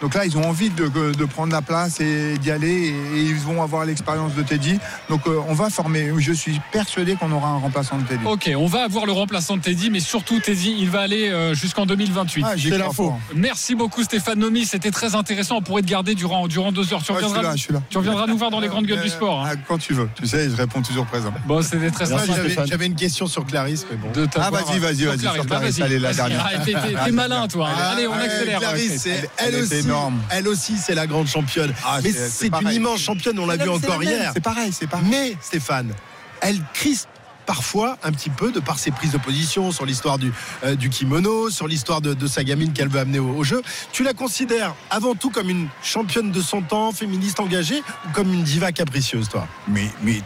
[0.00, 3.22] Donc là, ils ont envie de, de prendre la place et d'y aller et, et
[3.22, 4.78] ils vont avoir l'expérience de Teddy.
[5.10, 6.12] Donc euh, on va former.
[6.18, 8.24] Je suis persuadé qu'on aura un remplaçant de Teddy.
[8.24, 11.54] Ok, on va avoir le remplaçant de Teddy, mais surtout Teddy, il va aller euh,
[11.54, 12.44] jusqu'en 2028.
[12.46, 13.12] Ah, crois l'info.
[13.34, 15.56] Merci beaucoup Stéphane Nomi, c'était très intéressant.
[15.56, 17.02] On pourrait te garder durant, durant deux heures.
[17.02, 17.82] Tu Ouais, je suis reviendras, là, je suis là.
[17.90, 19.40] tu reviendras nous voir dans les grandes gueules du Euh, sport.
[19.44, 19.50] hein.
[19.52, 20.08] ah, Quand tu veux.
[20.14, 21.32] Tu sais, je réponds toujours présent.
[21.46, 22.66] Bon, c'était très Merci, sympa.
[22.66, 24.10] J'avais une question sur Clarisse, mais bon.
[24.12, 25.20] de Ah, vas-y, vas-y, vas-y, Clarisse.
[25.22, 25.78] sur Bah, Clarisse.
[25.78, 25.86] vas-y.
[25.86, 26.16] Allez, la Vas-y.
[26.16, 26.50] dernière.
[26.94, 27.68] Ah, T'es malin, toi.
[27.74, 28.60] Ah, Allez, on ouais, accélère.
[28.60, 29.06] Clarisse,
[29.38, 30.20] elle, aussi, est énorme.
[30.30, 31.72] elle aussi, c'est la grande championne.
[31.84, 34.30] Ah, mais c'est- c'est une immense championne, on l'a vu encore hier.
[34.34, 35.06] C'est pareil, c'est pareil.
[35.10, 35.92] Mais Stéphane,
[36.40, 37.08] elle crispe
[37.46, 40.30] parfois un petit peu de par ses prises de position sur l'histoire du,
[40.64, 43.62] euh, du kimono, sur l'histoire de, de sa gamine qu'elle veut amener au, au jeu.
[43.90, 48.34] Tu la considères avant tout comme une championne de son temps, féministe engagée, ou comme
[48.34, 49.48] une diva capricieuse, toi?
[49.66, 50.20] Mais, mais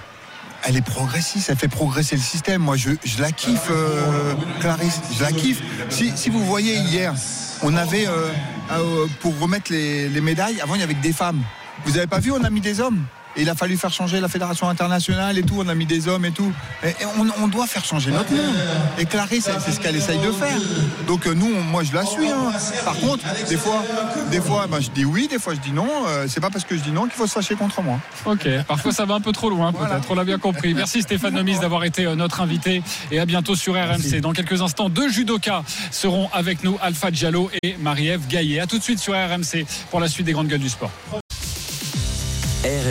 [0.65, 2.61] elle est progressiste, elle fait progresser le système.
[2.63, 5.61] Moi, je, je la kiffe, euh, Clarisse, je la kiffe.
[5.91, 7.15] Si, si vous voyez hier,
[7.63, 8.31] on avait, euh,
[8.73, 11.43] euh, pour remettre les, les médailles, avant il y avait des femmes.
[11.85, 13.05] Vous avez pas vu, on a mis des hommes?
[13.37, 16.07] Et il a fallu faire changer la fédération internationale et tout, on a mis des
[16.09, 16.53] hommes et tout.
[16.85, 18.55] Et, et on, on doit faire changer notre monde.
[18.99, 20.59] Et Clarisse, c'est c'est ce qu'elle essaye de faire.
[21.07, 22.29] Donc euh, nous, on- moi je la suis.
[22.29, 22.53] hein.
[22.85, 23.83] Par contre, des fois,
[24.31, 25.89] des fois bah, je dis oui, des fois je dis non.
[26.07, 27.99] Euh, c'est pas parce que je dis non qu'il faut se fâcher contre moi.
[28.27, 30.75] Ok, parfois ça va un peu trop loin peut-être, on l'a bien compris.
[30.75, 34.21] Merci Stéphane Nomis d'avoir été euh, notre invité et à bientôt sur RMC.
[34.21, 38.61] Dans quelques instants, deux judokas seront avec nous, Alpha Diallo et Marie-Ève Gaillet.
[38.61, 40.91] A tout de suite sur RMC pour la suite des grandes gueules du sport.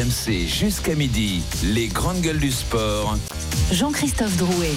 [0.02, 3.18] RMC jusqu'à midi, les grandes gueules du sport.
[3.72, 4.74] Jean-Christophe Drouet.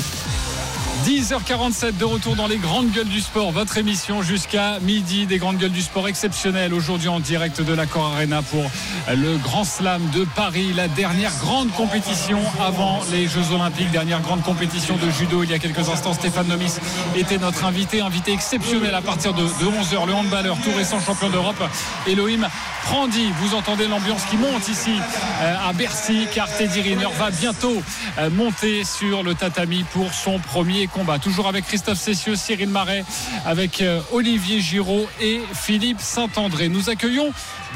[1.04, 5.58] 10h47 de retour dans les grandes gueules du sport, votre émission jusqu'à midi des grandes
[5.58, 6.72] gueules du sport exceptionnelles.
[6.72, 8.64] Aujourd'hui en direct de l'Accor Arena pour
[9.14, 14.42] le Grand Slam de Paris, la dernière grande compétition avant les Jeux Olympiques, dernière grande
[14.42, 15.42] compétition de judo.
[15.42, 16.78] Il y a quelques instants, Stéphane Nomis
[17.14, 21.62] était notre invité, invité exceptionnel à partir de, 11h, le handballeur tout récent champion d'Europe,
[22.06, 22.48] Elohim
[22.84, 23.30] Prandi.
[23.42, 24.92] Vous entendez l'ambiance qui monte ici
[25.42, 27.82] euh, à Bercy, car Teddy Riner va bientôt
[28.18, 31.18] euh, monter sur le tatami pour son premier combat.
[31.18, 33.04] Toujours avec Christophe Cessieux, Cyril Marais,
[33.44, 36.68] avec euh, Olivier Giraud et Philippe Saint-André.
[36.68, 37.32] Nous accueillons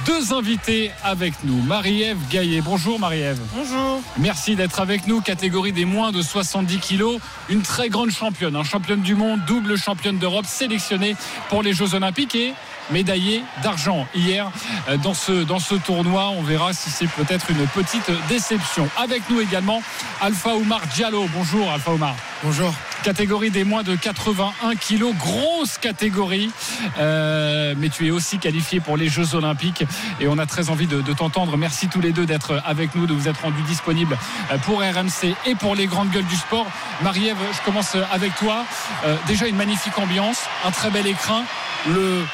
[0.07, 1.61] deux invités avec nous.
[1.63, 2.61] Marie-Ève Gaillet.
[2.61, 3.41] Bonjour Marie-Ève.
[3.55, 4.01] Bonjour.
[4.19, 5.21] Merci d'être avec nous.
[5.21, 7.21] Catégorie des moins de 70 kilos.
[7.49, 11.17] Une très grande championne, hein, championne du monde, double championne d'Europe, sélectionnée
[11.49, 12.55] pour les Jeux Olympiques et
[12.91, 14.51] médaillée d'argent hier
[14.89, 16.31] euh, dans ce, dans ce tournoi.
[16.31, 18.89] On verra si c'est peut-être une petite déception.
[18.97, 19.83] Avec nous également
[20.21, 21.27] Alpha Oumar Diallo.
[21.35, 22.15] Bonjour Alpha Oumar.
[22.43, 22.73] Bonjour.
[23.03, 26.51] Catégorie des moins de 81 kilos, grosse catégorie.
[26.99, 29.85] Euh, mais tu es aussi qualifié pour les Jeux Olympiques
[30.21, 31.57] et on a très envie de, de t'entendre.
[31.57, 34.17] Merci tous les deux d'être avec nous, de vous être rendus disponibles
[34.53, 36.67] euh, pour RMC et pour les grandes gueules du sport.
[37.03, 38.65] Marie-Ève, je commence avec toi.
[39.05, 41.45] Euh, déjà une magnifique ambiance, un très bel écrin.
[41.89, 42.25] Le,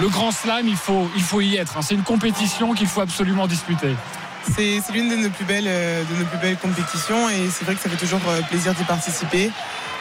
[0.00, 1.76] le grand slam, il faut, il faut y être.
[1.76, 1.82] hein.
[1.82, 3.94] C'est une compétition qu'il faut absolument disputer.
[4.56, 7.74] C'est l'une de nos plus belles, euh, de nos plus belles compétitions et c'est vrai
[7.76, 9.50] que ça fait toujours euh, plaisir d'y participer.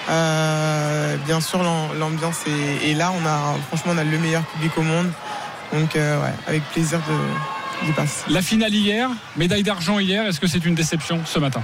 [0.09, 3.11] Euh, bien sûr, l'am- l'ambiance est, est là.
[3.11, 5.11] On a, franchement, on a le meilleur public au monde.
[5.73, 8.31] Donc, euh, ouais, avec plaisir de- d'y participer.
[8.33, 11.61] La finale hier, médaille d'argent hier, est-ce que c'est une déception ce matin?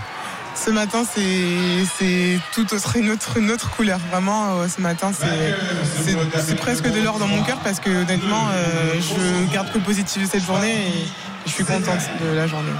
[0.65, 3.99] Ce matin, c'est tout autre, une autre, une autre couleur.
[4.11, 8.93] Vraiment, euh, ce matin, c'est- presque de l'or dans mon cœur parce que honnêtement, euh,
[8.99, 11.07] je garde que le positif de cette journée et
[11.45, 12.71] je suis contente de la journée.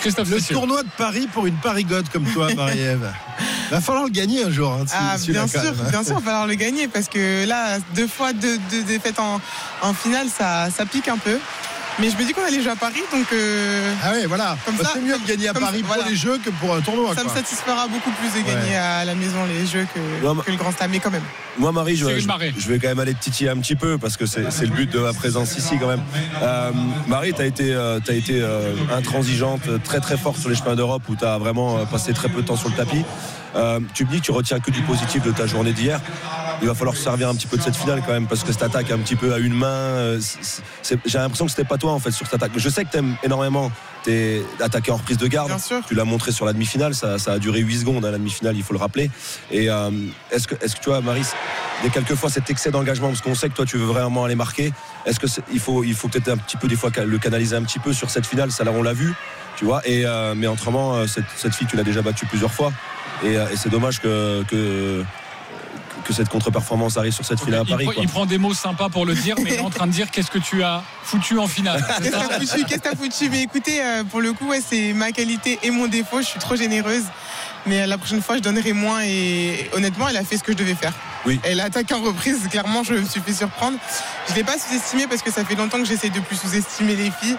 [0.00, 3.10] Christophe Le tournoi de Paris pour une parigote comme toi, Marie-Ève.
[3.70, 4.72] Va falloir le gagner un jour.
[4.72, 5.74] hein, Ah, bien sûr, même.
[5.90, 9.18] bien sûr, il va falloir le gagner parce que là, deux fois deux, deux défaites
[9.18, 9.40] en,
[9.80, 11.38] en finale, ça, ça pique un peu.
[12.00, 13.26] Mais je me dis qu'on allait jouer à Paris, donc.
[13.32, 14.56] euh, Ah oui, voilà.
[14.64, 16.08] Comme Bah, ça, c'est mieux de gagner à Paris ça, pour voilà.
[16.10, 17.14] les jeux que pour un tournoi.
[17.14, 18.76] ça me satisfera beaucoup plus de gagner Ouais.
[18.76, 20.00] à la maison les jeux que,
[20.50, 21.22] le Grand Slam, mais quand même.
[21.58, 24.24] Moi, Marie, je, je- vais quand même aller te titiller un petit peu parce que
[24.24, 26.02] c'est le but de ma présence ici quand même.
[26.42, 26.70] Euh,
[27.08, 30.74] Marie, tu as été, euh, t'as été euh, intransigeante, très très forte sur les chemins
[30.74, 33.04] d'Europe où tu as vraiment euh, passé très peu de temps sur le tapis.
[33.54, 36.00] Euh, tu me dis que tu retiens que du positif de ta journée d'hier.
[36.60, 38.52] Il va falloir se servir un petit peu de cette finale quand même parce que
[38.52, 40.20] cette attaque un petit peu à une main, euh,
[40.82, 42.52] j'ai l'impression que c'était pas toi en fait sur cette attaque.
[42.56, 43.70] Je sais que tu aimes énormément
[44.02, 45.48] t'es attaqué en reprise de garde.
[45.48, 45.80] Bien sûr.
[45.86, 48.56] Tu l'as montré sur la demi-finale, ça, ça a duré 8 secondes à la demi-finale,
[48.56, 49.10] il faut le rappeler.
[49.50, 49.90] Et euh,
[50.30, 51.26] est-ce que, est-ce que tu vois, Maris,
[51.80, 54.24] il y a quelquefois cet excès d'engagement, parce qu'on sait que toi tu veux vraiment
[54.24, 54.72] aller marquer.
[55.06, 57.62] Est-ce que il faut, il faut peut-être un petit peu des fois le canaliser un
[57.62, 59.14] petit peu sur cette finale, ça là on l'a vu,
[59.56, 59.86] tu vois.
[59.86, 62.72] Et euh, mais autrement, euh, cette, cette fille tu l'as déjà battue plusieurs fois,
[63.24, 65.04] et, euh, et c'est dommage que, que
[66.02, 67.84] que cette contre-performance arrive sur cette finale à il, Paris.
[67.84, 67.94] quoi.
[67.98, 70.10] il prend des mots sympas pour le dire, mais il est en train de dire
[70.10, 71.84] qu'est-ce que tu as foutu en finale.
[71.98, 73.30] Qu'est-ce que t'as foutu que foutu?
[73.30, 76.20] Mais écoutez, euh, pour le coup, ouais, c'est ma qualité et mon défaut.
[76.20, 77.04] Je suis trop généreuse.
[77.66, 79.02] Mais euh, la prochaine fois, je donnerai moins.
[79.02, 80.92] Et honnêtement, elle a fait ce que je devais faire.
[81.24, 81.40] Oui.
[81.44, 82.48] Elle a attaqué en reprise.
[82.50, 83.78] Clairement, je me suis fait surprendre.
[84.26, 86.96] Je ne l'ai pas sous-estimée parce que ça fait longtemps que j'essaie de plus sous-estimer
[86.96, 87.36] les filles.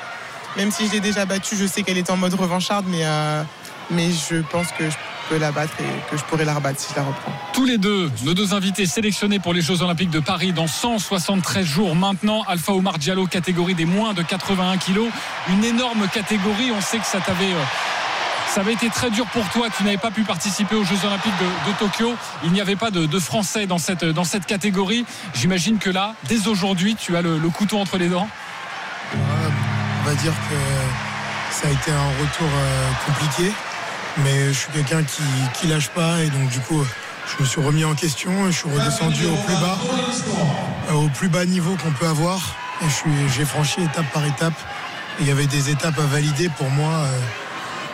[0.56, 2.86] Même si je l'ai déjà battue, je sais qu'elle était en mode revancharde.
[2.88, 3.44] Mais, euh,
[3.92, 4.96] mais je pense que je
[5.30, 7.32] peux la battre et que je pourrais la rebattre si je la reprends.
[7.54, 11.66] Tous les deux, nos deux invités sélectionnés pour les Jeux Olympiques de Paris dans 173
[11.66, 12.44] jours maintenant.
[12.48, 15.10] Alpha Omar Diallo, catégorie des moins de 81 kilos.
[15.50, 16.72] Une énorme catégorie.
[16.76, 17.46] On sait que ça t'avait.
[17.54, 17.64] euh,
[18.54, 21.34] ça avait été très dur pour toi, tu n'avais pas pu participer aux Jeux Olympiques
[21.40, 22.14] de, de Tokyo.
[22.44, 25.06] Il n'y avait pas de, de Français dans cette, dans cette catégorie.
[25.34, 28.28] J'imagine que là, dès aujourd'hui, tu as le, le couteau entre les dents.
[29.16, 30.56] on va dire que
[31.52, 33.52] ça a été un retour euh, compliqué.
[34.18, 35.24] Mais je suis quelqu'un qui,
[35.56, 36.86] qui lâche pas et donc du coup,
[37.26, 39.78] je me suis remis en question et je suis redescendu au plus bas,
[40.90, 42.40] euh, au plus bas niveau qu'on peut avoir.
[42.82, 42.86] Et
[43.36, 44.54] j'ai franchi étape par étape.
[45.20, 47.20] Il y avait des étapes à valider pour moi euh,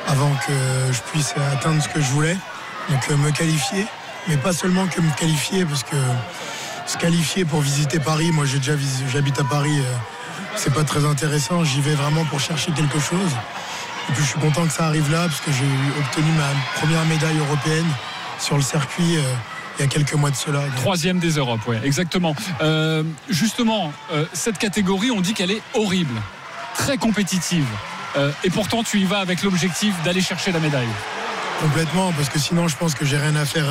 [0.08, 0.54] avant que
[0.92, 2.38] je puisse atteindre ce que je voulais.
[2.90, 3.86] Donc euh, me qualifier,
[4.28, 5.96] mais pas seulement que me qualifier, parce que
[6.86, 8.74] se qualifier pour visiter Paris, moi j'ai déjà
[9.12, 9.80] j'habite à Paris,
[10.56, 11.64] c'est pas très intéressant.
[11.64, 13.32] J'y vais vraiment pour chercher quelque chose.
[14.10, 17.06] Et puis je suis content que ça arrive là, parce que j'ai obtenu ma première
[17.06, 17.86] médaille européenne
[18.40, 19.22] sur le circuit euh,
[19.78, 20.62] il y a quelques mois de cela.
[20.62, 22.36] Donc, Troisième des Europes, oui, exactement.
[22.62, 26.16] Euh, justement, euh, cette catégorie, on dit qu'elle est horrible,
[26.76, 27.68] très compétitive.
[28.44, 30.90] Et pourtant, tu y vas avec l'objectif d'aller chercher la médaille.
[31.62, 33.68] Complètement, parce que sinon je pense que j'ai rien à faire.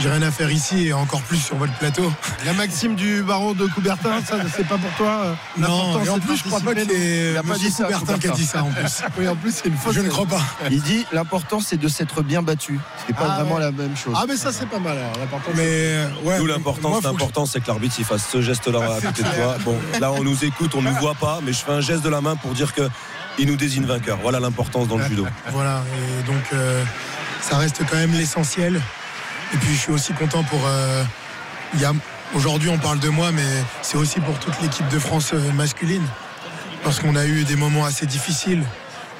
[0.00, 2.10] J'ai rien à faire ici et encore plus sur votre plateau.
[2.46, 6.18] La maxime du baron de Coubertin, ça c'est pas pour toi euh, Non, et en
[6.18, 8.30] plus je crois pas que c'est Il a pas Monsieur dit ça, Coubertin qui a
[8.30, 9.02] dit ça en plus.
[9.18, 9.94] Oui, en plus c'est une fausse.
[9.94, 10.40] Je ne crois pas.
[10.70, 12.80] Il dit l'important c'est de s'être bien battu.
[13.06, 13.60] C'est pas Ah, vraiment ouais.
[13.62, 14.14] la même chose.
[14.16, 15.12] Ah mais ça c'est pas mal alors.
[15.18, 16.38] L'important Mais ouais.
[16.38, 19.56] Nous, l'important, l'important, c'est que l'arbitre il fasse ce geste-là à côté de toi.
[19.64, 22.08] Bon, là, on nous écoute, on nous voit pas, mais je fais un geste de
[22.08, 22.88] la main pour dire que
[23.38, 24.18] il nous désigne vainqueur.
[24.22, 25.26] Voilà l'importance dans le judo.
[25.52, 25.82] Voilà,
[26.20, 26.82] et donc euh,
[27.42, 28.80] ça reste quand même l'essentiel.
[29.52, 30.60] Et puis je suis aussi content pour.
[30.66, 31.02] euh,
[31.74, 31.92] il y a-
[32.34, 33.42] Aujourd'hui on parle de moi, mais
[33.82, 36.06] c'est aussi pour toute l'équipe de France euh, masculine.
[36.84, 38.62] Parce qu'on a eu des moments assez difficiles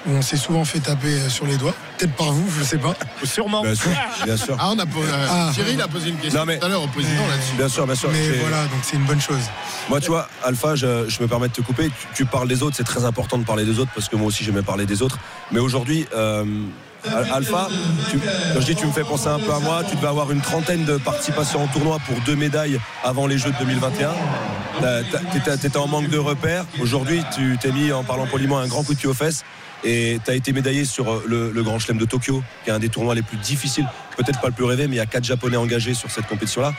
[0.07, 1.74] où on s'est souvent fait taper euh, sur les doigts.
[1.99, 2.95] Peut-être par vous, je sais pas.
[3.24, 3.62] Sûrement.
[3.62, 3.91] Bien sûr,
[4.24, 4.57] bien sûr.
[4.61, 5.51] Ah on a posé, euh, Ah.
[5.53, 7.55] Thierry a posé une question Non, mais- tout à l'heure au président là-dessus.
[7.57, 8.11] Bien sûr, bien sûr.
[8.12, 9.43] Mais voilà, donc c'est une bonne chose.
[9.89, 11.89] Moi, tu vois, Alpha, je, je me permets de te couper.
[11.89, 14.28] Tu, tu parles des autres, c'est très important de parler des autres parce que moi
[14.28, 15.18] aussi j'aimais parler des autres.
[15.51, 16.45] Mais aujourd'hui, euh,
[17.32, 17.68] Alpha,
[18.11, 18.20] tu,
[18.55, 20.84] je dis tu me fais penser un peu à moi, tu devais avoir une trentaine
[20.84, 24.11] de participations en tournoi pour deux médailles avant les Jeux de 2021.
[25.32, 26.64] Tu étais en manque de repères.
[26.80, 29.44] Aujourd'hui, tu t'es mis, en parlant poliment, un grand coup de pied aux fesses.
[29.82, 32.78] Et tu as été médaillé sur euh, le, Grand Chelem de Tokyo, qui est un
[32.78, 33.86] des tournois les plus difficiles,
[34.16, 36.74] peut-être pas le plus rêvé, mais il y a quatre Japonais engagés sur cette compétition-là.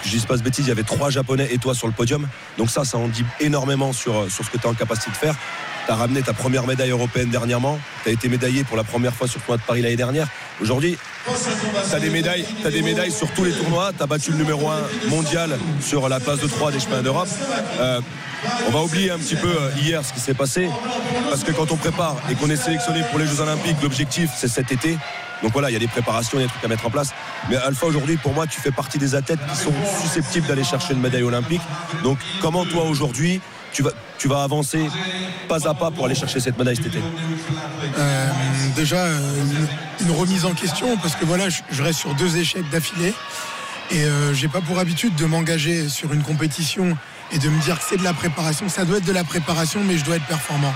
[0.00, 1.92] Que je dise pas de bêtises, il y avait trois Japonais et toi sur le
[1.92, 2.26] podium.
[2.58, 5.10] Donc ça, ça en dit énormément sur, euh, sur ce que tu es en capacité
[5.10, 5.34] de faire.
[5.90, 7.76] Tu as ramené ta première médaille européenne dernièrement.
[8.04, 10.28] Tu as été médaillé pour la première fois sur le tournoi de Paris l'année dernière.
[10.62, 13.90] Aujourd'hui, tu as des médailles, t'as des médailles sur tous les tournois.
[13.96, 17.26] Tu as battu le numéro 1 mondial sur la place de 3 des chemins d'Europe.
[17.80, 18.00] Euh,
[18.68, 20.70] on va oublier un petit peu euh, hier ce qui s'est passé.
[21.28, 24.46] Parce que quand on prépare et qu'on est sélectionné pour les Jeux Olympiques, l'objectif c'est
[24.46, 24.96] cet été.
[25.42, 26.90] Donc voilà, il y a des préparations, il y a des trucs à mettre en
[26.90, 27.10] place.
[27.48, 30.92] Mais Alpha, aujourd'hui, pour moi, tu fais partie des athlètes qui sont susceptibles d'aller chercher
[30.92, 31.62] une médaille olympique.
[32.04, 33.40] Donc comment toi, aujourd'hui,
[33.72, 34.88] tu vas, tu vas avancer
[35.48, 36.98] pas à pas pour aller chercher cette médaille cet été
[37.98, 38.28] Euh,
[38.76, 39.42] déjà euh,
[40.00, 43.14] une, remise en question parce que voilà, je, reste sur deux échecs d'affilée
[43.90, 46.96] et euh, j'ai pas pour habitude de m'engager sur une compétition
[47.32, 48.68] et de me dire que c'est de la préparation.
[48.68, 50.74] Ça doit être de la préparation, mais je dois être performant.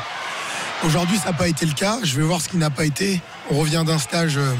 [0.85, 1.99] Aujourd'hui, ça n'a pas été le cas.
[2.03, 3.21] Je vais voir ce qui n'a pas été.
[3.51, 4.53] On revient d'un stage euh,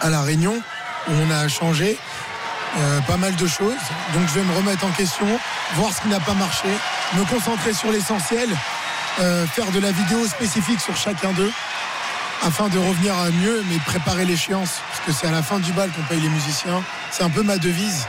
[0.00, 0.54] à la Réunion
[1.08, 1.96] où on a changé
[3.06, 3.82] pas mal de choses.
[4.14, 5.26] Donc je vais me remettre en question,
[5.74, 6.68] voir ce qui n'a pas marché,
[7.14, 8.48] me concentrer sur l'essentiel,
[9.20, 11.52] euh, faire de la vidéo spécifique sur chacun d'eux
[12.44, 14.80] afin de revenir à mieux, mais préparer l'échéance.
[14.88, 16.82] Parce que c'est à la fin du bal qu'on paye les musiciens.
[17.10, 18.06] C'est un peu ma devise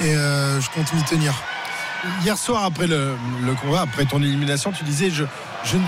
[0.00, 1.32] et euh, je compte m'y tenir.
[2.22, 5.24] Hier soir, après le, le combat, après ton élimination, tu disais je,
[5.64, 5.84] je ne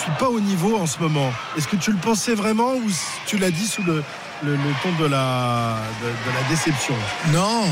[0.00, 1.32] suis pas au niveau en ce moment.
[1.58, 2.90] Est-ce que tu le pensais vraiment ou
[3.26, 4.04] tu l'as dit sous le,
[4.44, 6.94] le, le ton de la, de, de la déception?
[7.32, 7.64] Non.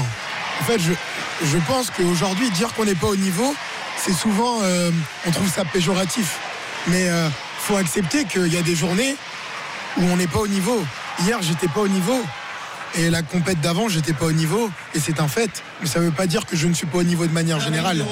[0.61, 0.93] En fait, je,
[1.47, 3.55] je pense qu'aujourd'hui, dire qu'on n'est pas au niveau,
[4.05, 4.91] c'est souvent, euh,
[5.27, 6.39] on trouve ça péjoratif.
[6.89, 7.31] Mais il
[7.61, 9.17] faut accepter qu'il y a des journées
[9.97, 10.85] où on n'est pas au niveau.
[11.21, 12.21] Hier, j'étais pas au niveau.
[12.97, 14.71] Et la compète d'avant, j'étais pas au niveau.
[14.95, 15.63] Et c'est un fait.
[15.81, 17.61] Mais ça ne veut pas dire que je ne suis pas au niveau de manière
[17.61, 18.05] générale.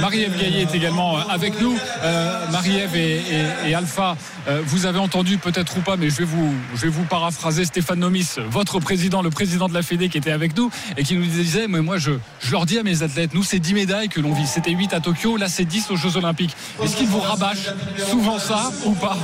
[0.00, 1.76] Marie-Ève Gaillet est également euh, avec nous.
[2.02, 4.16] Euh, Marie-Ève et, et- et Alpha,
[4.48, 7.64] euh, vous avez entendu peut-être ou pas, mais je vais vous, je vais vous paraphraser
[7.64, 11.14] Stéphane Nomis, votre président, le président de la Fédé qui était avec nous et qui
[11.16, 14.08] nous disait, mais moi je, je leur dis à mes athlètes, nous c'est 10 médailles
[14.08, 14.46] que l'on vit.
[14.46, 16.54] C'était 8 à Tokyo, là c'est 10 aux Jeux Olympiques.
[16.82, 17.68] Est-ce qu'il vous rabâche
[18.10, 19.16] souvent ça ou pas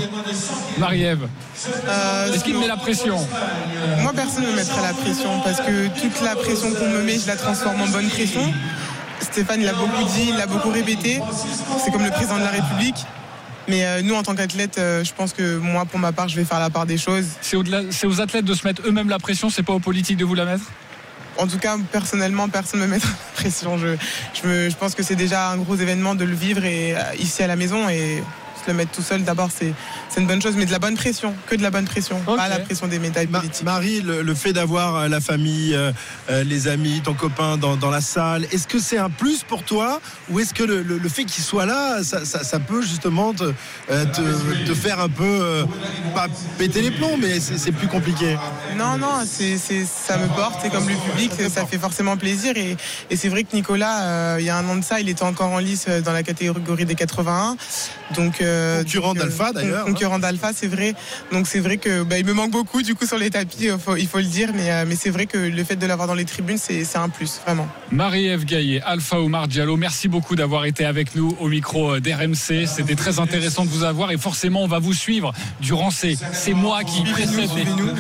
[0.79, 1.29] Marie-Ève?
[1.89, 3.17] Euh, Est-ce qu'il met la pression?
[4.03, 7.19] Moi, personne ne me mettrait la pression parce que toute la pression qu'on me met,
[7.19, 8.53] je la transforme en bonne pression.
[9.21, 11.21] Stéphane l'a beaucoup dit, il l'a beaucoup répété.
[11.85, 12.97] C'est comme le président de la République.
[13.69, 16.37] Mais euh, nous, en tant qu'athlètes, euh, je pense que moi, pour ma part, je
[16.37, 17.25] vais faire la part des choses.
[17.41, 17.57] C'est
[18.07, 20.45] aux athlètes de se mettre eux-mêmes la pression, c'est pas aux politiques de vous la
[20.45, 20.65] mettre?
[21.39, 23.77] En tout cas, personnellement, personne ne me met la pression.
[23.77, 23.89] Je,
[24.41, 27.01] je, me- je pense que c'est déjà un gros événement de le vivre et, euh,
[27.19, 28.23] ici à la maison et
[28.67, 29.73] le mettre tout seul, d'abord, c'est
[30.09, 32.49] c'est une bonne chose, mais de la bonne pression, que de la bonne pression, pas
[32.49, 33.65] la pression des médailles Ma- politiques.
[33.65, 35.93] Marie, le, le fait d'avoir euh, la famille, euh,
[36.31, 39.63] euh, les amis, ton copain dans, dans la salle, est-ce que c'est un plus pour
[39.63, 42.83] toi ou est-ce que le, le- le fait qu'il soit là, ça, ça- ça peut
[42.83, 43.45] justement te,
[43.91, 45.65] euh, te- te faire un peu, euh,
[46.15, 46.27] pas
[46.59, 48.37] péter les plombs, mais c'est c'est plus compliqué?
[48.77, 52.57] Non, non, c'est, c'est- ça me porte et comme le public, ça fait forcément plaisir.
[52.57, 52.77] Et,
[53.11, 55.23] et c'est vrai que Nicolas, euh, il y a un an de ça, il était
[55.25, 57.57] encore en lice dans la catégorie des 81.
[58.15, 60.95] Donc, euh, Concurrent donc, euh, d'Alpha, d'ailleurs, con- Concurrent d'Alpha, c'est vrai.
[61.33, 63.79] Donc c'est vrai que bah, il me manque beaucoup du coup sur les tapis, il
[63.79, 64.51] faut, il faut le dire.
[64.55, 67.09] Mais, euh, mais c'est vrai que le fait de l'avoir dans les tribunes, c'est, un
[67.09, 67.67] plus, vraiment.
[67.91, 72.67] Marie-Ève Gaillet, Alpha Omar Diallo, merci beaucoup d'avoir été avec nous au micro euh, d'RMC.
[72.67, 76.55] C'était très intéressant de vous avoir et forcément on va vous suivre durant ces, ces
[76.55, 77.51] mois qui précèdent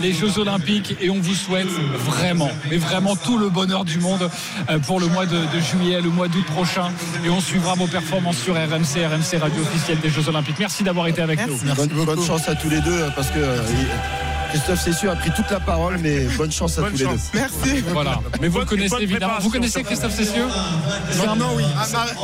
[0.00, 1.66] les, les Jeux Olympiques et on vous souhaite
[1.98, 4.30] vraiment, mais vraiment tout le bonheur du monde
[4.70, 6.90] euh, pour le mois de, de juillet, le mois d'août prochain
[7.24, 10.45] et on suivra vos performances sur RMC, RMC Radio officielle des Jeux Olympiques.
[10.58, 11.56] Merci d'avoir été avec nous.
[11.74, 13.60] Bonne, bonne chance à tous les deux parce que euh,
[14.56, 17.10] Christophe Cessieux a pris toute la parole, mais bonne chance à tous les deux.
[17.34, 17.84] Merci.
[17.92, 18.20] Voilà.
[18.40, 19.34] Mais vous le connaissez évidemment.
[19.40, 20.46] Vous connaissez Christophe Cessieux
[21.18, 21.64] Maintenant, oui.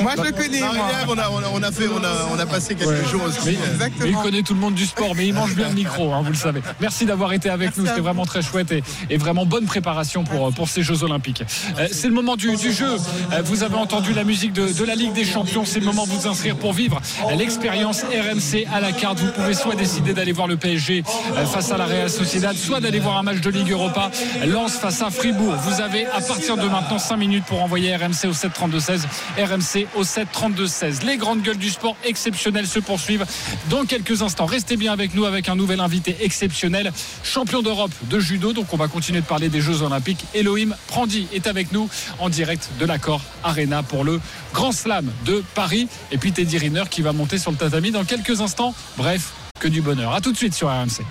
[0.00, 0.70] Moi, je le connais, moi.
[1.08, 3.58] On a, on, fait, on a, on a passé quelques jours aussi.
[3.78, 6.10] Mais, mais il connaît tout le monde du sport, mais il mange bien le micro,
[6.14, 6.62] hein, vous le savez.
[6.80, 10.54] Merci d'avoir été avec nous, c'était vraiment très chouette et, et vraiment bonne préparation pour,
[10.54, 11.44] pour ces Jeux Olympiques.
[11.78, 12.96] Euh, c'est le moment du, du jeu.
[13.32, 16.06] Euh, vous avez entendu la musique de, de la Ligue des Champions, c'est le moment
[16.06, 16.98] de vous inscrire pour vivre
[17.36, 19.20] l'expérience RMC à la carte.
[19.20, 21.04] Vous pouvez soit décider d'aller voir le PSG
[21.36, 24.10] euh, face à la Real Soit d'aller voir un match de Ligue Europa,
[24.46, 25.54] Lens face à Fribourg.
[25.56, 29.08] Vous avez à partir de maintenant 5 minutes pour envoyer RMC au 7 32 16,
[29.38, 31.02] RMC au 7 32 16.
[31.02, 33.26] Les grandes gueules du sport exceptionnelles se poursuivent
[33.70, 34.46] dans quelques instants.
[34.46, 36.92] Restez bien avec nous avec un nouvel invité exceptionnel,
[37.24, 38.52] champion d'Europe de judo.
[38.52, 40.24] Donc on va continuer de parler des Jeux Olympiques.
[40.32, 41.88] Elohim Prandi est avec nous
[42.20, 44.20] en direct de l'accord Arena pour le
[44.54, 45.88] Grand Slam de Paris.
[46.12, 48.74] Et puis Teddy Riner qui va monter sur le tatami dans quelques instants.
[48.96, 50.14] Bref, que du bonheur.
[50.14, 51.02] À tout de suite sur RMC.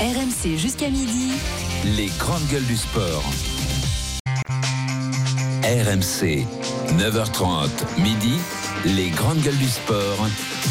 [0.00, 1.32] RMC jusqu'à midi.
[1.84, 3.24] Les grandes gueules du sport.
[5.64, 6.46] RMC,
[6.98, 7.68] 9h30,
[7.98, 8.34] midi,
[8.84, 10.26] les grandes gueules du sport.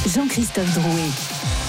[0.08, 1.10] Jean-Christophe Drouet.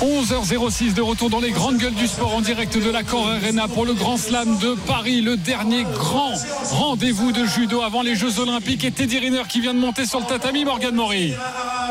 [0.00, 3.84] 11h06 de retour dans les grandes gueules du sport en direct de l'accord Arena pour
[3.84, 6.34] le Grand Slam de Paris, le dernier grand
[6.70, 10.20] rendez-vous de judo avant les Jeux Olympiques et Teddy Riner qui vient de monter sur
[10.20, 11.34] le tatami, Morgan Mori.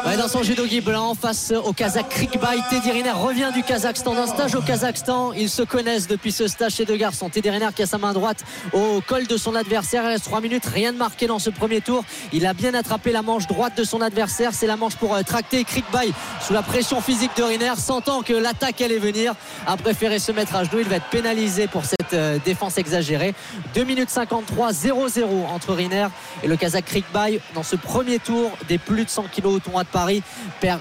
[0.05, 2.57] Dans son judo gui blanc face au Kazakh Krikbay.
[2.69, 5.31] Teddy Riner revient du Kazakhstan d'un stage au Kazakhstan.
[5.33, 7.29] Ils se connaissent depuis ce stage chez deux garçons.
[7.29, 8.43] Teddy Riner qui a sa main droite
[8.73, 10.03] au col de son adversaire.
[10.03, 12.03] Il reste 3 minutes, rien de marqué dans ce premier tour.
[12.33, 14.51] Il a bien attrapé la manche droite de son adversaire.
[14.53, 16.11] C'est la manche pour euh, tracter Krikbay
[16.45, 19.35] sous la pression physique de Riner, sentant que l'attaque allait venir.
[19.67, 20.79] A préféré se mettre à genoux.
[20.79, 23.35] Il va être pénalisé pour cette euh, défense exagérée.
[23.75, 26.07] 2 minutes 53, 0-0 entre Riner
[26.43, 29.86] et le Kazakh Krikbay dans ce premier tour des plus de 100 kilos au de
[29.87, 30.23] Paris.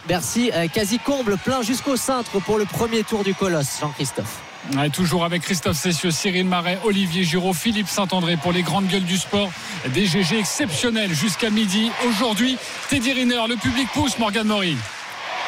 [0.09, 4.41] Bercy euh, quasi comble, plein jusqu'au cintre pour le premier tour du colosse, Jean-Christophe.
[4.93, 9.17] Toujours avec Christophe Cessieux, Cyril Marais, Olivier Giraud, Philippe Saint-André pour les grandes gueules du
[9.17, 9.51] sport.
[9.95, 11.91] Des GG exceptionnels jusqu'à midi.
[12.09, 12.59] Aujourd'hui,
[12.89, 14.77] Teddy Riner, le public pousse Morgan Mori.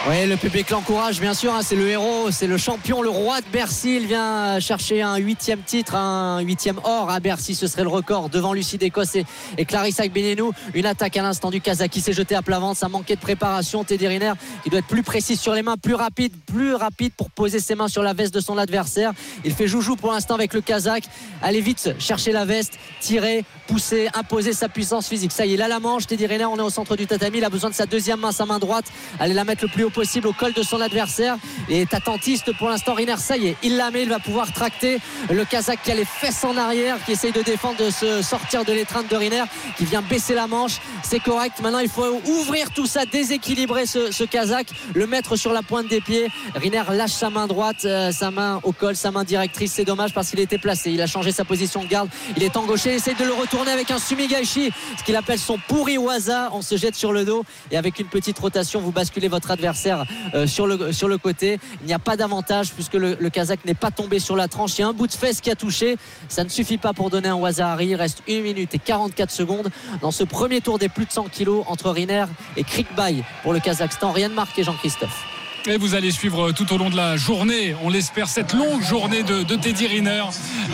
[0.06, 1.52] Oui, le public l'encourage, bien sûr.
[1.52, 3.96] hein, c'est le héros, c'est le champion, le roi de Bercy.
[3.96, 7.54] Il vient chercher un huitième titre, un huitième or à Bercy.
[7.56, 9.26] Ce serait le record devant Lucie d'Écosse et,
[9.58, 10.52] et Clarissa Agbenenou.
[10.72, 12.78] Une attaque à l'instant du Kazakh qui s'est jeté à plat ventre.
[12.78, 13.82] Ça manquait de préparation.
[13.82, 17.28] Teddy Riner qui doit être plus précis sur les mains, plus rapide, plus rapide pour
[17.28, 19.12] poser ses mains sur la veste de son adversaire.
[19.44, 21.04] Il fait joujou pour l'instant avec le Kazakh.
[21.42, 25.32] Allez vite chercher la veste, tirer, pousser, imposer sa puissance physique.
[25.32, 26.06] Ça y est, a la manche.
[26.06, 27.38] Teddy Riner, on est au centre du tatami.
[27.38, 28.86] Il a besoin de sa deuxième main, sa main droite.
[29.18, 31.36] Allez la mettre le plus haut possible au col de son adversaire.
[31.68, 32.94] Il est attentiste pour l'instant.
[32.94, 34.02] Riner, ça y est, il la met.
[34.02, 34.98] Il va pouvoir tracter
[35.30, 38.64] le Kazakh qui a les fesses en arrière, qui essaye de défendre, de se sortir
[38.64, 39.44] de l'étreinte de Riner,
[39.76, 40.78] qui vient baisser la manche.
[41.02, 41.60] C'est correct.
[41.62, 46.00] Maintenant, il faut ouvrir tout ça, déséquilibrer ce, Kazakh, le mettre sur la pointe des
[46.00, 46.28] pieds.
[46.54, 49.72] Riner lâche sa main droite, euh, sa main au col, sa main directrice.
[49.72, 50.90] C'est dommage parce qu'il était placé.
[50.90, 52.08] Il a changé sa position de garde.
[52.36, 52.90] Il est en gaucher.
[52.90, 56.50] Il essaye de le retourner avec un sumigaishi, ce qu'il appelle son pourri waza.
[56.52, 59.77] On se jette sur le dos et avec une petite rotation, vous basculez votre adversaire
[59.86, 61.58] euh, sur, le, côté.
[61.80, 64.78] Il n'y a pas d'avantage puisque le, le Kazakh n'est pas tombé sur la tranche.
[64.78, 65.96] Il y a un bout de fesse qui a touché.
[66.28, 67.88] Ça ne suffit pas pour donner un Wazahari.
[67.88, 71.28] Il reste 1 minute et 44 secondes dans ce premier tour des plus de 100
[71.28, 72.26] kilos entre Riner
[72.56, 74.12] et Krikbay pour le Kazakhstan.
[74.12, 75.37] Rien de marqué, Jean-Christophe.
[75.76, 79.42] Vous allez suivre tout au long de la journée, on l'espère, cette longue journée de,
[79.42, 80.24] Teddy Riner.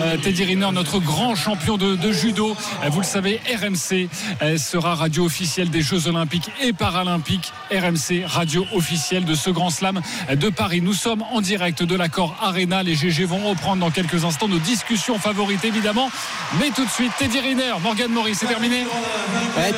[0.00, 2.56] Euh, Teddy Riner, notre grand champion de, judo.
[2.84, 4.08] Euh, vous le savez, RMC
[4.42, 7.52] euh, sera radio officielle des Jeux Olympiques et Paralympiques.
[7.72, 10.00] RMC, radio officielle de ce grand slam
[10.30, 10.80] de Paris.
[10.80, 12.82] Nous sommes en direct de l'accord Arena.
[12.82, 16.08] Les GG vont reprendre dans quelques instants nos discussions favorites, évidemment.
[16.60, 18.84] Mais tout de suite, Teddy Riner, Morgan Maurice, c'est terminé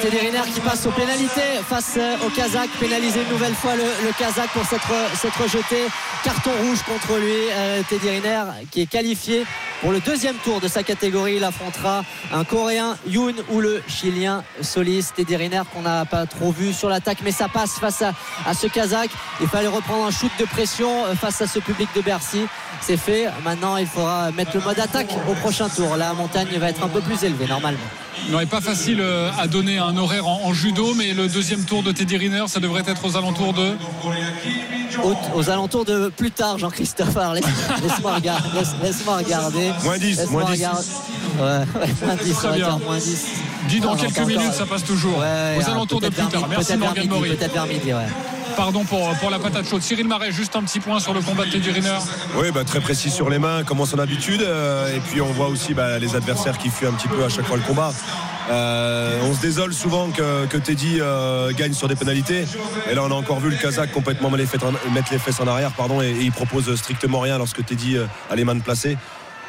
[0.03, 4.13] Teddy Riner qui passe aux pénalités face euh, au Kazakh, pénaliser une nouvelle fois le,
[4.19, 5.87] Kazakh pour s'être s'être rejeté.
[6.24, 7.33] Carton rouge contre lui.
[7.51, 9.45] Euh, Teddy Riner qui est qualifié
[9.81, 11.37] pour le deuxième tour de sa catégorie.
[11.37, 15.07] Il affrontera un Coréen Yoon ou le Chilien Solis.
[15.15, 18.12] Teddy Riner qu'on n'a pas trop vu sur l'attaque, mais ça passe face à,
[18.47, 19.11] à ce Kazakh.
[19.41, 22.47] Il fallait reprendre un shoot de pression euh, face à ce public de Bercy.
[22.81, 23.28] C'est fait.
[23.44, 25.97] Maintenant, il faudra mettre le mode attaque au prochain tour.
[25.97, 27.78] La montagne va être un peu plus élevée normalement.
[28.31, 31.65] Non, et pas facile euh, à donner un horaire en, en judo, mais le deuxième
[31.65, 33.77] tour de Teddy Riner, ça devrait être aux alentours de.
[35.03, 37.09] Aux, aux alentours de plus tard, Jean-Christophe.
[37.82, 38.48] Laisse-moi regarder.
[38.59, 39.70] laisse- laisse-moi regarder.
[39.85, 40.57] Moins 10, Laisse-moi moins 10.
[40.57, 40.86] regarder.
[41.39, 42.66] Ouais, ouais, moins 10, Très on va bien.
[42.69, 43.27] dire moins 10.
[43.69, 45.19] Dis dans Non, quelques encore- minutes, ça passe toujours.
[45.19, 46.47] Ouais, aux ah, alentours de plus tard.
[46.48, 47.31] Merci Morgan Maury.
[47.36, 48.07] Peut-être vers midi, ouais.
[48.57, 49.83] Pardon pour, la patate chaude.
[49.83, 51.99] Cyril Marais, juste un petit point sur le combat de Teddy Riner.
[52.37, 54.43] Oui, bah, très précis sur les mains, comme en son habitude.
[54.43, 57.28] euh, et puis on voit aussi bah, les adversaires qui fuient un petit peu à
[57.28, 57.93] chaque fois le combat.
[58.49, 62.47] Euh, on se désole souvent que, Teddy euh, gagne sur des pénalités.
[62.91, 66.01] Et là, on a encore vu le Kazakh complètement mettre les fesses en arrière, pardon,
[66.01, 67.99] et, et il propose strictement rien lorsque Teddy
[68.31, 68.97] a les mains placées.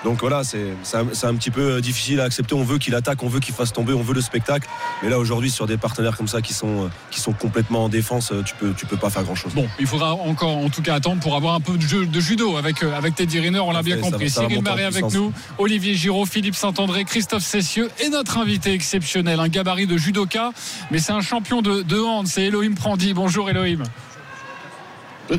[0.03, 2.53] Donc voilà, c'est c'est un, un petit peu difficile à accepter.
[2.55, 4.67] On veut qu'il attaque, on veut qu'il fasse tomber, on veut le spectacle.
[5.01, 7.89] Mais là, aujourd'hui, sur des partenaires comme ça qui sont, euh, qui sont complètement en
[7.89, 9.53] défense, euh, tu peux, tu peux pas faire grand-chose.
[9.53, 12.19] Bon, il faudra encore en tout cas attendre pour avoir un peu de jeu de
[12.19, 14.29] judo avec, euh, avec Teddy Riner, on l'a bien compris.
[14.29, 19.39] ça Cyril Marais avec nous, Olivier Giraud, Philippe Saint-André, Christophe Cessieux et notre invité exceptionnel,
[19.39, 20.51] un gabarit de judoka,
[20.91, 23.13] mais c'est un champion de, de hand, c'est Elohim Prandi.
[23.13, 23.83] Bonjour Elohim.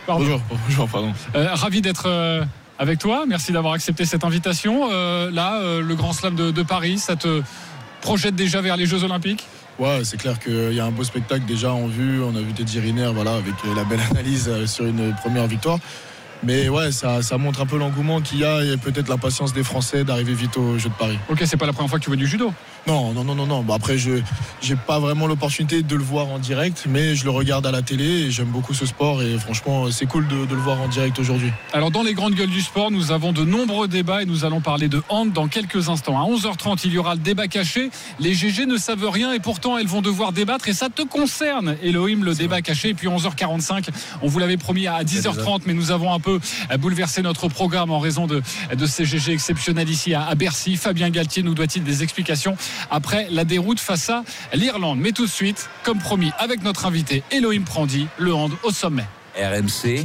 [0.07, 1.15] Bonjour, bonjour, pardon.
[1.35, 2.45] Euh, ravi d'être euh,
[2.79, 4.89] avec toi, merci d'avoir accepté cette invitation.
[4.91, 7.43] Euh, là, euh, le Grand Slam de, de Paris, ça te
[8.01, 9.47] projette déjà vers les Jeux Olympiques?
[9.79, 12.23] Ouais, c'est clair qu'il y a un beau spectacle déjà en vue.
[12.23, 15.79] On a vu Teddy Riner, voilà, avec euh, la belle analyse sur une première victoire.
[16.45, 19.65] Mais ouais, ça, ça montre un peu l'engouement qu'il y a et peut-être l'impatience des
[19.65, 21.19] Français d'arriver vite au Jeux de Paris.
[21.29, 22.53] Ok, c'est pas la première fois que tu vois du judo?
[22.87, 23.63] Non, non, non, non, non.
[23.63, 24.23] Bon, après, je
[24.61, 27.83] j'ai pas vraiment l'opportunité de le voir en direct, mais je le regarde à la
[27.83, 30.89] télé et j'aime beaucoup ce sport et franchement, c'est cool de, de le voir en
[30.89, 31.51] direct aujourd'hui.
[31.73, 34.61] Alors dans les grandes gueules du sport, nous avons de nombreux débats et nous allons
[34.61, 36.19] parler de hand dans quelques instants.
[36.21, 37.91] À 11h30, il y aura le débat caché.
[38.19, 41.77] Les GG ne savent rien et pourtant elles vont devoir débattre et ça te concerne,
[41.83, 42.89] Elohim, le débat caché.
[42.91, 43.89] Et puis 11h45,
[44.23, 46.41] on vous l'avait promis à 10h30, mais nous avons un peu
[46.79, 48.43] bouleversé notre programme en raison de,
[48.75, 50.77] de ces GG exceptionnels ici à, à Bercy.
[50.77, 52.57] Fabien Galtier nous doit-il des explications
[52.91, 54.23] après la déroute face à
[54.55, 54.99] l'Irlande.
[55.01, 59.07] Mais tout de suite, comme promis, avec notre invité Elohim Prandi, le hand au sommet.
[59.37, 60.05] RMC,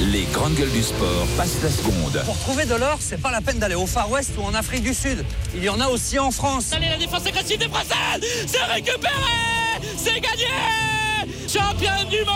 [0.00, 2.22] les grandes gueules du sport passent la seconde.
[2.26, 4.82] Pour trouver de l'or, c'est pas la peine d'aller au Far West ou en Afrique
[4.82, 5.24] du Sud.
[5.54, 6.66] Il y en a aussi en France.
[6.72, 9.14] Allez, la défense agressive des Françaises C'est récupéré
[9.96, 10.48] C'est gagné
[11.48, 12.34] Championne du monde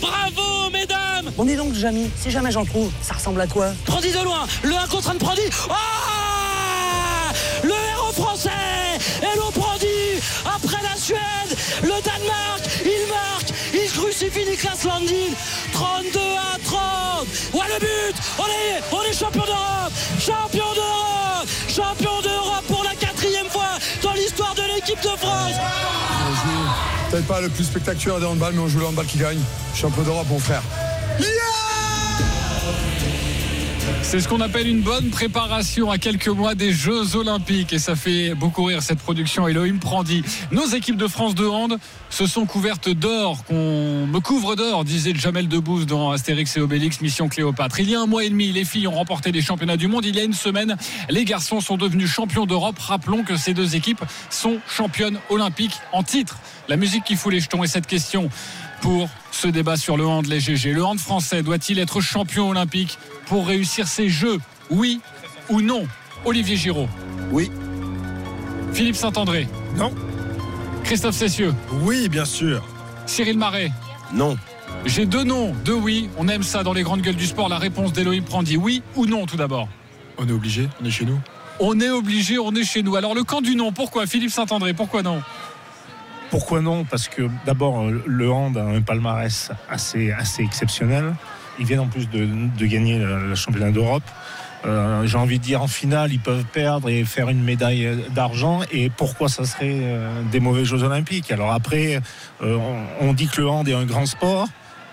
[0.00, 3.72] Bravo, mesdames Bon, dis donc, Jamy, si jamais j'en trouve, ça ressemble à quoi?
[3.86, 5.42] Prandi de loin, le 1 contre 1 de Prandi.
[5.70, 5.74] Ah
[7.62, 8.50] Le héros français
[9.22, 9.86] et l'on Prandi
[10.44, 15.32] après la Suède, le Danemark, il marque, il crucifie Niklas Landin.
[15.72, 17.26] 32 à 30.
[17.54, 22.94] Ouais le but On est, on est champion d'Europe Champion d'Europe Champion d'Europe pour la
[22.94, 25.54] quatrième fois dans l'histoire de l'équipe de France
[27.10, 29.38] Peut-être pas le plus spectaculaire des handball, mais on joue le handball qui gagne.
[29.74, 30.62] Champion d'Europe, mon frère.
[34.02, 37.96] C'est ce qu'on appelle une bonne préparation à quelques mois des Jeux Olympiques et ça
[37.96, 40.22] fait beaucoup rire cette production Elohim Prandi.
[40.52, 41.78] Nos équipes de France de hand
[42.10, 47.00] se sont couvertes d'or, qu'on me couvre d'or, disait Jamel Debbouze dans Astérix et Obélix
[47.00, 47.80] Mission Cléopâtre.
[47.80, 50.04] Il y a un mois et demi, les filles ont remporté les championnats du monde.
[50.04, 50.76] Il y a une semaine,
[51.08, 52.78] les garçons sont devenus champions d'Europe.
[52.78, 56.38] Rappelons que ces deux équipes sont championnes olympiques en titre.
[56.68, 58.30] La musique qui fout les jetons et cette question
[58.80, 60.72] pour ce débat sur le hand les GG.
[60.72, 64.38] Le hand français doit-il être champion olympique pour réussir ses jeux
[64.70, 65.00] Oui
[65.48, 65.86] ou non
[66.24, 66.88] Olivier Giraud
[67.30, 67.50] Oui.
[68.72, 69.92] Philippe Saint-André Non.
[70.84, 72.62] Christophe Cessieux Oui, bien sûr.
[73.06, 73.70] Cyril Marais
[74.12, 74.36] Non.
[74.86, 76.10] J'ai deux noms, deux oui.
[76.18, 77.48] On aime ça dans les grandes gueules du sport.
[77.48, 79.68] La réponse d'Elohim Prandi, oui ou non tout d'abord
[80.18, 81.18] On est obligé, on est chez nous.
[81.60, 82.96] On est obligé, on est chez nous.
[82.96, 84.06] Alors le camp du non, pourquoi?
[84.06, 85.22] Philippe Saint-André, pourquoi non?
[86.30, 86.84] Pourquoi non?
[86.84, 91.14] Parce que d'abord, le hand a un palmarès assez, assez exceptionnel.
[91.58, 94.02] Ils viennent en plus de, gagner le, championnat d'Europe.
[94.64, 98.60] Euh, J'ai envie de dire en finale, ils peuvent perdre et faire une médaille d'argent.
[98.72, 101.30] Et pourquoi ça serait euh, des mauvais Jeux Olympiques?
[101.30, 102.00] Alors après,
[102.42, 102.58] euh,
[103.00, 104.48] on, dit que le hand est un grand sport.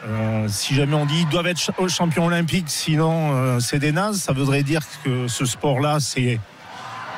[0.05, 3.91] Euh, si jamais on dit ils doivent être ch- champions olympiques, sinon euh, c'est des
[3.91, 6.39] nazes, ça voudrait dire que ce sport-là, c'est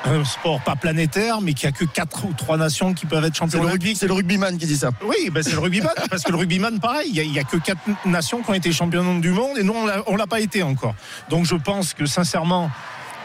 [0.06, 3.24] un sport pas planétaire, mais qu'il n'y a que quatre ou trois nations qui peuvent
[3.24, 3.36] être
[3.72, 4.90] rugby- c'est le rugbyman qui dit ça.
[5.06, 7.80] Oui, ben c'est le rugbyman, parce que le rugbyman, pareil, il n'y a, que quatre
[8.06, 10.62] nations qui ont été championnes du monde et nous, on l'a- on l'a pas été
[10.64, 10.96] encore.
[11.30, 12.70] Donc je pense que sincèrement,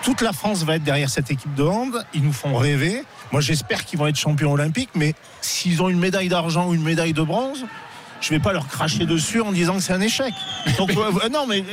[0.02, 2.04] toute la France va être derrière cette équipe de hand.
[2.14, 3.02] Ils nous font rêver.
[3.32, 6.82] Moi, j'espère qu'ils vont être champions olympiques, mais s'ils ont une médaille d'argent ou une
[6.84, 7.66] médaille de bronze,
[8.20, 10.32] je vais pas leur cracher dessus en disant que c'est un échec.
[10.78, 11.64] Donc euh, non, mais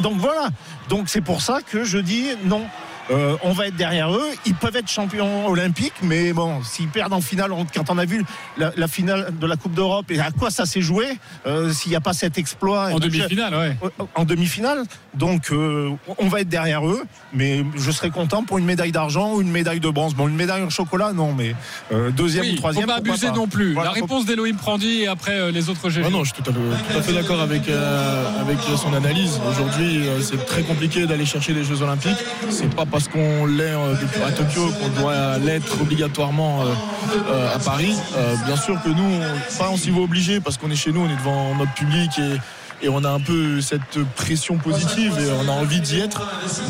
[0.00, 0.48] donc voilà.
[0.88, 2.62] Donc c'est pour ça que je dis non.
[3.10, 4.26] Euh, on va être derrière eux.
[4.46, 8.24] Ils peuvent être champions olympiques, mais bon, s'ils perdent en finale, quand on a vu
[8.56, 11.06] la, la finale de la Coupe d'Europe et à quoi ça s'est joué,
[11.46, 12.90] euh, s'il n'y a pas cet exploit.
[12.92, 13.76] En demi-finale, ouais.
[14.14, 14.82] En demi-finale.
[15.14, 17.02] Donc, euh, on va être derrière eux,
[17.32, 20.14] mais je serais content pour une médaille d'argent ou une médaille de bronze.
[20.14, 21.54] Bon, une médaille en chocolat, non, mais
[21.92, 22.84] euh, deuxième Oui, ou troisième.
[22.84, 23.74] faut pas abuser non plus.
[23.74, 26.02] Voilà, la faut- réponse d'Elohim Prandi et après euh, les autres GG.
[26.06, 28.92] Ah non, je suis tout à fait, tout à fait d'accord avec, euh, avec son
[28.94, 29.38] analyse.
[29.50, 32.18] Aujourd'hui, euh, c'est très compliqué d'aller chercher les Jeux Olympiques.
[32.50, 36.66] C'est pas parce qu'on l'est euh, à Tokyo qu'on doit l'être obligatoirement euh,
[37.28, 37.92] euh, à Paris.
[38.46, 41.00] Bien sûr que nous, on, pas on s'y va obligé parce qu'on est chez nous,
[41.00, 42.38] on est devant notre public et
[42.82, 46.20] et on a un peu cette pression positive et on a envie d'y être,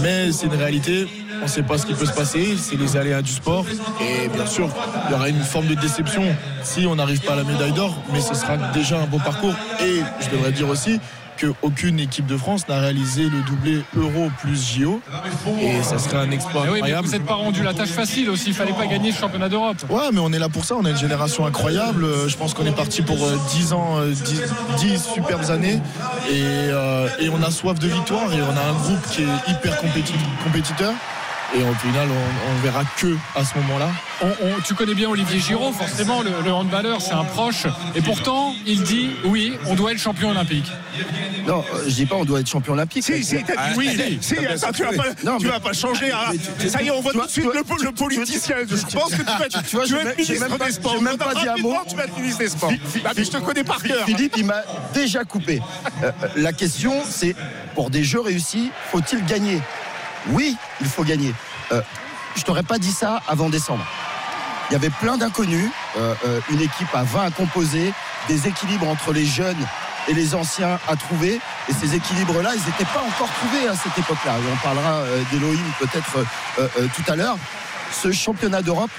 [0.00, 1.08] mais c'est une réalité.
[1.40, 3.66] On ne sait pas ce qui peut se passer, c'est les aléas du sport.
[4.00, 4.68] Et bien sûr,
[5.08, 6.22] il y aura une forme de déception
[6.62, 9.54] si on n'arrive pas à la médaille d'or, mais ce sera déjà un beau parcours.
[9.82, 11.00] Et je devrais dire aussi
[11.38, 15.00] qu'aucune équipe de France n'a réalisé le doublé Euro plus JO.
[15.60, 17.06] Et ça serait un exploit Eh oui, mais incroyable.
[17.06, 18.46] vous n'êtes pas rendu la tâche facile aussi.
[18.48, 19.76] Il fallait pas gagner le championnat d'Europe.
[19.90, 20.74] Ouais, mais on est là pour ça.
[20.76, 22.04] On a une génération incroyable.
[22.04, 24.42] Euh, Je pense qu'on est parti pour euh, 10 ans, euh, 10,
[24.78, 25.80] 10 superbes années.
[26.30, 28.32] Et, euh, et on a soif de victoire.
[28.32, 30.12] Et on a un groupe qui est hyper compéti-
[30.44, 30.92] compétiteur.
[31.56, 33.88] Et au final, on, on verra que à ce moment-là.
[34.20, 37.66] On- on- tu connais bien Olivier Giraud, forcément, le, le handballeur, c'est un proche.
[37.94, 40.66] Et pourtant, il dit oui, on doit être champion olympique.
[41.46, 43.04] Non, euh, je dis pas on doit être champion olympique.
[43.04, 44.18] Si, si, t'as dit oui.
[44.20, 46.10] Si, attends, tu vas pas, Non, tu vas pas changer.
[46.58, 48.56] tu- Ça y est, on voit tout de suite le, politicien.
[48.68, 50.48] Je pense que tu vas être, Tu vois, tu j'ai vas même- être j'ai ministre
[50.48, 50.94] même pas- des Sports.
[50.98, 51.70] j'ai même pas dit un mot.
[51.70, 52.72] Rapidement, Tu vas être ministre des Sports.
[53.04, 54.04] Ah, je te connais par cœur.
[54.06, 54.62] Philippe, il m'a
[54.92, 55.60] déjà coupé.
[56.02, 57.36] Euh, la question, c'est
[57.76, 59.60] pour des jeux réussis, faut-il gagner?
[60.30, 61.34] Oui, il faut gagner.
[61.72, 61.80] Euh,
[62.36, 63.84] je t'aurais pas dit ça avant décembre.
[64.70, 65.68] Il y avait plein d'inconnus,
[65.98, 67.92] euh, euh, une équipe à 20 à composer,
[68.28, 69.66] des équilibres entre les jeunes
[70.08, 71.38] et les anciens à trouver.
[71.68, 74.32] Et ces équilibres-là, ils n'étaient pas encore trouvés à cette époque-là.
[74.52, 76.24] On parlera euh, d'Elohim peut-être
[76.94, 77.36] tout à l'heure.
[77.92, 78.90] Ce championnat d'Europe,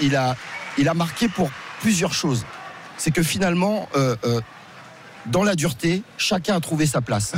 [0.00, 1.50] il, a, marqué pour
[1.80, 2.44] plusieurs choses.
[2.96, 3.88] C'est que finalement,
[5.30, 7.32] dans la dureté, chacun a trouvé sa place.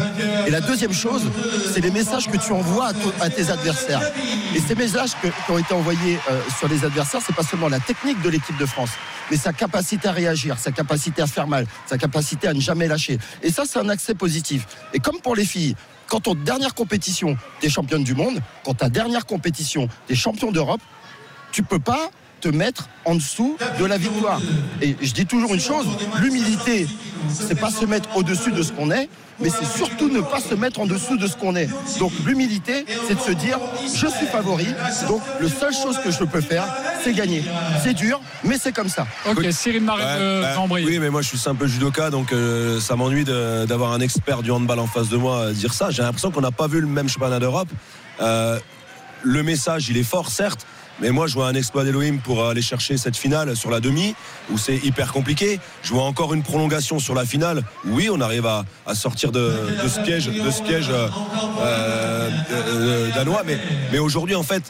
[0.46, 1.22] Et la deuxième chose,
[1.72, 4.02] c'est les messages que tu envoies à, tes adversaires.
[4.54, 7.80] Et ces messages qui ont été envoyés euh, sur les adversaires, c'est pas seulement la
[7.80, 8.90] technique de l'équipe de France,
[9.30, 12.88] mais sa capacité à réagir, sa capacité à faire mal, sa capacité à ne jamais
[12.88, 13.18] lâcher.
[13.42, 14.66] Et ça, c'est un accès positif.
[14.92, 15.74] Et comme pour les filles,
[16.08, 20.80] quand ton dernière compétition, t'es championne du monde, quand ta dernière compétition, t'es champion d'Europe,
[21.52, 22.10] tu peux pas
[22.40, 24.40] te mettre en dessous de la victoire.
[24.82, 25.86] Et je dis toujours une chose,
[26.20, 26.86] l'humilité,
[27.28, 29.08] c'est pas se mettre au-dessus de ce qu'on est,
[29.40, 31.68] mais c'est surtout ne pas se mettre en dessous de ce qu'on est.
[31.98, 34.66] Donc l'humilité, c'est de se dire, je suis favori,
[35.08, 36.64] donc la seule chose que je peux faire,
[37.02, 37.42] c'est gagner.
[37.82, 39.06] C'est dur, mais c'est comme ça.
[39.28, 40.86] Ok, Cyril Marais Ouais, de.
[40.86, 44.50] Oui, mais moi je suis simple judoka, donc euh, ça m'ennuie d'avoir un expert du
[44.50, 45.90] handball en face de moi euh, dire ça.
[45.90, 47.68] J'ai l'impression qu'on n'a pas vu le même championnat d'Europe.
[48.20, 48.58] Euh,
[49.22, 50.66] le message, il est fort, certes.
[51.00, 54.14] Mais moi, je vois un exploit d'Elohim pour aller chercher cette finale sur la demi,
[54.50, 55.58] où c'est hyper compliqué.
[55.82, 57.62] Je vois encore une prolongation sur la finale.
[57.86, 58.64] Oui, on arrive à,
[58.94, 59.52] sortir de,
[59.88, 61.08] ce piège, de piège euh,
[61.60, 63.42] euh, euh, danois.
[63.92, 64.62] Mais, aujourd'hui, en fait,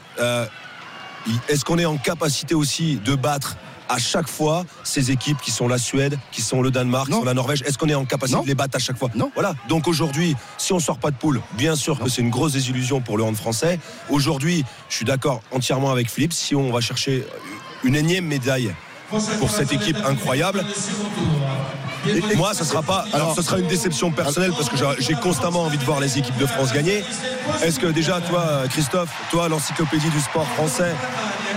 [1.48, 3.57] est-ce qu'on est en capacité aussi de battre
[3.91, 7.25] à chaque fois ces équipes qui sont la Suède, qui sont le Danemark, qui sont
[7.25, 8.43] la Norvège Est-ce qu'on est en capacité Non.
[8.45, 9.31] de les battre à chaque fois Non.
[9.35, 9.55] Voilà.
[9.69, 13.01] Donc aujourd'hui, si on sort pas de poule, bien sûr que c'est une grosse désillusion
[13.01, 13.79] pour le hand français.
[14.09, 16.33] Aujourd'hui, je suis d'accord entièrement avec Philippe.
[16.33, 17.27] Si on va chercher
[17.83, 18.73] une énième médaille
[19.41, 20.65] pour cette équipe incroyable.
[22.37, 23.05] Moi, ce sera pas.
[23.12, 26.39] Alors, ce sera une déception personnelle parce que j'ai constamment envie de voir les équipes
[26.39, 27.03] de France gagner.
[27.62, 30.95] Est-ce que déjà, toi, Christophe, toi, l'encyclopédie du sport français,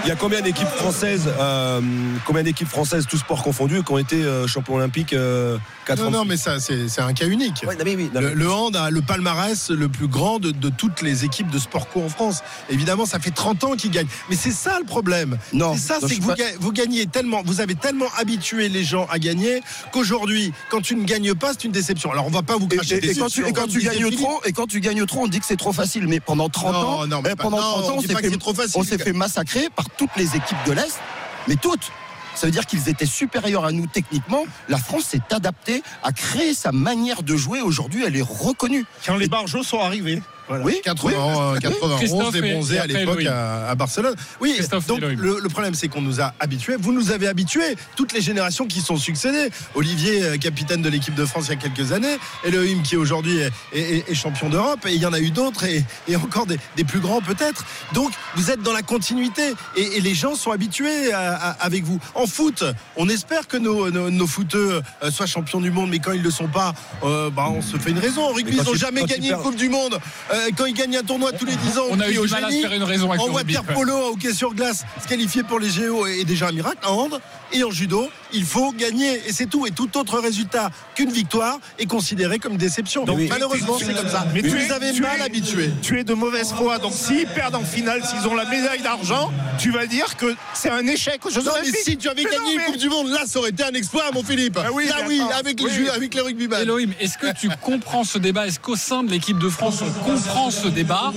[0.04, 1.80] il y a combien d'équipes françaises, euh,
[2.26, 6.08] combien d'équipes françaises, tous sports confondus, qui ont été euh, champions olympiques euh, quatre Non,
[6.08, 7.64] ans non, mais ça, c'est un cas unique.
[7.66, 10.52] Ouais, non, mais oui, non, le, le hand a le palmarès le plus grand de,
[10.52, 12.42] de toutes les équipes de sport co en France.
[12.70, 14.08] Évidemment, ça fait 30 ans qu'ils gagnent.
[14.30, 15.38] Mais c'est ça le problème.
[15.54, 19.20] Non, ça, c'est que vous, pas- gagnez tellement, vous avez tellement habitué les gens à
[19.20, 19.62] gagner
[19.94, 22.12] qu'aujourd'hui, quand tu ne gagnes pas, c'est une déception.
[22.12, 23.80] Alors, on va pas vous Et, cracher et- et dessus, quand tu, et quand tu
[23.82, 26.08] gagnes trop, et quand tu gagnes trop, on dit que c'est trop facile.
[26.08, 26.80] Mais pendant 30 Non,
[27.18, 30.16] ans, mais eh, pendant non, 30 ans, s'est fait, on s'est fait massacrer par toutes
[30.16, 31.00] les équipes de l'Est,
[31.48, 31.92] mais toutes.
[32.36, 34.46] Ça veut dire qu'ils étaient supérieurs à nous techniquement.
[34.68, 37.62] La France s'est adaptée à créer sa manière de jouer.
[37.62, 38.86] Aujourd'hui, elle est reconnue.
[39.06, 40.22] Quand les barjots sont arrivés.
[40.48, 40.66] Voilà.
[40.66, 41.60] Oui, 80, oui.
[41.62, 44.16] 91 Christophe des et- bronzés à l'époque à, à Barcelone.
[44.42, 46.76] Oui, Christophe donc le, le problème c'est qu'on nous a habitués.
[46.80, 49.50] Vous nous avez habitués, toutes les générations qui sont succédées.
[49.76, 53.38] Olivier, euh, capitaine de l'équipe de France il y a quelques années, Elohim qui aujourd'hui
[53.40, 56.46] est, est- est champion d'Europe, et il y en a eu d'autres et, et encore
[56.46, 57.66] des, des plus grands peut-être.
[57.94, 61.84] Donc vous êtes dans la continuité et, et les gens sont habitués à- à- avec
[61.84, 62.00] vous.
[62.16, 62.64] En foot,
[62.98, 66.20] on espère que nos, nos, nos footeux euh, soient champions du monde, mais quand ils
[66.20, 68.24] ne le sont pas, euh, bah, on se fait une raison.
[68.24, 70.00] En rugby, ils n'ont jamais gagné une Coupe du Monde.
[70.34, 72.26] Euh, quand ils gagnent un tournoi tous les 10 ans, On a crie eu au
[72.26, 72.62] du mal à génie.
[72.64, 73.56] se faire une raison avec En le rugby.
[73.56, 76.78] water polo, en hockey sur glace, se qualifier pour les JO est déjà un miracle.
[76.88, 77.20] En hand
[77.52, 79.68] et en judo, il faut gagner et c'est tout.
[79.68, 83.06] Et tout autre résultat qu'une victoire est considéré comme une déception.
[83.06, 83.28] Donc Oui.
[83.30, 84.26] malheureusement, c'est comme ça.
[84.34, 85.70] Mais tu les tu mal es- habitués.
[85.84, 89.32] Tu es de mauvaise foi, donc s'ils perdent en finale, s'ils ont la médaille d'argent,
[89.60, 91.82] tu vas dire que c'est un échec aux Jeux Non, mais Olympiques.
[91.84, 93.64] si tu avais Mais gagné non, une mais- Coupe du Monde, là, ça aurait été
[93.64, 94.58] un exploit, mon Philippe.
[94.60, 94.96] Ah oui, là,
[95.38, 95.90] avec les, Oui.
[95.90, 96.62] avec les rugbyman.
[96.62, 98.48] Elohim, est-ce que tu comprends ce débat?
[98.48, 101.12] Est-ce qu'au sein de l'équipe de France, on comprend ce débat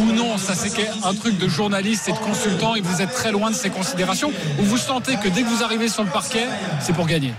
[0.00, 0.70] Ou non Ça, c'est
[1.04, 4.30] un truc de journaliste et de consultant et vous êtes très loin de ces considérations
[4.58, 6.46] Ou vous sentez que dès que vous arrivez sur le parquet,
[6.80, 7.32] c'est pour gagner?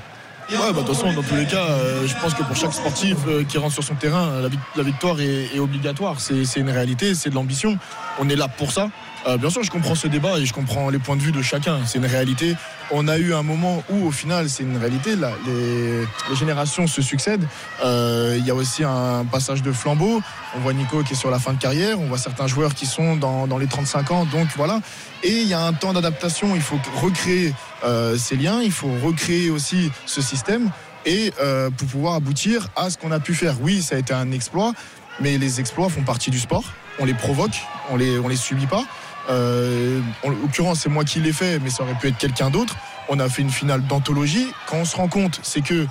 [0.51, 2.73] Ouais, bah, de toute façon, dans tous les cas, euh, je pense que pour chaque
[2.73, 6.17] sportif euh, qui rentre sur son terrain, la, vic- la victoire est, est obligatoire.
[6.19, 7.77] C'est une réalité, c'est de l'ambition.
[8.19, 8.89] On est là pour ça.
[9.25, 11.41] Euh, bien sûr, je comprends ce débat et je comprends les points de vue de
[11.41, 11.79] chacun.
[11.85, 12.55] C'est une réalité.
[12.91, 15.15] On a eu un moment où, au final, c'est une réalité.
[15.15, 17.47] Les, générations se succèdent.
[17.85, 20.21] Euh, Il y a aussi un passage de flambeau.
[20.55, 21.99] On voit Nico qui est sur la fin de carrière.
[21.99, 24.25] On voit certains joueurs qui sont dans, les 35 ans.
[24.25, 24.81] Donc voilà.
[25.23, 26.55] Et il y a un temps d'adaptation.
[26.55, 27.53] Il faut recréer
[27.85, 28.61] euh, ces liens.
[28.61, 30.69] Il faut recréer aussi ce système.
[31.05, 31.33] Et
[31.77, 33.55] pour pouvoir aboutir à ce qu'on a pu faire.
[33.61, 34.73] Oui, ça a été un exploit.
[35.19, 36.63] Mais les exploits font partie du sport.
[36.99, 37.61] On les provoque.
[37.89, 38.83] On les, on les subit pas.
[39.29, 42.75] Euh, en l'occurrence, c'est moi qui l'ai fait, mais ça aurait pu être quelqu'un d'autre.
[43.09, 44.47] On a fait une finale d'anthologie.
[44.67, 45.85] Quand on se rend compte, c'est que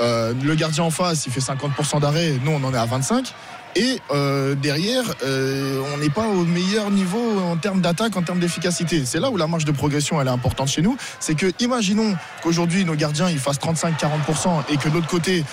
[0.00, 2.34] euh, le gardien en face, il fait 50% d'arrêt.
[2.42, 3.32] Nous, on en est à 25.
[3.76, 9.04] Et euh, derrière, on n'est pas au meilleur niveau en termes d'attaque, en termes d'efficacité.
[9.04, 10.96] C'est là où la marge de progression elle est importante chez nous.
[11.20, 15.44] C'est que, imaginons qu'aujourd'hui nos gardiens ils fassent 35-40% et que de l'autre côté,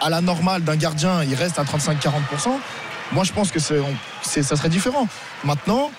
[0.00, 2.50] à la normale d'un gardien, il reste à 35-40%.
[3.12, 5.08] Moi, je pense que ça serait différent.
[5.44, 5.90] Maintenant,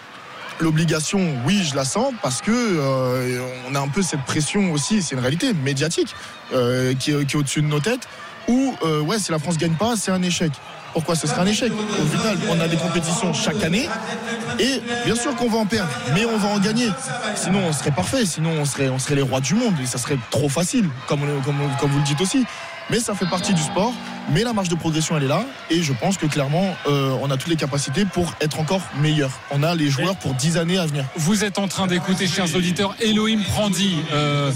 [0.60, 5.02] l'obligation, oui, je la sens parce que euh, on a un peu cette pression aussi,
[5.02, 6.15] c'est une réalité médiatique
[6.53, 8.07] euh, qui, est, au-dessus de nos têtes.
[8.48, 10.52] Où, euh, ouais, si la France gagne pas, c'est un échec.
[10.94, 11.72] Pourquoi ce serait un échec?
[11.72, 13.88] Au final, on a des compétitions chaque année
[14.57, 16.90] et bien sûr qu'on va en perdre, mais on va en gagner.
[17.36, 18.26] Sinon, on serait parfait.
[18.26, 21.19] Sinon, on serait, on serait les rois du monde et ça serait trop facile, comme,
[21.45, 22.44] comme, comme vous le dites aussi.
[22.90, 23.94] Mais ça fait partie du sport.
[24.32, 25.44] Mais la marge de progression, elle est là.
[25.70, 29.32] Et je pense que clairement, euh, on a toutes les capacités pour être encore meilleur.
[29.52, 31.06] On a les joueurs pour 10 années à venir.
[31.16, 33.96] Vous êtes en train d'écouter, chers auditeurs, Elohim Prandi.
[34.14, 34.52] Euh,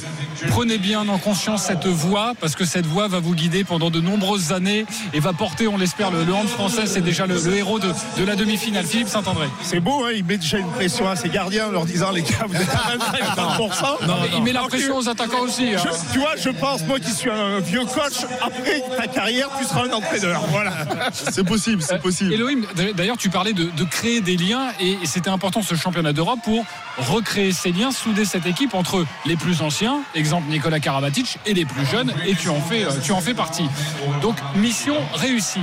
[0.49, 3.99] prenez bien en conscience cette voix, parce que cette voix va vous guider pendant de
[3.99, 6.85] nombreuses années et va porter, on l'espère, le, le hand français.
[6.85, 8.85] C'est déjà le, le héros de, de la demi-finale.
[8.85, 9.47] Philippe Saint-André.
[9.63, 12.21] C'est beau, hein, il met déjà une pression à ses gardiens en leur disant les
[12.21, 14.05] gars, vous êtes à 25%.
[14.07, 15.73] Non, mais il met la pression aux attaquants aussi.
[15.75, 15.81] hein.
[15.83, 19.62] Je- tu vois, je pense, moi qui suis un vieux coach, après ta carrière, tu
[19.63, 20.41] seras un entraîneur.
[20.49, 20.73] Voilà.
[21.13, 22.33] C'est possible, c'est possible.
[22.33, 22.65] Elohim,
[22.95, 26.65] d'ailleurs, tu parlais de, de créer des liens et, c'était important ce championnat d'Europe pour
[26.97, 31.65] recréer ces liens, souder cette équipe entre les plus anciens, exemple Nicolas Karabatic, et les
[31.65, 33.67] plus jeunes, et tu en fais, euh, tu en fais partie.
[34.21, 35.61] Donc, mission réussie.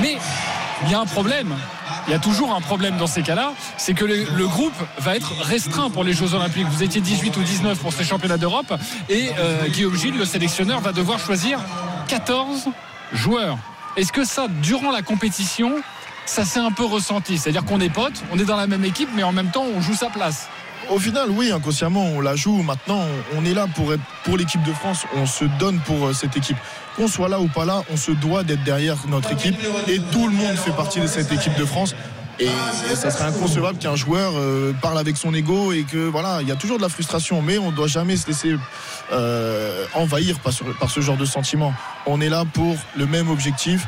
[0.00, 0.18] Mais
[0.84, 1.54] il y a un problème.
[2.06, 5.16] Il y a toujours un problème dans ces cas-là, c'est que le, le groupe va
[5.16, 6.66] être restreint pour les Jeux Olympiques.
[6.70, 8.72] Vous étiez 18 ou 19 pour ces championnats d'Europe
[9.08, 11.60] et euh, Guillaume Gilles, le sélectionneur, va devoir choisir
[12.08, 12.68] 14
[13.12, 13.58] joueurs.
[13.96, 15.72] Est-ce que ça, durant la compétition,
[16.26, 17.38] ça s'est un peu ressenti?
[17.38, 19.80] C'est-à-dire qu'on est potes, on est dans la même équipe, mais en même temps, on
[19.80, 20.48] joue sa place.
[20.90, 22.62] Au final, oui, inconsciemment, on la joue.
[22.62, 23.02] Maintenant,
[23.36, 25.04] on est là pour, être- pour l'équipe de France.
[25.16, 26.56] On se donne pour euh, cette équipe.
[26.96, 29.56] Qu'on soit là ou pas là, on se doit d'être derrière notre équipe.
[29.86, 31.94] Et tout le monde fait partie de cette équipe de France.
[32.40, 32.48] Et,
[32.94, 36.52] ça serait inconcevable qu'un joueur euh, parle avec son ego et que voilà, il y
[36.52, 38.54] a toujours de la frustration, mais on ne doit jamais se laisser
[39.12, 41.74] euh, envahir par par ce genre de sentiment.
[42.06, 43.86] On est là pour le même objectif.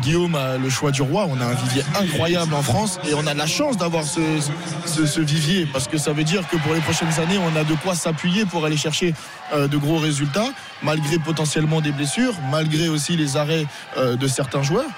[0.00, 1.26] Guillaume a le choix du roi.
[1.28, 5.66] On a un vivier incroyable en France et on a la chance d'avoir ce, vivier
[5.72, 8.44] parce que ça veut dire que pour les prochaines années, on a de quoi s'appuyer
[8.44, 9.14] pour aller chercher
[9.52, 10.50] euh, de gros résultats,
[10.82, 13.66] malgré potentiellement des blessures, malgré aussi les arrêts
[13.96, 14.88] euh, de certains joueurs.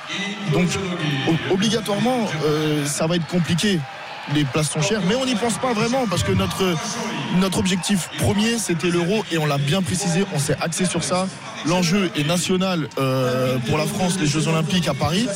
[0.53, 0.69] Donc,
[1.51, 3.81] obligatoirement, euh, ça va être compliqué.
[4.35, 6.65] Les places sont chères, mais on n'y pense pas vraiment parce que notre,
[7.39, 11.29] notre objectif premier c'était l'euro et on l'a bien précisé, on s'est axé sur ça.
[11.65, 15.29] L'enjeu est national euh, pour la France, les Jeux Olympiques à Paris,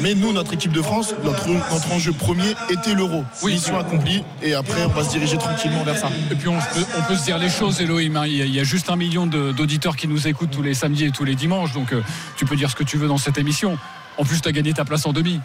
[0.00, 3.24] mais nous, notre équipe de France, notre, notre enjeu premier était l'euro.
[3.42, 6.08] Mission accomplie et après on va se diriger tranquillement vers ça.
[6.30, 8.16] Et puis on peut, on peut se dire les choses, Elohim.
[8.16, 8.26] hein.
[8.26, 10.74] Il, y a, il y a juste un million d'auditeurs qui nous écoutent tous les
[10.74, 12.02] samedis et tous les dimanches, donc euh,
[12.36, 13.78] tu peux dire ce que tu veux dans cette émission.
[14.16, 15.40] En plus, tu as gagné ta place en demi.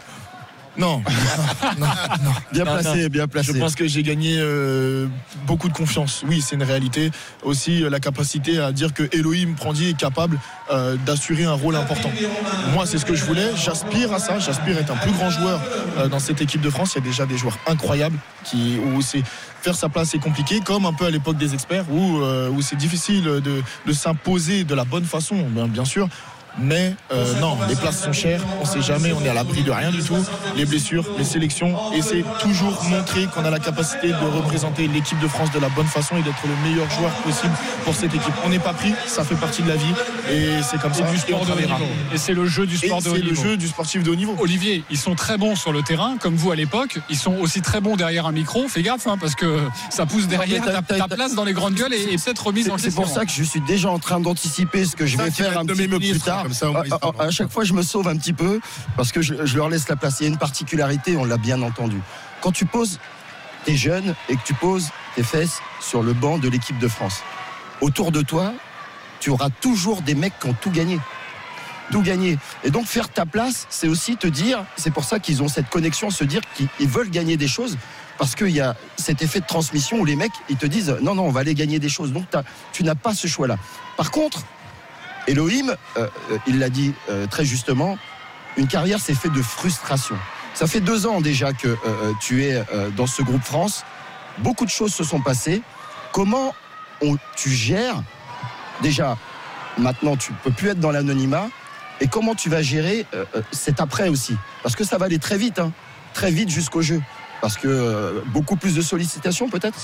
[0.76, 1.02] Non.
[1.78, 1.86] non,
[2.22, 2.30] non.
[2.52, 3.52] Bien Non, placé, bien placé.
[3.52, 5.06] Je pense que j'ai gagné euh,
[5.46, 6.22] beaucoup de confiance.
[6.28, 7.10] Oui, c'est une réalité.
[7.42, 10.38] Aussi, euh, la capacité à dire que Elohim Prandi est capable
[10.70, 12.10] euh, d'assurer un rôle important.
[12.72, 13.50] Moi, c'est ce que je voulais.
[13.56, 14.38] J'aspire à ça.
[14.38, 15.60] J'aspire à être un plus grand joueur
[15.98, 16.92] euh, dans cette équipe de France.
[16.94, 19.22] Il y a déjà des joueurs incroyables qui, où c'est
[19.60, 22.62] faire sa place est compliqué, comme un peu à l'époque des experts, où, euh, où
[22.62, 26.08] c'est difficile de, de s'imposer de la bonne façon, bien, bien sûr.
[26.58, 29.62] Mais euh, non, les places sont chères, on ne sait jamais, on est à l'abri
[29.62, 30.16] de rien du tout.
[30.56, 35.18] Les blessures, les sélections, et c'est toujours montrer qu'on a la capacité de représenter l'équipe
[35.20, 37.52] de France de la bonne façon et d'être le meilleur joueur possible
[37.84, 38.34] pour cette équipe.
[38.44, 39.92] On n'est pas pris, ça fait partie de la vie,
[40.30, 41.10] et c'est comme C'est ça.
[41.10, 41.84] du et sport de haut niveau.
[42.12, 43.42] Et c'est le jeu du sport Et de haut c'est le niveau.
[43.42, 44.36] jeu du sportif de haut niveau.
[44.40, 46.98] Olivier, ils sont très bons sur le terrain, comme vous à l'époque.
[47.08, 48.68] Ils sont aussi très bons derrière un micro.
[48.68, 49.60] Fais gaffe, hein, parce que
[49.90, 50.62] ça pousse derrière.
[50.86, 52.90] Ta, place dans les grandes gueules est, est peut-être remise en question.
[52.90, 55.58] C'est pour ça que je suis déjà en train d'anticiper ce que je vais faire
[55.58, 56.44] un de petit mes peu plus ministres, tard.
[56.44, 58.32] comme ça, au moins, ils À- à, à chaque fois, je me sauve un petit
[58.32, 58.60] peu
[58.96, 60.20] parce que je, je leur laisse la place.
[60.20, 62.00] Il y a une particularité, on l'a bien entendu.
[62.40, 62.98] Quand tu poses
[63.64, 67.22] tes jeunes et que tu poses tes fesses sur le banc de l'équipe de France,
[67.80, 68.52] autour de toi,
[69.20, 70.98] tu auras toujours des mecs qui ont tout gagné.
[71.90, 72.38] Tout gagné.
[72.64, 75.68] Et donc faire ta place, c'est aussi te dire, c'est pour ça qu'ils ont cette
[75.68, 77.76] connexion, se dire qu'ils ils veulent gagner des choses,
[78.16, 81.14] parce qu'il y a cet effet de transmission où les mecs, ils te disent, non,
[81.16, 82.12] non, on va aller gagner des choses.
[82.12, 82.26] Donc
[82.72, 83.56] tu n'as pas ce choix-là.
[83.96, 84.42] Par contre,
[85.30, 87.96] Elohim, euh, euh, il l'a dit euh, très justement,
[88.56, 90.16] une carrière c'est fait de frustration.
[90.54, 91.76] Ça fait deux ans déjà que
[92.20, 92.62] tu es
[92.96, 93.84] dans ce groupe France.
[94.38, 95.62] Beaucoup de choses se sont passées.
[96.10, 96.52] Comment
[97.36, 98.02] tu gères
[98.82, 99.16] déjà
[99.78, 101.48] maintenant tu peux plus être dans l'anonymat
[102.00, 103.06] et comment tu vas gérer
[103.52, 104.36] cet après aussi?
[104.64, 105.72] Parce que ça va aller très vite hein,
[106.12, 107.00] très vite jusqu'au jeu
[107.40, 109.78] parce que euh, beaucoup plus de sollicitations peut-être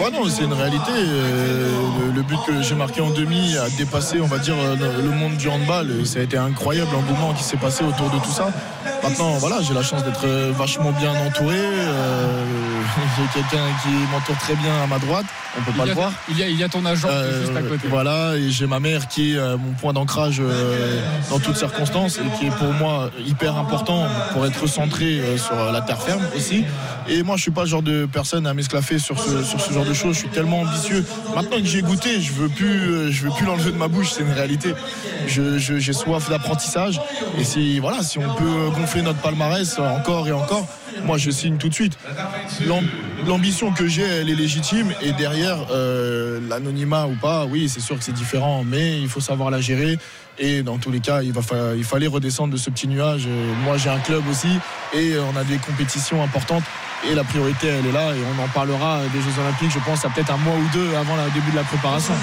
[0.00, 0.92] Ouais, non, c'est une réalité.
[0.92, 1.70] Euh,
[2.14, 5.48] le, but que j'ai marqué en demi a dépassé, on va dire, le monde du
[5.48, 5.90] handball.
[6.00, 8.50] Et ça a été incroyable engouement qui s'est passé autour de tout ça.
[9.02, 11.56] Maintenant, voilà, j'ai la chance d'être euh, vachement bien entouré.
[11.56, 12.44] Euh,
[13.16, 15.26] j'ai quelqu'un qui m'entoure très bien à ma droite.
[15.58, 16.12] On peut Il pas le voir.
[16.30, 17.88] il, y a, il y a ton agent Euh, juste à côté.
[17.88, 21.00] Voilà, et j'ai ma mère qui est euh, mon point d'ancrage euh,
[21.30, 25.80] dans toutes circonstances et qui est pour moi hyper important pour être centré sur la
[25.80, 26.64] terre ferme aussi.
[27.08, 29.72] Et moi, je suis pas le genre de personne à m'esclaffer sur ce, sur ce
[29.72, 30.14] genre de choses.
[30.14, 31.04] Je suis tellement ambitieux.
[31.34, 34.12] Maintenant que j'ai goûté, je veux plus, je veux plus l'enlever de ma bouche.
[34.12, 34.74] C'est une réalité.
[35.26, 37.00] Je- J'ai soif d'apprentissage.
[37.38, 40.66] Et si, voilà, si on peut gonfler notre palmarès encore et encore,
[41.04, 41.98] moi, je signe tout de suite.
[42.66, 42.88] L'am-
[43.26, 44.92] L'ambition que j'ai, elle est légitime.
[45.02, 49.20] Et derrière, euh, l'anonymat ou pas, oui, c'est sûr que c'est différent, mais il faut
[49.20, 49.98] savoir la gérer.
[50.38, 53.26] Et dans tous les cas, il, va fa- il fallait redescendre de ce petit nuage.
[53.64, 54.48] Moi, j'ai un club aussi
[54.92, 56.62] et euh, on a des compétitions importantes.
[57.08, 58.14] Et la priorité, elle est là.
[58.14, 60.94] Et on en parlera des Jeux Olympiques, je pense, à peut-être un mois ou deux
[60.96, 62.14] avant le début de la préparation.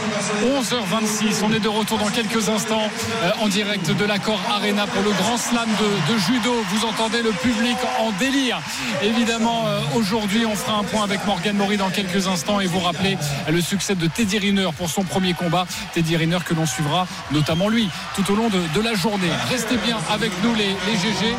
[0.44, 2.90] 11h26, on est de retour dans quelques instants
[3.24, 6.54] euh, en direct de l'accord Arena pour le grand slam de, judo.
[6.70, 8.60] Vous entendez le public en délire.
[9.02, 12.80] Évidemment, euh, aujourd'hui, on fera un point avec Morgan Maury dans quelques instants et vous
[12.80, 13.18] rappeler
[13.50, 15.66] le succès de Teddy Riner pour son premier combat.
[15.94, 19.30] Teddy Riner que l'on suivra, notamment lui, tout au long de, de la journée.
[19.50, 21.36] Restez bien avec nous, les, les GG.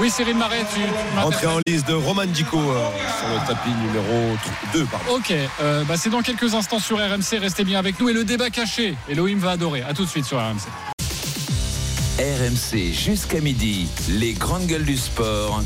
[0.00, 0.80] Oui, Cyril Marais, tu,
[1.22, 2.88] Entrée en liste de Roman Dico euh,
[3.18, 4.36] sur le tapis numéro
[4.72, 4.84] 2.
[4.86, 5.06] Pardon.
[5.16, 7.38] Ok, euh, bah c'est dans quelques instants sur RMC.
[7.40, 8.08] Restez bien avec nous.
[8.08, 9.82] Et le débat caché, Elohim va adorer.
[9.82, 10.93] À tout de suite sur RMC.
[12.18, 15.64] RMC jusqu'à midi, les grandes gueules du sport.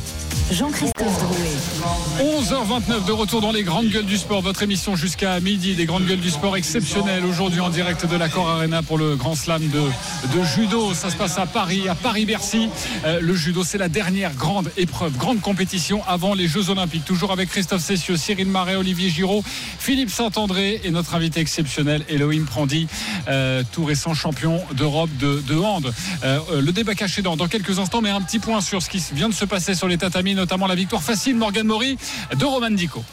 [0.51, 2.39] Jean-Christophe Drouet.
[2.41, 6.07] 11h29 de retour dans les grandes gueules du sport, votre émission jusqu'à midi, des grandes
[6.07, 9.79] gueules du sport exceptionnelles aujourd'hui en direct de l'accord Arena pour le grand slam de,
[9.79, 10.95] de judo.
[10.95, 12.71] Ça se passe à Paris, à Paris-Bercy.
[13.05, 17.05] Euh, le judo, c'est la dernière grande épreuve, grande compétition avant les Jeux Olympiques.
[17.05, 19.45] Toujours avec Christophe Cessieux, Cyril Marais, Olivier Giraud,
[19.79, 22.87] Philippe Saint-André et notre invité exceptionnel, Elohim Prandi,
[23.29, 25.93] euh, tout récent champion d'Europe de, de hand.
[26.25, 29.03] Euh, euh, le débat caché dans, quelques instants, mais un petit point sur ce qui
[29.13, 31.99] vient de se passer sur les tatamis, notamment la victoire facile Morgan Mori
[32.37, 33.05] de Roman Dico.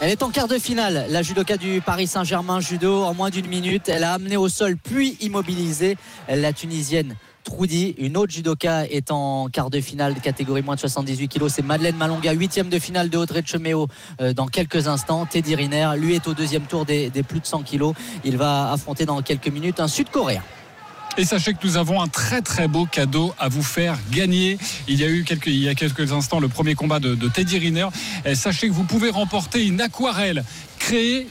[0.00, 3.46] Elle est en quart de finale, la judoka du Paris Saint-Germain judo en moins d'une
[3.46, 3.88] minute.
[3.88, 5.98] Elle a amené au sol puis immobilisé
[6.28, 7.16] la Tunisienne.
[7.44, 11.48] Troudi, une autre judoka est en quart de finale catégorie moins de 78 kg.
[11.48, 13.88] C'est Madeleine Malonga, huitième de finale de Audrey Cheméo
[14.20, 15.26] euh, dans quelques instants.
[15.26, 17.92] Teddy Riner, lui est au deuxième tour des, des plus de 100 kg.
[18.24, 20.42] Il va affronter dans quelques minutes un Sud-Coréen.
[21.20, 24.56] Et sachez que nous avons un très très beau cadeau à vous faire gagner.
[24.88, 27.88] Il y a eu il y a quelques instants le premier combat de, Teddy Riner.
[28.32, 30.44] Sachez que vous pouvez remporter une aquarelle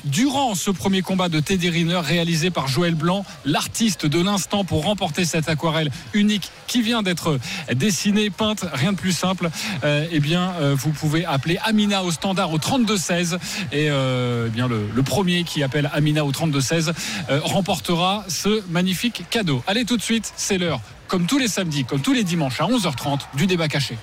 [0.06, 4.86] durant ce premier combat de Teddy Riner réalisé par Joël Blanc, l'artiste de l'instant pour
[4.86, 7.40] remporter cette aquarelle unique qui vient d'être
[7.73, 9.49] dessinée, peinte, rien de plus simple.
[9.84, 13.38] Euh, eh bien, euh, vous pouvez appeler Amina au standard au 32-16
[13.73, 16.94] et euh, eh bien le, premier qui appelle Amina au 32-16
[17.30, 19.61] euh, remportera ce magnifique cadeau.
[19.68, 22.65] Allez tout de suite, c'est l'heure, comme tous les samedis, comme tous les dimanches à
[22.65, 23.98] 11h30 du débat caché.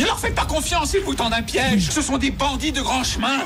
[0.00, 1.90] Ne leur faites pas confiance, ils vous tendent un piège.
[1.90, 3.44] Ce sont des bandits de grand chemin.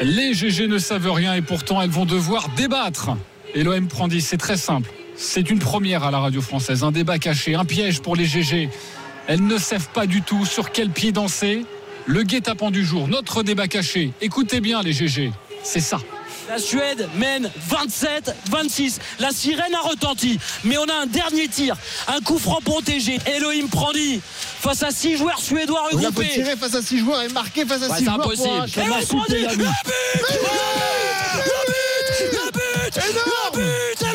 [0.00, 3.10] Les GG ne savent rien et pourtant elles vont devoir débattre.
[3.54, 4.90] Et l'OM prend 10, c'est très simple.
[5.14, 8.70] C'est une première à la radio française, un débat caché, un piège pour les GG.
[9.28, 11.64] Elles ne savent pas du tout sur quel pied danser.
[12.06, 14.10] Le guet-apens du jour, notre débat caché.
[14.20, 15.30] Écoutez bien les GG,
[15.62, 16.00] c'est ça.
[16.48, 18.98] La Suède mène 27-26.
[19.20, 20.38] La sirène a retenti.
[20.64, 21.76] Mais on a un dernier tir.
[22.08, 23.18] Un coup franc protégé.
[23.26, 24.20] Elohim Prandi
[24.60, 26.28] face à 6 joueurs suédois On a regroupés.
[26.28, 28.20] tirer face à 6 joueurs et marquer face à Ouais, 6 c'est joueurs.
[28.20, 28.48] impossible.
[28.48, 29.66] pour un Elohim Prandi, le but
[31.36, 34.11] Le but Le but Le but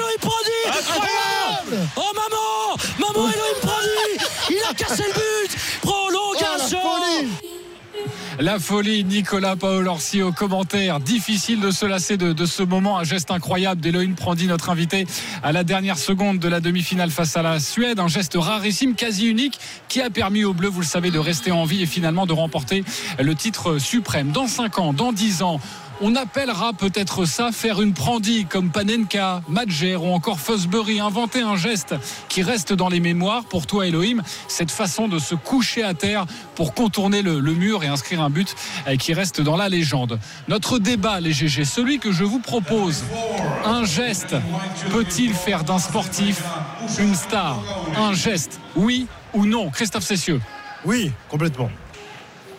[8.39, 10.99] La folie, Nicolas Paolorsi au commentaire.
[10.99, 12.99] Difficile de se lasser de, de ce moment.
[12.99, 15.07] Un geste incroyable d'Elohim Prandi, notre invité,
[15.41, 17.99] à la dernière seconde de la demi-finale face à la Suède.
[17.99, 21.51] Un geste rarissime, quasi unique, qui a permis aux Bleus, vous le savez, de rester
[21.51, 22.84] en vie et finalement de remporter
[23.19, 24.30] le titre suprême.
[24.30, 25.59] Dans 5 ans, dans 10 ans,
[26.01, 30.99] on appellera peut-être ça faire une Prandi comme Panenka, Madjer ou encore Fosbury.
[30.99, 31.95] Inventer un geste
[32.29, 34.21] qui reste dans les mémoires pour toi, Elohim.
[34.47, 36.25] Cette façon de se coucher à terre
[36.55, 38.55] pour contourner le, le mur et inscrire un but
[38.87, 40.19] euh, qui reste dans la légende.
[40.47, 43.03] Notre débat, les GG, celui que je vous propose,
[43.65, 44.35] un geste
[44.91, 46.41] peut-il faire d'un sportif
[46.99, 47.59] une star?
[47.97, 49.69] Un geste, oui ou non?
[49.69, 50.41] Christophe Cessieux
[50.85, 51.69] Oui, complètement.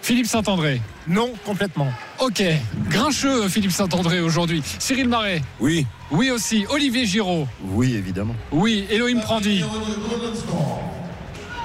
[0.03, 1.89] Philippe Saint-André Non, complètement.
[2.19, 2.43] Ok.
[2.91, 4.63] Grincheux, Philippe Saint-André, aujourd'hui.
[4.79, 5.87] Cyril Marais Oui.
[6.11, 6.67] Oui aussi.
[6.69, 8.35] Olivier Giraud Oui, évidemment.
[8.53, 8.87] Oui.
[8.91, 9.65] Elohim Prandi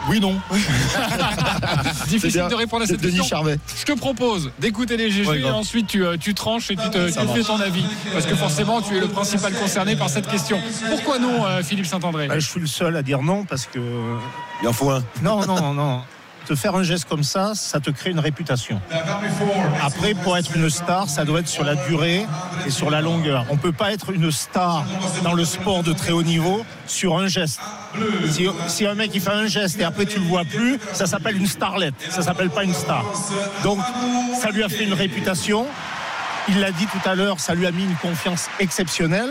[0.09, 0.35] Oui, non.
[2.07, 2.47] Difficile bien.
[2.47, 3.37] de répondre à cette Denis question.
[3.37, 3.57] Charvet.
[3.79, 6.89] Je te propose d'écouter les GG Ouais, et ensuite tu, euh, tu tranches et tu,
[6.89, 7.85] te, Ça tu fais ton avis.
[8.11, 10.59] Parce que forcément, tu es le principal concerné par cette question.
[10.89, 12.27] Pourquoi non, euh, Philippe Saint-André?
[12.27, 13.79] Bah, je suis le seul à dire non parce que.
[14.61, 15.03] Il en faut un.
[15.21, 16.01] Non, non, non.
[16.45, 18.81] Te faire un geste comme ça, ça te crée une réputation.
[19.81, 22.25] Après, pour être une star, ça doit être sur la durée
[22.65, 23.45] et sur la longueur.
[23.49, 24.83] On peut pas être une star
[25.23, 27.61] dans le sport de très haut niveau sur un geste.
[28.29, 31.05] Si, si un mec il fait un geste et après tu le vois plus, ça
[31.05, 31.95] s'appelle une starlette.
[32.09, 33.05] Ça s'appelle pas une star.
[33.63, 33.79] Donc,
[34.41, 35.65] ça lui a fait une réputation.
[36.49, 39.29] Il l'a dit tout à l'heure, ça lui a mis une confiance exceptionnelle.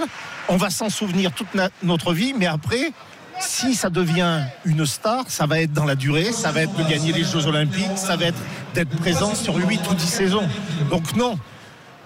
[0.48, 1.48] On va s'en souvenir toute
[1.82, 2.92] notre vie, mais après,
[3.42, 6.84] si ça devient une star, ça va être dans la durée, ça va être de
[6.88, 8.38] gagner les Jeux Olympiques, ça va être
[8.74, 10.48] d'être présent sur 8 ou 10 saisons.
[10.90, 11.38] Donc non,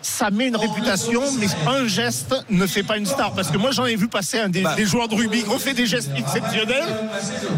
[0.02, 3.32] ça met une réputation, mais un geste ne fait pas une star.
[3.32, 4.74] Parce que moi, j'en ai vu passer un des, Bah.
[4.76, 6.84] des joueurs de rugby qui ont fait des gestes exceptionnels,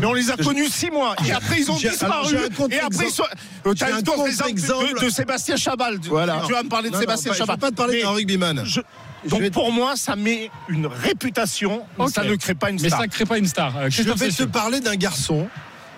[0.01, 1.15] mais on les a connus 6 mois.
[1.27, 1.91] Et après, ils ont alors,
[2.27, 2.37] disparu.
[2.71, 3.25] Et après, sont...
[3.67, 4.55] J'ai T'as un contre-exemple.
[5.01, 6.01] de, de Sébastien Chabal.
[6.01, 6.43] Tu- Voilà.
[6.47, 7.59] Tu vas me parler de Non, non, Sébastien pas- je Chabal.
[7.59, 8.63] pas te parler d'un rugbyman.
[8.65, 8.81] Je
[9.27, 12.89] Donc vais- pour moi, ça met une réputation, mais ça ne crée pas une Mais
[12.89, 13.01] star.
[13.01, 13.77] ça ne crée pas une star.
[13.77, 15.49] Euh, Je vais te parler d'un garçon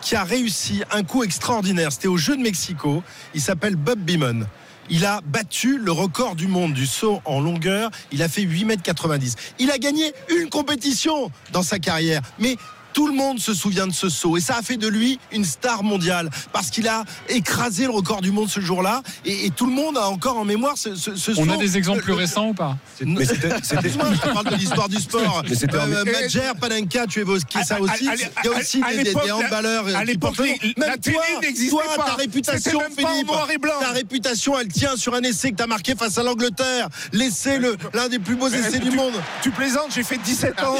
[0.00, 1.92] qui a réussi un coup extraordinaire.
[1.92, 3.02] C'était au Jeu de Mexico.
[3.34, 4.46] Il s'appelle Bob Beamon.
[4.88, 7.90] Il a battu le record du monde du saut en longueur.
[8.10, 9.30] Il a fait 8,90 m.
[9.58, 12.22] Il a gagné une compétition dans sa carrière.
[12.40, 12.56] Mais
[12.92, 15.44] tout le monde se souvient de ce saut et ça a fait de lui une
[15.44, 19.66] star mondiale parce qu'il a écrasé le record du monde ce jour-là et, et tout
[19.66, 21.52] le monde a encore en mémoire ce, ce, ce On saut.
[21.52, 22.76] a des exemples plus Le- récents ou pas?
[23.04, 23.48] Mais c'était.
[23.62, 25.42] je te parle de l'histoire du sport.
[25.48, 28.08] Mais c'était Euh, Madjer, Panenka, tu évoquais ça À- à- aussi.
[28.08, 29.86] à- Il y a aussi à des, des- des handballeurs.
[29.96, 30.56] à l'époque, même
[31.02, 32.04] toi, n'existait toi, pas.
[32.04, 33.72] ta réputation, même pas en Philippe, noir et blanc.
[33.80, 36.88] ta réputation, elle tient sur un essai que tu as marqué face à l'Angleterre.
[37.12, 39.14] L'essai, le- l'un des plus beaux essais du monde.
[39.42, 40.74] Tu plaisantes, j'ai fait 17 ans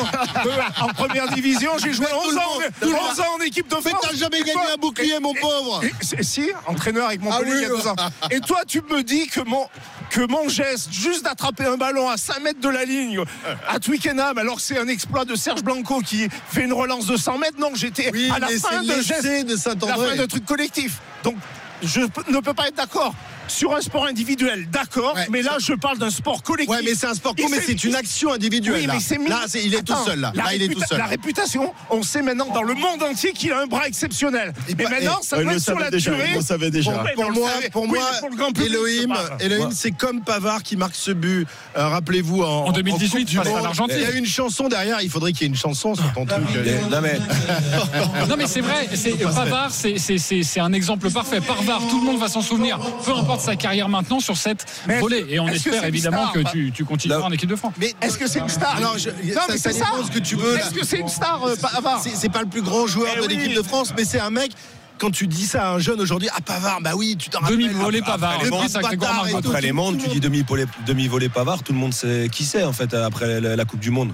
[0.47, 0.51] euh,
[0.82, 3.68] en première division, j'ai joué Mais tout 11 le ans, monde, 11 ans en équipe
[3.68, 4.06] de Mais France.
[4.10, 5.81] t'as jamais gagné un bouclier, mon pauvre.
[6.22, 7.97] Si, entraîneur avec Montpellier Ah il y a deux ans.
[8.31, 9.66] Et toi, tu me dis que mon,
[10.10, 13.20] que mon geste, juste d'attraper un ballon à 5 mètres de la ligne
[13.68, 17.16] à Twickenham, alors que c'est un exploit de Serge Blanco qui fait une relance de
[17.16, 20.44] 100 mètres, non, j'étais Oui, à la mais fin de geste, de la fin truc
[20.44, 20.98] collectif.
[21.22, 21.36] Donc,
[21.82, 23.14] je ne peux pas être d'accord.
[23.51, 26.70] Sur un sport individuel, d'accord, Ouais, mais là, je parle d'un sport collectif.
[26.74, 28.81] Ouais, mais c'est un sport Il co, mais c'est une action individuelle.
[28.82, 28.94] Oui, là.
[28.94, 30.20] mais c'est mis- Là, c'est- il est tout seul.
[30.20, 30.98] Là, il est tout seul.
[30.98, 34.52] la réputation, on sait maintenant dans le monde entier qu'il a un bras exceptionnel.
[34.68, 36.35] Et mais bah, maintenant, et- ça Ouais, doit il être sur la déjà, durée.
[36.35, 36.93] le savait déjà.
[36.93, 37.70] Bon, ouais, Pour on le moi, savait.
[37.70, 39.14] pour Oui, moi, mais pour le grand public, Elohim.
[39.40, 41.47] Elohim, c'est comme Pavard qui marque ce but.
[41.77, 43.62] Euh, Rappelez-vous en, En 2018, Coupe du face à Monde.
[43.64, 43.97] l'Argentine.
[43.98, 45.01] Il y a une chanson derrière.
[45.02, 46.44] Il faudrait qu'il y ait une chanson sur ton truc.
[46.90, 47.18] Non mais
[48.28, 51.40] Non mais c'est vrai, c'est, Pavard c'est, c'est, c'est, c'est un exemple parfait.
[51.40, 54.67] Pavard, tout le monde va s'en souvenir, peu importe sa carrière maintenant sur cette
[55.01, 55.25] volée.
[55.29, 57.75] Et on espère évidemment star, que tu, tu continueras en équipe de France.
[57.79, 58.81] Mais Est-ce que c'est une star?
[58.81, 59.11] Non, ça-
[59.49, 59.87] mais c'est ça.
[60.05, 60.61] ce que tu veux, là.
[60.61, 62.01] Est-ce que c'est une star, euh, Pavard?
[62.03, 63.37] C'est- C'est pas le plus grand joueur Eh de oui.
[63.37, 64.53] l'équipe de France, mais c'est un mec.
[64.99, 67.57] Quand tu dis ça à un jeune aujourd'hui, ah Pavard, bah oui, tu t'en rappelles.
[67.57, 69.41] Demi-volée Pavard, Le après et Margot.
[69.41, 72.65] tout, après les mondes, tu dis demi-volée demi Pavard, tout le monde sait qui c'est
[72.65, 74.12] en fait après la, la Coupe du Monde.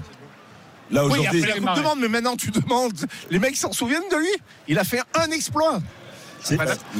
[0.89, 2.93] Là Oui, aujourd'hui, après la Coupe du Monde, mais maintenant tu demandes,
[3.29, 4.29] les mecs s'en souviennent de lui?
[4.69, 5.81] Il a fait un exploit.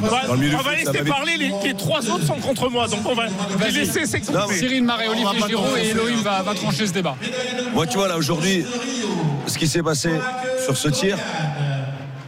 [0.02, 3.26] On va, laisser parler, les, les trois autres sont contre moi, donc on va
[3.66, 4.54] les laisser s'exprimer.
[4.54, 5.82] Cyril Marais, Olivier commencer.
[5.82, 7.16] et Elohim va, va trancher ce débat.
[7.74, 8.66] Moi, tu vois, là, aujourd'hui,
[9.46, 10.12] ce qui s'est passé
[10.64, 11.18] sur ce tir,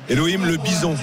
[0.09, 0.95] Elohim, le bison.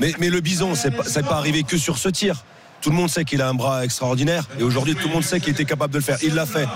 [0.00, 2.44] Mais, mais le bison, c'est pas, c'est pas arrivé que sur ce tir.
[2.80, 5.38] Tout le monde sait qu'il a un bras extraordinaire et aujourd'hui tout le monde sait
[5.38, 6.18] qu'il était capable de le faire.
[6.24, 6.66] Il l'a fait.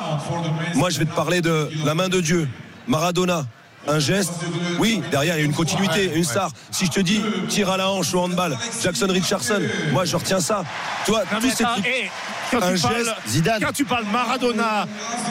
[0.76, 2.48] Moi je vais te parler de la main de Dieu,
[2.86, 3.44] Maradona.
[3.88, 4.32] Un geste,
[4.78, 6.50] oui, derrière il y a une continuité, une star.
[6.72, 10.40] Si je te dis tir à la hanche au handball, Jackson Richardson, moi je retiens
[10.40, 10.64] ça.
[11.04, 11.86] Tu vois, Non, tous ces trucs.
[11.86, 12.10] eh,
[12.50, 13.62] quand, Un tu parles, geste, Zidane.
[13.62, 14.86] quand tu parles Maradona,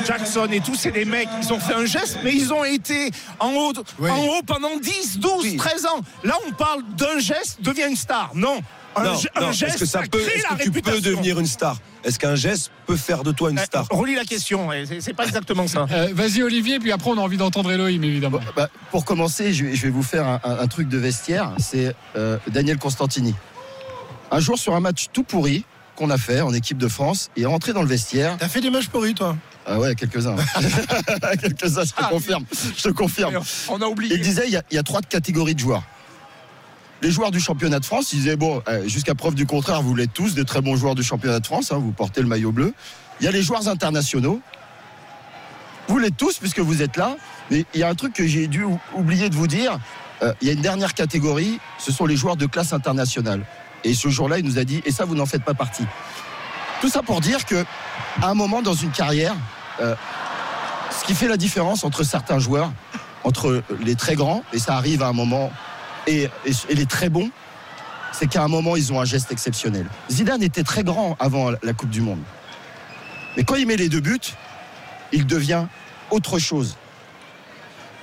[0.05, 3.11] Jackson et tous, c'est des mecs, ils ont fait un geste, mais ils ont été
[3.39, 4.09] en haut, Oui.
[4.09, 5.99] en haut pendant 10, 12, 13 ans.
[6.23, 8.31] Là, on parle d'un geste, devient une star.
[8.35, 8.61] Non.
[8.97, 10.71] Un, Non, ge- un non, geste, est-ce que ça peut, crée est-ce la que tu
[10.71, 11.77] peux devenir une star?
[12.03, 13.87] Est-ce qu'un geste peut faire de toi une Eh, star?
[13.89, 14.69] Relis la question,
[15.01, 15.85] c'est- pas exactement ça.
[15.91, 18.39] Euh, Vas-y Olivier, puis après on a envie d'entendre Elohim évidemment.
[18.55, 21.51] Bah, pour commencer, je vais, je vais vous faire un, un- un truc de vestiaire.
[21.57, 23.35] C'est euh, Daniel Constantini.
[24.31, 25.65] Un jour, sur un match tout pourri
[25.95, 28.35] qu'on a fait en équipe de France, il est rentré dans le vestiaire.
[28.37, 29.35] T'as fait des matchs pourris, toi?
[29.65, 30.35] Ah ouais, quelques-uns.
[31.41, 32.45] quelques-uns, je te confirme.
[32.77, 33.39] Je te confirme.
[33.69, 34.15] On a oublié.
[34.15, 35.83] Il disait il y, a, il y a trois catégories de joueurs.
[37.05, 39.93] Les joueurs du championnat de France, ils disaient bon, euh, jusqu'à preuve du contraire, vous
[39.93, 42.51] l'êtes tous des très bons joueurs du championnat de France, hein, vous portez le maillot
[42.51, 42.73] bleu.
[43.19, 44.41] Il y a les joueurs internationaux.
[45.87, 47.15] Vous l'êtes tous puisque vous êtes là.
[47.51, 49.77] Mais il y a un truc que j'ai dû ou- oublier de vous dire.
[50.23, 53.45] Euh, il y a une dernière catégorie, ce sont les joueurs de classe internationale.
[53.83, 55.85] Et ce jour-là, il nous a dit, et ça, vous n'en faites pas partie.
[56.81, 57.65] Tout ça pour dire que,
[58.19, 59.35] à un moment dans une carrière,
[59.79, 59.93] euh,
[60.89, 62.71] ce qui fait la différence entre certains joueurs,
[63.23, 65.51] entre les très grands, et ça arrive à un moment,
[66.07, 67.29] et, et- et les très bons,
[68.11, 69.87] c'est qu'à un moment, ils ont un geste exceptionnel.
[70.09, 72.21] Zidane était très grand avant la Coupe du Monde.
[73.35, 74.19] Mais quand il met les deux buts,
[75.11, 75.65] il devient
[76.11, 76.77] autre chose.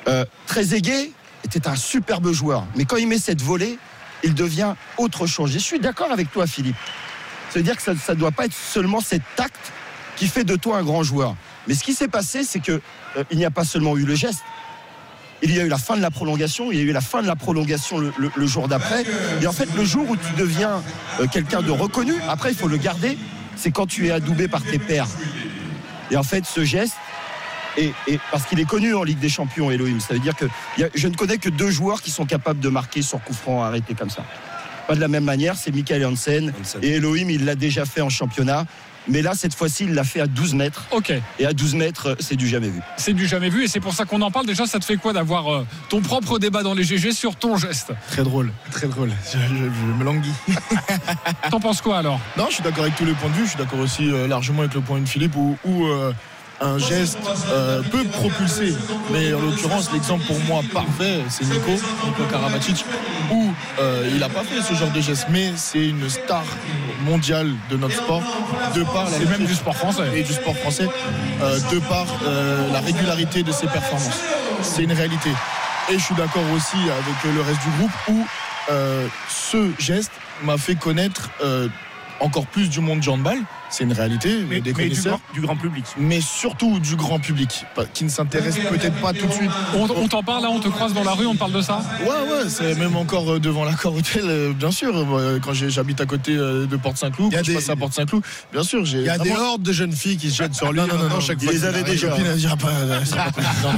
[0.08, 1.12] Euh, Trezeguet
[1.44, 3.78] était un superbe joueur, mais quand il met cette volée,
[4.22, 5.50] il devient autre chose.
[5.52, 6.76] Je suis d'accord avec toi, Philippe.
[7.50, 9.72] C'est-à-dire que ça ne doit pas être seulement cet acte
[10.16, 11.34] qui fait de toi un grand joueur.
[11.66, 12.80] Mais ce qui s'est passé, c'est que
[13.16, 14.40] euh, il n'y a pas seulement eu le geste.
[15.42, 17.20] Il y a eu la fin de la prolongation, il y a eu la fin
[17.22, 19.04] de la prolongation le, le- le jour d'après.
[19.40, 20.82] Et en fait, le jour où tu deviens
[21.20, 23.18] euh, quelqu'un de reconnu, après, il faut le garder,
[23.56, 25.08] c'est quand tu es adoubé par tes pairs.
[26.10, 26.94] Et en fait, ce geste,
[27.76, 30.44] et, et parce qu'il est connu en Ligue des Champions, Elohim, ça veut dire que
[30.44, 33.62] a- je ne connais que deux joueurs qui sont capables de marquer sur coup franc
[33.64, 34.24] arrêté comme ça.
[34.86, 36.52] Pas de la même manière, c'est Michael Hansen.
[36.82, 38.66] Et Elohim, il l'a déjà fait en championnat.
[39.08, 40.84] Mais là, cette fois-ci, il l'a fait à 12 mètres.
[40.92, 41.12] Ok.
[41.38, 42.80] Et à 12 mètres, c'est du jamais vu.
[42.96, 44.46] C'est du jamais vu et c'est pour ça qu'on en parle.
[44.46, 47.56] Déjà, ça te fait quoi d'avoir euh, ton propre débat dans les GG sur ton
[47.56, 47.92] geste?
[48.10, 49.10] Très drôle, très drôle.
[49.32, 50.32] Je, je- je me languis.
[51.50, 52.20] T'en penses quoi alors?
[52.36, 53.44] Non, je suis d'accord avec tous les points de vue.
[53.44, 56.12] Je suis d'accord aussi euh, largement avec le point de Philippe où, où, euh,
[56.62, 57.18] un geste
[57.50, 58.74] euh, peut propulser.
[59.12, 61.72] Mais en l'occurrence, l'exemple pour moi parfait, c'est Nico,
[62.06, 62.84] Nico Karabatic,
[63.30, 65.26] où euh, il n'a pas fait ce genre de geste.
[65.30, 66.44] Mais c'est une star
[67.04, 68.22] mondiale de notre sport,
[68.74, 70.04] de par la Et même du sport français.
[70.14, 70.88] et du sport français,
[71.42, 74.20] euh, de par euh, la régularité de ses performances.
[74.62, 75.30] C'est une réalité.
[75.90, 78.26] Et je suis d'accord aussi avec le reste du groupe où
[79.28, 80.12] ce geste
[80.44, 81.30] m'a fait connaître
[82.20, 83.38] encore plus du monde du handball.
[83.72, 85.18] C'est une réalité, Mais, des mais du, connaisseurs.
[85.18, 85.84] grand, du grand public.
[85.98, 89.50] Mais surtout du grand public, qui ne s'intéresse peut-être pas tout de suite.
[89.74, 91.62] On, on t'en parle là, on te croise dans la rue, on te parle de
[91.62, 94.92] ça Ouais, ouais, c'est même encore euh, devant l'accord hôtel, euh, bien sûr.
[95.06, 97.70] Moi, Quand j'habite à côté euh, de Porte-Saint-Cloud, Il y a quand je des- passe
[97.70, 98.22] à Porte-Saint-Cloud,
[98.52, 98.98] bien sûr, j'ai.
[98.98, 100.78] Il y a des hordes de jeunes filles qui se jettent sur lui.
[100.80, 102.08] non, non, non, non, chaque il fois les avait déjà.
[102.12, 103.00] Euh,
[103.64, 103.72] non.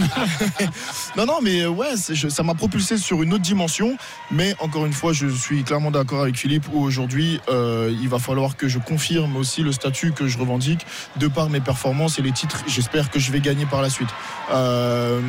[1.16, 3.96] non, non, mais euh, ouais, je- ça m'a propulsé sur une autre dimension.
[4.32, 8.18] Mais encore une fois, je suis clairement d'accord avec Philippe où aujourd'hui, euh, il va
[8.18, 10.86] falloir que je confirme aussi le statut que je revendique
[11.16, 12.65] de par mes performances et les titres.
[12.66, 14.09] J'espère que je vais gagner par la suite.
[14.51, 15.20] Euh,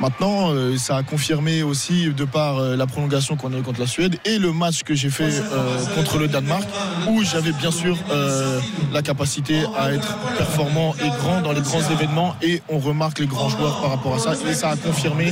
[0.00, 3.80] Maintenant, euh, ça a confirmé aussi de par euh, la prolongation qu'on a eu contre
[3.80, 6.64] la Suède et le match que j'ai fait euh, contre le Danemark,
[7.08, 8.60] où j'avais bien sûr euh,
[8.92, 13.26] la capacité à être performant et grand dans les grands événements et on remarque les
[13.26, 15.30] grands joueurs par rapport à ça et ça a confirmé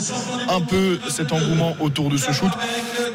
[0.49, 2.51] un peu cet engouement autour de ce shoot.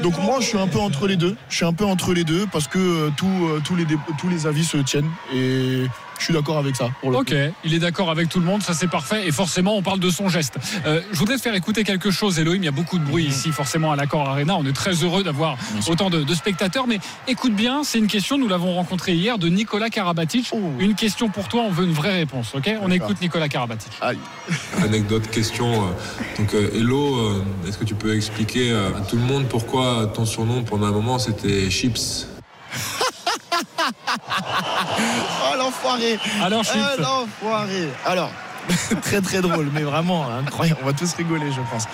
[0.01, 1.35] Donc moi, je suis un peu entre les deux.
[1.49, 3.85] Je suis un peu entre les deux parce que euh, euh, tous, les,
[4.19, 5.85] tous les avis se tiennent et
[6.21, 6.89] je suis d'accord avec ça.
[7.01, 7.33] Pour le Ok,
[7.65, 9.27] il est d'accord avec tout le monde, ça c'est parfait.
[9.27, 10.59] Et forcément, on parle de son geste.
[10.85, 12.61] Euh, je voudrais te faire écouter quelque chose, Elohim.
[12.61, 14.55] Il y a beaucoup de bruit ici, forcément, à l'accord Arena.
[14.55, 15.57] On est très heureux d'avoir
[15.87, 16.85] autant de, de spectateurs.
[16.85, 20.51] Mais écoute bien, c'est une question, nous l'avons rencontré hier, de Nicolas Karabatic.
[20.79, 22.53] Une question pour toi, on veut une vraie réponse.
[22.53, 22.69] Ok?
[22.83, 23.91] On écoute Nicolas Karabatic.
[24.83, 25.73] Anecdote, question.
[25.73, 25.91] euh,
[26.37, 30.25] Donc, euh, Hello, euh, est-ce que tu peux expliquer à tout le monde pourquoi ton
[30.25, 32.27] surnom pendant un moment c'était Chips?
[33.79, 36.63] Oh l'enfoiré Alors.
[36.73, 38.31] Ah, l'enfoiré Alors,
[39.01, 40.79] très très drôle, mais vraiment incroyable.
[40.83, 41.87] On va tous rigoler, je pense.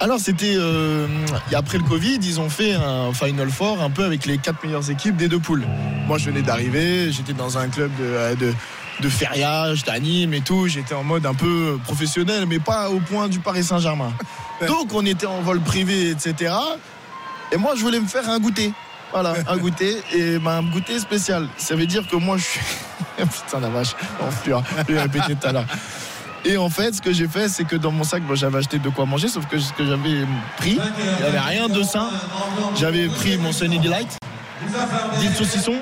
[0.00, 1.08] Alors c'était euh,
[1.52, 4.88] après le Covid, ils ont fait un Final Four un peu avec les quatre meilleures
[4.90, 5.66] équipes des deux poules.
[6.06, 8.54] Moi je venais d'arriver, j'étais dans un club de, euh, de,
[9.00, 10.68] de feriage, d'anime et tout.
[10.68, 14.12] J'étais en mode un peu professionnel, mais pas au point du Paris Saint-Germain.
[14.68, 16.54] Donc on était en vol privé, etc.
[17.50, 18.72] Et moi je voulais me faire un goûter.
[19.12, 21.48] Voilà, un goûter et ben, un goûter spécial.
[21.56, 22.60] Ça veut dire que moi je suis.
[23.16, 24.62] Putain la vache, enflure.
[24.86, 25.66] Je l'ai répété tout à l'heure.
[26.44, 28.88] Et en fait, ce que j'ai fait, c'est que dans mon sac, j'avais acheté de
[28.90, 30.24] quoi manger, sauf que ce que j'avais
[30.56, 32.08] pris, il n'y avait rien de sain.
[32.76, 34.18] J'avais pris mon Sunny Delight,
[35.20, 35.76] 10 saucissons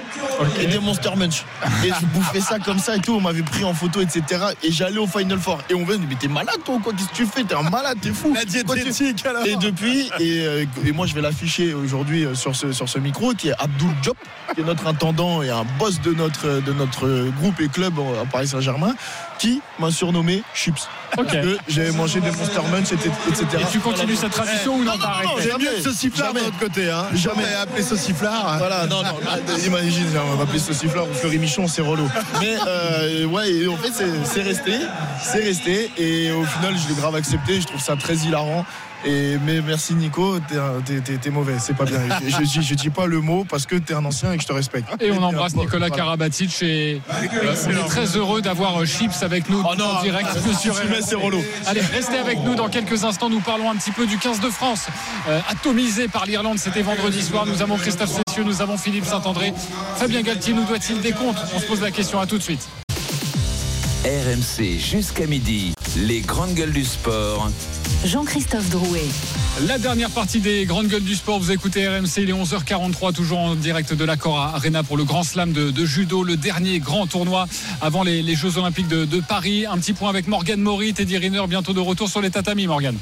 [0.60, 1.44] et des Monster Munch.
[1.84, 3.14] Et je bouffais ça comme ça et tout.
[3.14, 4.46] On m'avait pris en photo, etc.
[4.62, 5.58] Et j'allais au Final Four.
[5.70, 6.92] Et on me dit, mais t'es malade toi ou quoi?
[6.92, 7.44] Qu'est-ce que tu fais?
[7.44, 8.34] T'es un malade, t'es fou.
[8.34, 9.46] La diététique alors.
[9.46, 12.98] Et depuis, et, euh, et moi je vais l'afficher aujourd'hui euh, sur ce, sur ce
[12.98, 14.16] micro, qui est Abdul Diop,
[14.54, 18.24] qui est notre intendant et un boss de notre, de notre groupe et club à
[18.26, 18.94] Paris Saint-Germain,
[19.38, 20.88] qui m'a surnommé Chips.
[21.18, 21.24] Ok.
[21.26, 23.10] Parce que j'avais mangé des Monster Munch, etc.
[23.60, 26.38] Et tu continues cette tradition ou non, non, t'as non, arrêté j'ai- mieux sauciflard de
[26.40, 26.90] l'autre côté.
[26.90, 27.06] Hein.
[27.14, 27.44] Jamais.
[27.54, 28.58] Appelé sauciflard.
[28.58, 29.10] Voilà, non, non,
[29.66, 32.08] imagine, on va m'appeler saucifleur ou Fleury Michon, c'est relou.
[32.40, 33.92] Mais euh, ouais, et en fait,
[34.24, 34.72] c'est resté,
[35.22, 38.64] c'est resté, et au final, je l'ai grave accepté, je trouve ça très hilarant.
[39.04, 42.00] Et, mais merci Nico, t'es un- t'es- t'es t'es mauvais, c'est pas bien.
[42.26, 44.48] Je, je, je dis pas le mot parce que t'es un ancien et que je
[44.48, 44.88] te respecte.
[45.00, 46.02] Et on embrasse Nicolas Voilà.
[46.02, 50.02] Karabatic et euh, on est très heureux d'avoir euh, Chips avec nous Oh non, en
[50.02, 50.28] direct
[50.58, 51.42] sur c'est relou.
[51.66, 53.28] Allez, restez avec nous dans quelques instants.
[53.30, 54.86] Nous parlons un petit peu du 15 de France,
[55.28, 56.58] euh, atomisé par l'Irlande.
[56.58, 57.46] C'était vendredi soir.
[57.46, 59.52] Nous avons Christophe Cessieux, nous avons Philippe Saint-André.
[59.96, 61.38] Fabien Galtier nous doit-il des comptes?
[61.54, 62.18] On se pose la question.
[62.20, 62.66] À tout de suite.
[64.06, 65.74] RMC jusqu'à midi.
[65.96, 67.50] Les grandes gueules du sport.
[68.04, 69.02] Jean-Christophe Drouet.
[69.66, 73.40] La dernière partie des grandes gueules du sport, vous écoutez RMC, il est 11h43, toujours
[73.40, 76.78] en direct de l'accord à Arena pour le Grand Slam de, de judo, le dernier
[76.78, 77.48] grand tournoi
[77.80, 79.66] avant les, les Jeux Olympiques de, de Paris.
[79.66, 82.96] Un petit point avec Morgan Maury, Teddy Riner, bientôt de retour sur les tatamis, Morgan.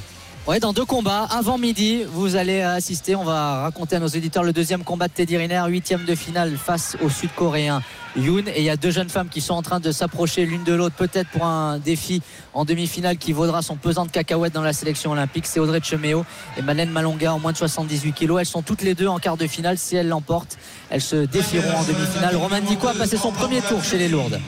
[0.46, 3.14] Ouais, dans deux combats, avant midi, vous allez assister.
[3.14, 6.56] On va raconter à nos éditeurs le deuxième combat de Teddy Riner, huitième de finale
[6.56, 7.82] face au Sud-Coréen
[8.16, 8.44] Yoon.
[8.46, 10.72] Et il y a deux jeunes femmes qui sont en train de s'approcher l'une de
[10.72, 12.22] l'autre, peut-être pour un défi
[12.52, 15.46] en demi-finale qui vaudra son pesant de cacahuètes dans la sélection olympique.
[15.46, 16.24] C'est Audrey Cheméo
[16.56, 18.40] et Malène Malonga en moins de 78 kilos.
[18.40, 19.78] Elles sont toutes les deux en quart de finale.
[19.78, 20.58] Si elles l'emportent,
[20.90, 22.36] elles se défieront en demi-finale.
[22.36, 24.40] Roman Nico a passé son premier tour chez les lourdes.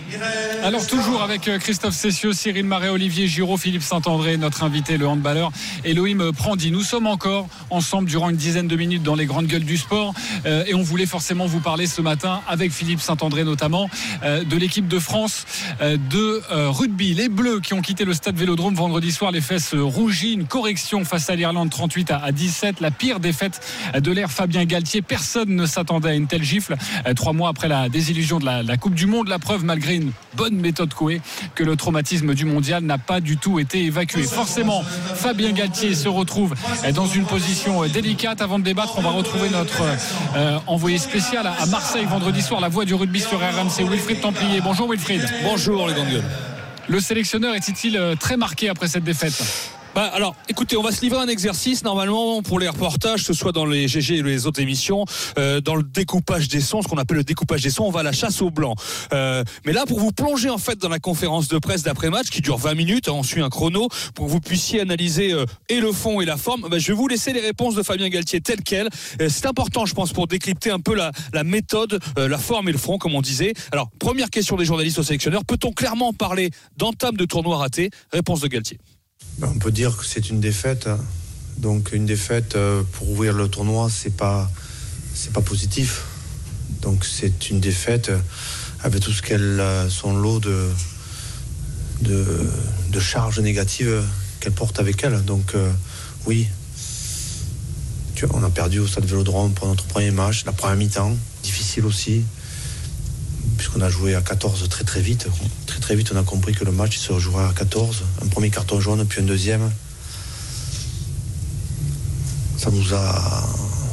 [0.62, 5.06] Alors toujours avec euh, Christophe Cessieux, Cyril Marais, Olivier Giraud, Philippe Saint-André, notre invité, le
[5.06, 5.52] handballeur
[5.84, 6.70] Elohim Prandi.
[6.70, 10.14] Nous sommes encore ensemble durant une dizaine de minutes dans les grandes gueules du sport
[10.44, 13.88] euh, et on voulait forcément vous parler ce matin avec Philippe Saint-André notamment
[14.22, 15.46] euh, de l'équipe de France
[15.80, 17.14] euh, de euh, rugby.
[17.14, 21.06] Les Bleus qui ont quitté le stade Vélodrome vendredi soir, les fesses rougies, une correction
[21.06, 23.60] face à l'Irlande 38 à, à 17, la pire défaite
[23.98, 25.00] de l'ère Fabien Galtier.
[25.00, 26.76] Personne ne s'attendait à une telle gifle
[27.14, 29.28] trois mois après la désillusion de la, Coupe du Monde.
[29.28, 31.22] La preuve, malgré une bonne méthode Coué,
[31.54, 34.22] que le traumatisme du mondial n'a pas du tout été évacué.
[34.24, 34.82] Forcément,
[35.14, 36.54] Fabien Galtier se retrouve
[36.94, 38.42] dans une position délicate.
[38.42, 39.82] Avant de débattre, on va retrouver notre
[40.66, 44.60] envoyé spécial à à Marseille vendredi soir, la voix du rugby sur RMC, Wilfried Templier.
[44.60, 45.22] Bonjour Wilfried.
[45.44, 46.24] Bonjour les grandes gueules.
[46.88, 49.40] Le sélectionneur était-il euh, très marqué après cette défaite?
[49.96, 53.26] Bah, alors, écoutez, on va se livrer à un exercice normalement pour les reportages, que
[53.28, 55.06] ce soit dans les GG et les autres émissions,
[55.38, 58.00] euh, dans le découpage des sons, ce qu'on appelle le découpage des sons, on va
[58.00, 58.74] à la chasse au blanc.
[59.14, 62.42] Euh, mais là, pour vous plonger en fait dans la conférence de presse d'après-match qui
[62.42, 65.80] dure 20 minutes, hein, on suit un chrono, pour que vous puissiez analyser euh, et
[65.80, 68.42] le fond et la forme, bah, je vais vous laisser les réponses de Fabien Galtier
[68.42, 68.90] telles quelles.
[69.30, 71.10] C'est important, je pense, pour décrypter un peu la,
[71.42, 73.54] méthode, la forme et le fond, comme on disait.
[73.72, 78.42] Alors, première question des journalistes au sélectionneur, peut-on clairement parler d'entame de tournoi raté Réponse
[78.42, 78.78] de Galtier.
[79.38, 80.86] Ben, On peut dire que c'est une défaite.
[80.86, 80.98] hein.
[81.58, 84.50] Donc une défaite euh, pour ouvrir le tournoi, c'est pas
[85.32, 86.02] pas positif.
[86.82, 88.18] Donc c'est une défaite euh,
[88.82, 90.70] avec tout ce qu'elle a son lot de
[93.00, 94.02] charges négatives
[94.40, 95.24] qu'elle porte avec elle.
[95.24, 95.70] Donc euh,
[96.26, 96.46] oui,
[98.32, 102.22] on a perdu au stade Vélodrome pour notre premier match, la première mi-temps, difficile aussi,
[103.56, 105.28] puisqu'on a joué à 14 très très vite.
[105.66, 108.04] Très très vite, on a compris que le match se jouerait à 14.
[108.22, 109.70] Un premier carton jaune, puis un deuxième.
[112.58, 113.48] Ça nous a,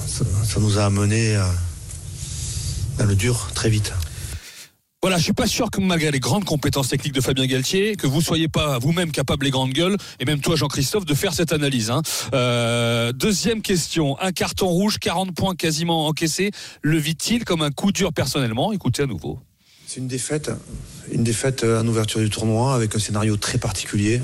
[0.07, 1.37] ça, nous a amené
[2.97, 3.93] dans le dur très vite.
[5.03, 8.07] Voilà, je suis pas sûr que malgré les grandes compétences techniques de Fabien Galtier, que
[8.07, 11.51] vous soyez pas vous-même capable les grandes gueules, et même toi Jean-Christophe, de faire cette
[11.51, 11.91] analyse.
[11.91, 12.01] hein.
[12.33, 16.51] Euh, deuxième question, un carton rouge, 40 points quasiment encaissés,
[16.81, 18.71] le vit-il comme un coup dur personnellement?
[18.71, 19.39] Écoutez à nouveau.
[19.87, 20.51] C'est une défaite,
[21.11, 24.21] une défaite en ouverture du tournoi avec un scénario très particulier.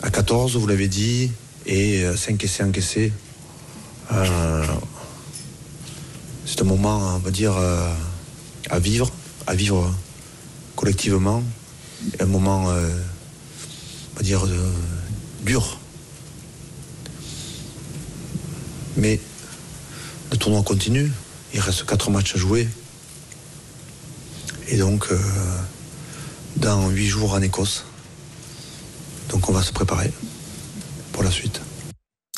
[0.00, 1.32] À 14, vous l'avez dit,
[1.66, 3.12] et 5 essais encaissés.
[4.12, 4.64] Euh,
[6.50, 7.94] c'est un moment, on va dire, euh,
[8.70, 9.08] à vivre,
[9.46, 9.94] à vivre
[10.74, 11.44] collectivement.
[12.18, 12.90] Un moment, euh,
[14.12, 14.72] on va dire, euh,
[15.44, 15.78] dur.
[18.96, 19.20] Mais
[20.32, 21.12] le tournoi continue.
[21.54, 22.68] Il reste quatre matchs à jouer.
[24.66, 25.08] Et donc,
[26.56, 27.84] dans huit jours en Écosse.
[29.28, 30.12] Donc, on va se préparer
[31.12, 31.60] pour la suite.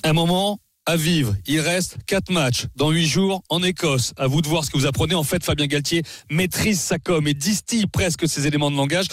[0.05, 1.35] Un moment à vivre.
[1.47, 4.13] Il reste quatre matchs dans huit jours en Écosse.
[4.17, 5.15] À vous de voir ce que vous apprenez.
[5.15, 9.07] En fait, Fabien Galtier maîtrise sa com et distille presque ses éléments de langage.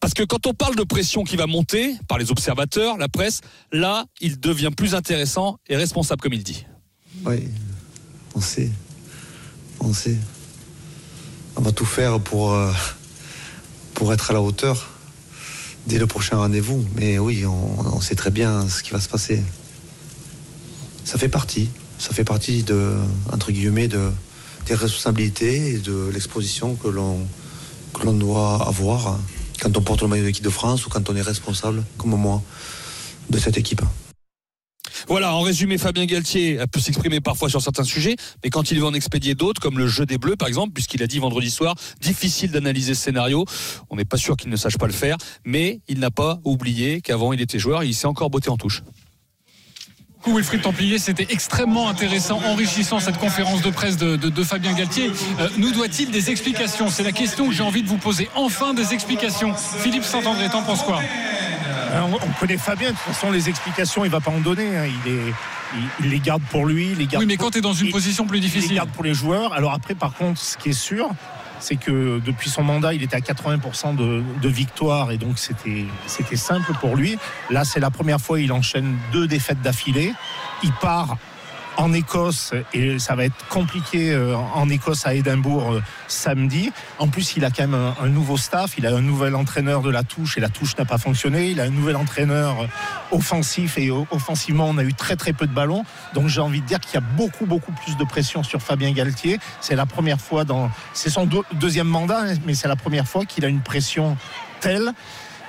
[0.00, 3.40] Parce que quand on parle de pression qui va monter par les observateurs, la presse,
[3.70, 6.66] là, il devient plus intéressant et responsable, comme il dit.
[7.24, 7.48] Oui,
[8.34, 8.70] on sait.
[9.78, 10.18] On sait.
[11.54, 12.72] On va tout faire pour, euh,
[13.94, 14.90] pour être à la hauteur
[15.86, 16.84] dès le prochain rendez-vous.
[16.96, 19.42] Mais oui, on sait très bien ce qui va se passer.
[21.04, 21.68] Ça fait partie.
[21.98, 22.94] Ça fait partie de,
[23.32, 24.10] entre guillemets, de,
[24.66, 27.26] des responsabilités et de l'exposition que l'on,
[27.92, 29.18] que l'on doit avoir
[29.60, 32.10] quand on porte le maillot de l'équipe de France ou quand on est responsable, comme
[32.16, 32.42] moi,
[33.30, 33.82] de cette équipe.
[35.08, 38.86] Voilà, en résumé, Fabien Galtier peut s'exprimer parfois sur certains sujets, mais quand il veut
[38.86, 41.74] en expédier d'autres, comme le jeu des Bleus par exemple, puisqu'il a dit vendredi soir,
[42.00, 43.44] difficile d'analyser ce scénario,
[43.90, 47.00] on n'est pas sûr qu'il ne sache pas le faire, mais il n'a pas oublié
[47.00, 48.82] qu'avant il était joueur et il s'est encore botté en touche.
[50.22, 54.72] Coup Wilfried Templier, c'était extrêmement intéressant, enrichissant cette conférence de presse de, de- de Fabien
[54.72, 55.10] Galtier.
[55.40, 56.88] Euh, nous doit-il des explications?
[56.90, 58.30] C'est la question que j'ai envie de vous poser.
[58.36, 59.52] Enfin des explications.
[59.54, 61.00] Philippe Saint-André, t'en penses quoi?
[61.00, 64.76] Euh, On, on connaît Fabien, de toute façon, les explications, il va pas en donner.
[64.76, 64.84] hein.
[65.04, 65.34] Il, est,
[65.74, 66.90] il, il les garde pour lui.
[66.92, 68.48] il Les garde Oui, mais quand tu es dans une il- position plus Il les
[68.48, 68.76] difficile.
[68.76, 69.52] garde pour les joueurs.
[69.54, 71.10] Alors après, par contre, ce qui est sûr,
[71.62, 75.86] c'est que depuis son mandat, il était à 80% de, de victoire et donc c'était
[76.06, 77.18] c'était simple pour lui.
[77.50, 80.12] Là, c'est la première fois il enchaîne deux défaites d'affilée.
[80.62, 81.16] Il part
[81.76, 86.70] en Écosse et ça va être compliqué euh, en Écosse à Édimbourg euh, samedi.
[86.98, 89.80] En plus, il a quand même un, un nouveau staff, il a un nouvel entraîneur
[89.80, 91.50] de la touche et la touche n'a pas fonctionné.
[91.50, 92.66] Il a un nouvel entraîneur euh,
[93.10, 95.84] offensif et offensivement, on a eu très très peu de ballons.
[96.14, 98.92] Donc j'ai envie de dire qu'il y a beaucoup beaucoup plus de pression sur Fabien
[98.92, 99.38] Galtier.
[99.60, 103.08] C'est la première fois dans, c'est son deux- deuxième mandat, hein, mais c'est la première
[103.08, 104.16] fois qu'il a une pression
[104.60, 104.92] telle.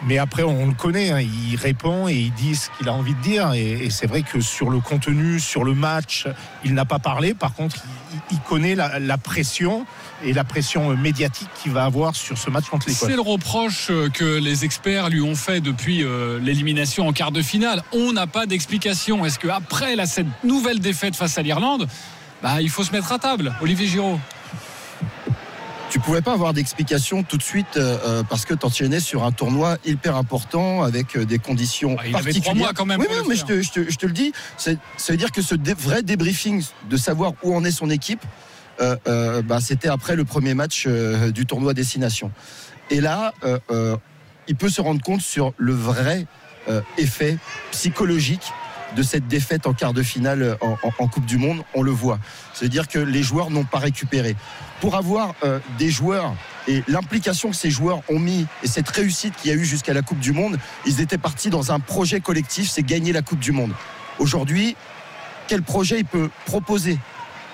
[0.05, 3.13] Mais après, on le connaît, hein, il répond et il dit ce qu'il a envie
[3.13, 3.53] de dire.
[3.53, 6.27] Et, c'est vrai que sur le contenu, sur le match,
[6.65, 7.33] il n'a pas parlé.
[7.33, 7.77] Par contre,
[8.31, 9.85] il, connaît la, pression
[10.23, 13.07] et la pression médiatique qu'il va avoir sur ce match contre l'Écosse.
[13.07, 17.31] C'est le reproche euh, que les experts lui ont fait depuis euh, l'élimination en quart
[17.31, 17.81] de finale.
[17.93, 19.25] On n'a pas d'explication.
[19.25, 21.87] Est-ce qu'après cette nouvelle défaite face à l'Irlande,
[22.41, 24.19] bah, il faut se mettre à table Olivier Giraud?
[25.93, 29.31] Tu pouvais pas avoir d'explication tout de suite euh, euh, parce que t'enchaînais sur un
[29.31, 32.41] tournoi hyper important avec euh, des conditions Ah, il avait particulières.
[32.41, 34.71] trois mois quand même Oui, mais je te, je te- je te le dis, ça
[35.09, 38.23] veut dire que ce dé- vrai débriefing de savoir où en est son équipe,
[38.81, 42.31] euh, euh, bah, c'était après le premier match du tournoi Destination.
[42.89, 43.31] Et là,
[44.47, 46.25] il peut se rendre compte sur le vrai
[46.97, 47.37] effet
[47.69, 48.51] psychologique
[48.95, 51.91] de cette défaite en quart de finale en, en- en Coupe du Monde, on le
[51.91, 52.19] voit.
[52.53, 54.35] C'est-à-dire que les joueurs n'ont pas récupéré.
[54.81, 56.33] Pour avoir euh, des joueurs
[56.67, 59.93] et l'implication que ces joueurs ont mis et cette réussite qu'il y a eu jusqu'à
[59.93, 63.39] la Coupe du Monde, ils étaient partis dans un projet collectif, c'est gagner la Coupe
[63.39, 63.73] du Monde.
[64.19, 64.75] Aujourd'hui,
[65.47, 66.97] quel projet il peut proposer?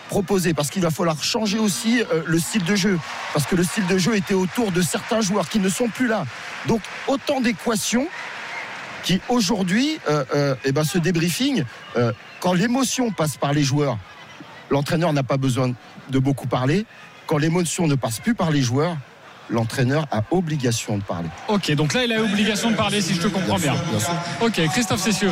[0.09, 2.99] Proposer parce qu'il va falloir changer aussi euh, le style de jeu
[3.33, 6.07] parce que le style de jeu était autour de certains joueurs qui ne sont plus
[6.07, 6.25] là
[6.67, 8.07] donc autant d'équations
[9.03, 11.63] qui aujourd'hui euh, euh, eh ben, ce débriefing
[11.95, 13.97] euh, quand l'émotion passe par les joueurs
[14.69, 15.73] l'entraîneur n'a pas besoin
[16.09, 16.85] de beaucoup parler
[17.27, 18.97] quand l'émotion ne passe plus par les joueurs
[19.49, 23.21] l'entraîneur a obligation de parler Ok, donc là, il a obligation de parler, si je
[23.21, 23.73] te comprends bien.
[24.41, 25.31] Ok, Christophe Cessieux.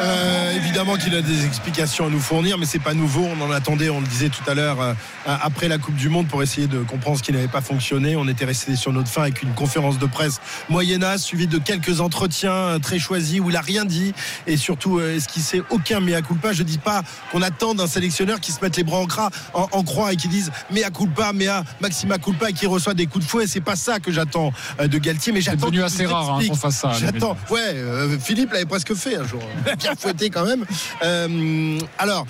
[0.00, 3.26] Euh, évidemment qu'il a des explications à nous fournir, mais c'est pas nouveau.
[3.38, 4.94] On en attendait, on le disait tout à l'heure, euh,
[5.26, 8.16] après la Coupe du Monde pour essayer de comprendre ce qui n'avait pas fonctionné.
[8.16, 12.00] On était resté sur notre fin avec une conférence de presse moyenne suivie de quelques
[12.00, 14.14] entretiens euh, très choisis où il a rien dit
[14.46, 16.52] et surtout euh, esquissé aucun mea culpa.
[16.52, 19.68] Je dis pas qu'on attend d'un sélectionneur qui se mette les bras en, cra- en,
[19.72, 23.24] en croix et qui dise mea culpa, mea maxima culpa et qui reçoit des coups
[23.24, 23.46] de fouet.
[23.46, 25.66] C'est pas ça que j'attends euh, de Galtier, mais j'attends.
[25.70, 27.36] devenu qu'il assez rare, hein, qu'on fasse ça, J'attends.
[27.50, 29.42] Ouais, euh, Philippe l'avait presque fait un jour.
[29.90, 30.64] Bien fouetté quand même.
[31.02, 32.26] Euh, alors.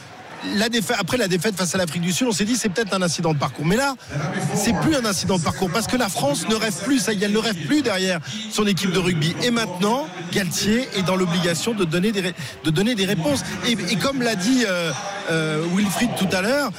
[0.99, 3.35] Après la défaite face à l'Afrique du Sud, on s'est dit c'est peut-être un incident
[3.35, 3.66] de parcours.
[3.66, 3.95] Mais là,
[4.55, 7.23] c'est plus un incident de parcours parce que la France ne rêve plus, ça y
[7.23, 8.20] elle ne rêve plus derrière
[8.51, 9.37] son équipe de rugby.
[9.43, 13.45] Et maintenant, Galtier est dans l'obligation de donner des, réponses.
[13.69, 14.93] Et, comme l'a dit euh,
[15.31, 16.70] euh, Wilfried tout à l'heure,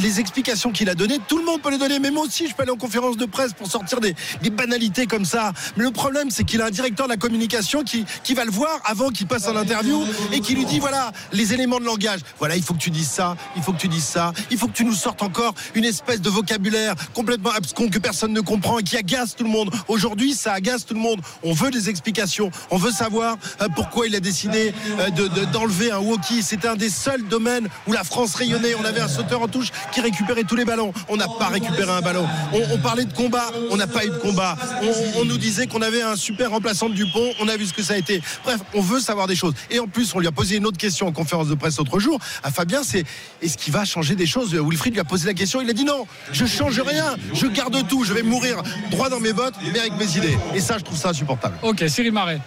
[0.00, 1.98] les explications qu'il a données, tout le monde peut les donner.
[1.98, 4.14] Mais moi aussi, je peux aller en conférence de presse pour sortir des,
[4.50, 5.52] banalités comme ça.
[5.76, 8.50] Mais le problème, c'est qu'il a un directeur de la communication qui, qui va le
[8.50, 12.20] voir avant qu'il passe en interview et qui lui dit voilà les éléments de langage.
[12.38, 14.66] Voilà, il faut que tu dises ça, il faut que tu dises ça, il faut
[14.66, 18.78] que tu nous sortes encore une espèce de vocabulaire complètement abscon que personne ne comprend
[18.78, 19.70] et qui agace tout le monde.
[19.88, 21.20] Aujourd'hui, ça agace tout le monde.
[21.42, 22.50] On veut des explications.
[22.70, 26.42] On veut savoir euh, pourquoi il a décidé euh, de- de- d'enlever un walkie.
[26.42, 28.74] C'était un des seuls domaines où la France rayonnait.
[28.74, 30.92] On avait un sauteur en touche qui récupérait tous les ballons.
[31.08, 32.26] On n'a pas récupéré un ballon.
[32.52, 33.50] On, on parlait de combat.
[33.70, 34.56] On n'a pas eu de combat.
[34.82, 37.30] On, on nous disait qu'on avait un super remplaçant de Dupont.
[37.40, 38.20] On a vu ce que ça a été.
[38.44, 39.54] Bref, on veut savoir des choses.
[39.70, 41.98] Et en plus, on lui a posé une autre question en conférence de presse l'autre
[41.98, 42.82] jour à Fabien.
[42.82, 43.04] C'est
[43.42, 44.54] est-ce qu'il va changer des choses?
[44.54, 45.60] Wilfried lui a posé la question.
[45.60, 47.16] Il a dit non, je change rien.
[47.34, 48.04] Je garde tout.
[48.04, 50.38] Je vais mourir droit dans mes bottes, mais avec mes idées.
[50.54, 51.56] Et ça, je trouve ça insupportable.
[51.62, 52.40] Ok, Cyril Marais.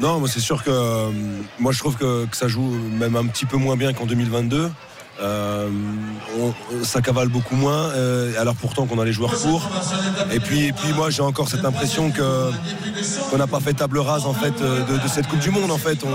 [0.00, 1.10] Non, moi c'est sûr que euh,
[1.58, 4.70] moi je trouve que, que ça joue même un petit peu moins bien qu'en 2022.
[5.22, 5.68] Euh,
[6.82, 9.68] ça cavale beaucoup moins, euh, alors pourtant qu'on a les joueurs pour.
[10.32, 14.54] Et puis, moi j'ai encore cette impression qu'on n'a pas fait table rase en fait
[14.60, 15.70] euh, de, cette Coupe du Monde.
[15.70, 16.08] En fait, on,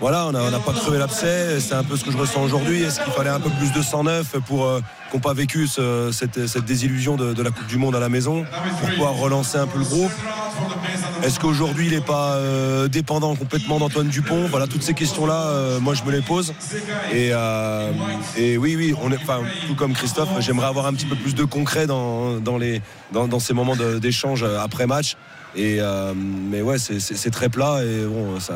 [0.00, 1.60] voilà, on n'a n'a pas crevé l'abcès.
[1.60, 2.82] C'est un peu ce que je ressens aujourd'hui.
[2.82, 4.68] Est-ce qu'il fallait un peu plus de 109 pour
[5.10, 8.44] qu'on pas vécu ce- cette, désillusion de, la Coupe du Monde à la maison
[8.80, 10.12] pour pouvoir relancer un peu le groupe?
[11.22, 14.46] Est-ce qu'aujourd'hui il n'est pas euh, dépendant complètement d'Antoine Dupont?
[14.48, 16.54] Voilà, toutes ces questions-là, euh, moi je me les pose.
[17.12, 17.92] Et, euh,
[18.36, 19.18] et oui, oui, on est,
[19.66, 22.80] tout comme Christophe, j'aimerais avoir un petit peu plus de concret dans, dans, les,
[23.12, 25.16] dans, ces moments d'échange après match.
[25.56, 25.80] Et,
[26.14, 27.00] mais ouais, c'est-
[27.30, 28.54] très plat et bon, ça-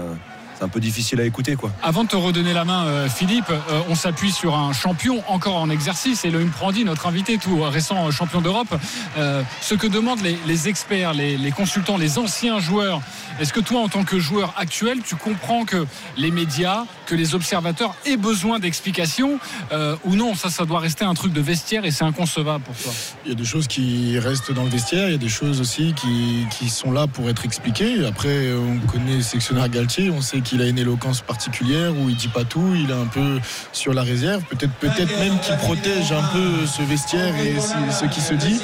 [0.65, 1.55] un peu difficile à écouter.
[1.57, 1.71] quoi.
[1.83, 5.57] Avant de te redonner la main, euh, Philippe, euh, on s'appuie sur un champion encore
[5.57, 8.75] en exercice, Elohim Prandi, notre invité, tout récent euh, champion d'Europe.
[9.61, 13.01] Ce que demandent les, les experts, les, les consultants, les anciens joueurs,
[13.41, 15.87] est-ce que toi, en tant que joueur actuel, tu comprends que
[16.17, 19.39] les médias, que les observateurs aient besoin d'explications
[19.73, 22.77] euh, ou non Ça, ça doit rester un truc de vestiaire et c'est inconcevable pour
[22.77, 22.93] toi?
[23.25, 25.61] Il y a des choses qui restent dans le vestiaire, il y a des choses
[25.61, 28.07] aussi qui, qui sont là pour être expliquées.
[28.07, 32.17] Après, on connaît le sectionnaire Galtier, on sait qu'il a une éloquence particulière où il
[32.17, 33.41] dit pas tout, il est un peu
[33.73, 34.43] sur la réserve.
[34.45, 38.61] Peut-être peut-être même qu'il protège un peu ce vestiaire et ce qui se dit.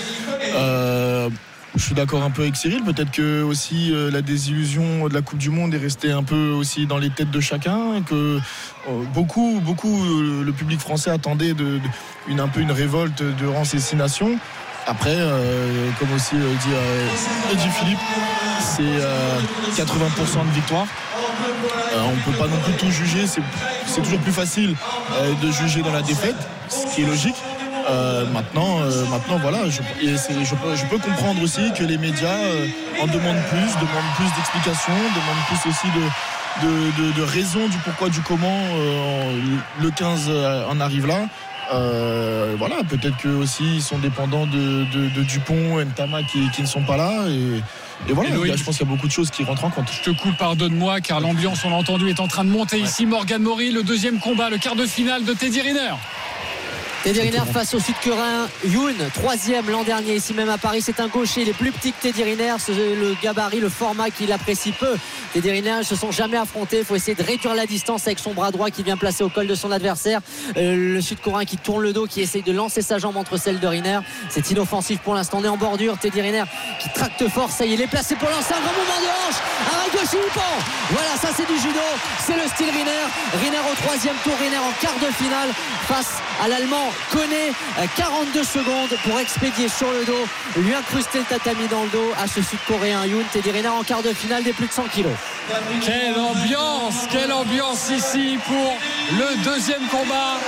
[0.55, 1.29] Euh,
[1.77, 2.83] je suis d'accord un peu avec Cyril.
[2.83, 6.51] Peut-être que aussi euh, la désillusion de la Coupe du Monde est restée un peu
[6.51, 8.03] aussi dans les têtes de chacun.
[8.03, 8.39] Que
[8.89, 10.05] euh, beaucoup, beaucoup,
[10.43, 11.81] le public français attendait de, de-
[12.29, 13.23] une, un peu une révolte
[13.65, 14.37] ces six nations.
[14.91, 18.01] Après, euh, comme aussi euh, dit, euh, Philippe,
[18.59, 19.39] c'est euh,
[19.77, 20.87] 80% de victoire.
[21.95, 23.25] On ne peut pas non plus tout juger.
[23.87, 24.75] C'est toujours plus facile
[25.43, 26.37] de juger dans la défaite,
[26.69, 27.37] ce qui est logique.
[28.33, 28.81] Maintenant,
[29.11, 29.81] maintenant, voilà, je,
[30.87, 32.39] peux, comprendre aussi que les médias
[33.01, 35.87] en demandent plus, demandent plus d'explications, demandent plus aussi
[36.63, 38.59] de, raisons du pourquoi, du comment
[39.81, 41.27] le 15 euh, en arrive là.
[41.73, 46.63] Euh, voilà, peut-être que aussi ils sont dépendants de, de- de Dupont, Ntama qui, qui
[46.63, 47.27] ne sont pas là.
[47.29, 49.65] Et, et voilà, Et Loïc, je pense qu'il y a beaucoup de choses qui rentrent
[49.65, 49.87] en compte.
[49.93, 53.07] Je te coupe, pardonne-moi, car l'ambiance, on l'a entendu, est en train de monter ici.
[53.07, 55.95] Morgan Mori, le deuxième combat, le quart de finale de Teddy Riner.
[57.03, 60.83] Teddy Riner face au Sud-Coréen Yoon, troisième l'an dernier ici même à Paris.
[60.83, 64.31] C'est un gaucher, il est plus petit que Teddy Riner, le gabarit, le format qu'il
[64.33, 64.99] apprécie peu.
[65.33, 66.81] Teddy Riner, ils se sont jamais affrontés.
[66.81, 69.31] Il faut essayer de réduire la distance avec son bras droit qui vient placer au
[69.31, 70.21] col de son adversaire.
[70.59, 73.61] Euh, le Sud-Coréen qui tourne le dos, qui essaye de lancer sa jambe entre celles
[73.61, 74.01] de Riner.
[74.29, 75.39] C'est inoffensif pour l'instant.
[75.41, 75.97] On est en bordure.
[75.97, 76.45] Teddy Riner
[76.81, 77.51] qui tracte fort.
[77.51, 79.41] Ça y est, il est placé pour lancer un grand mouvement de hanche.
[79.73, 80.41] Arrêt gauche Ippon.
[80.91, 81.81] Voilà, ça c'est du judo.
[82.27, 83.09] C'est le style Riner.
[83.43, 84.35] Riner au troisième tour.
[84.39, 85.49] Riner en quart de finale
[85.89, 87.53] face à l'Allemand connaît
[87.97, 90.27] 42 secondes pour expédier sur le dos,
[90.57, 93.25] lui incruster le tatami dans le dos à ce Sud-Coréen Yoon.
[93.33, 95.13] Teddy Riner en quart de finale des plus de 100 kilos.
[95.83, 98.79] Quelle ambiance, quelle ambiance ici pour
[99.19, 100.39] le deuxième combat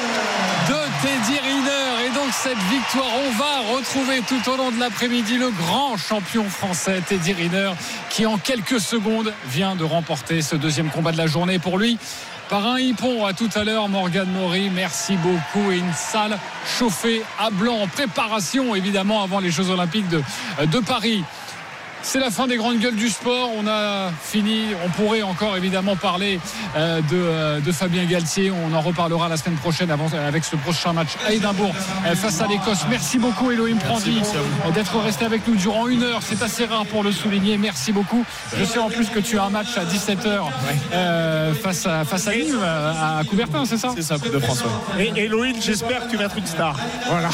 [0.69, 2.07] de Teddy Riner.
[2.07, 6.45] Et donc cette victoire, on va retrouver tout au long de l'après-midi le grand champion
[6.49, 7.73] français Teddy Riner
[8.11, 11.99] qui en quelques secondes vient de remporter ce deuxième combat de la journée pour lui.
[12.53, 15.73] Par un hippon à tout à l'heure, Morgan Maury, merci beaucoup.
[15.73, 20.21] Et une salle chauffée à blanc en préparation évidemment avant les Jeux Olympiques de,
[20.67, 21.25] de Paris.
[22.05, 23.51] C'est la fin des grandes gueules du sport.
[23.57, 24.67] On a fini.
[24.85, 26.41] On pourrait encore évidemment parler
[26.77, 28.51] euh, de, euh, de Fabien Galtier.
[28.51, 31.73] On en reparlera la semaine prochaine avant, avec ce prochain match à Édimbourg
[32.07, 32.81] euh, face à l'Écosse.
[32.91, 36.21] Merci beaucoup Elohim Prandi euh, d'être resté avec nous durant une heure.
[36.23, 37.57] C'est assez rare pour le souligner.
[37.57, 38.25] Merci beaucoup.
[38.59, 42.33] Je sais en plus que tu as un match à 17h face, à, face à
[42.35, 43.91] Nîmes, euh, à Coubertin, c'est ça?
[43.95, 44.65] C'est ça, Coupe de France.
[44.97, 45.13] ouais.
[45.17, 46.75] Et Elohim, j'espère que tu vas être une star.
[47.09, 47.29] Voilà.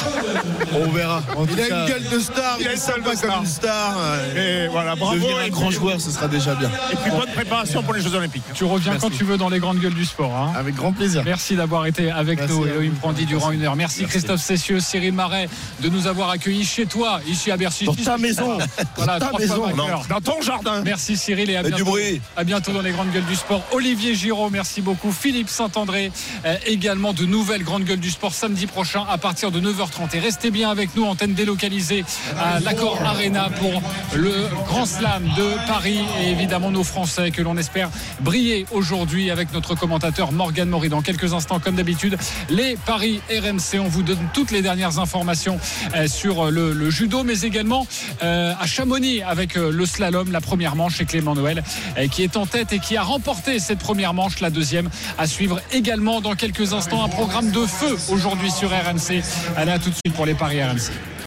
[0.75, 1.23] On verra.
[1.37, 3.97] En tout Il a cas, une gueule de star, il est sympa comme une star.
[4.37, 5.15] Et voilà, bravo.
[5.15, 6.69] devenir un Et grand joueur, ce sera déjà bien.
[6.93, 8.43] Et puis bonne préparation pour les Jeux Olympiques.
[8.55, 9.09] Tu reviens Merci.
[9.09, 10.35] quand tu veux dans les grandes gueules du sport.
[10.35, 10.53] hein.
[10.57, 11.23] Avec grand plaisir.
[11.25, 12.93] Merci d'avoir été avec Merci nous, Elohim.
[13.01, 13.77] Prandi, durant une heure.
[13.77, 14.11] Merci, Merci.
[14.19, 15.49] Christophe Cessieux, Cyril Marais,
[15.81, 17.85] de nous avoir accueillis chez toi, ici à Bercy.
[17.85, 18.59] Dans ta maison.
[18.97, 19.63] Voilà, Dans ta trois maison.
[20.09, 20.83] Dans ton jardin.
[20.85, 22.21] Merci Cyril et à du bientôt, bruit.
[22.37, 23.63] à bientôt dans les grandes gueules du sport.
[23.73, 25.13] Olivier Giraud, merci beaucoup.
[25.13, 26.11] Philippe Saint-André,
[26.45, 30.15] euh, également de nouvelles grandes gueules du sport samedi prochain à partir de 9h30.
[30.17, 32.05] Et restez bien avec nous, antenne délocalisée
[32.39, 33.83] à l'Accord Arena pour
[34.15, 34.33] le
[34.67, 39.75] Grand Slam de Paris et évidemment nos Français que l'on espère briller aujourd'hui avec notre
[39.75, 40.89] commentateur Morgan Maury.
[40.89, 42.17] Dans quelques instants, comme d'habitude,
[42.51, 43.81] les Paris RMC.
[43.81, 45.59] On vous donne toutes les dernières informations
[45.95, 47.87] euh, sur le, le judo, mais également
[48.23, 51.63] euh, à Chamonix avec euh, le slalom, la première manche et Clément Noël
[51.97, 54.89] euh, qui est en tête et qui a remporté cette première manche, la deuxième
[55.19, 57.03] à suivre également dans quelques instants.
[57.03, 59.23] Un programme de feu aujourd'hui sur RMC.
[59.57, 60.91] Allez à tout de suite pour les Paris RMC.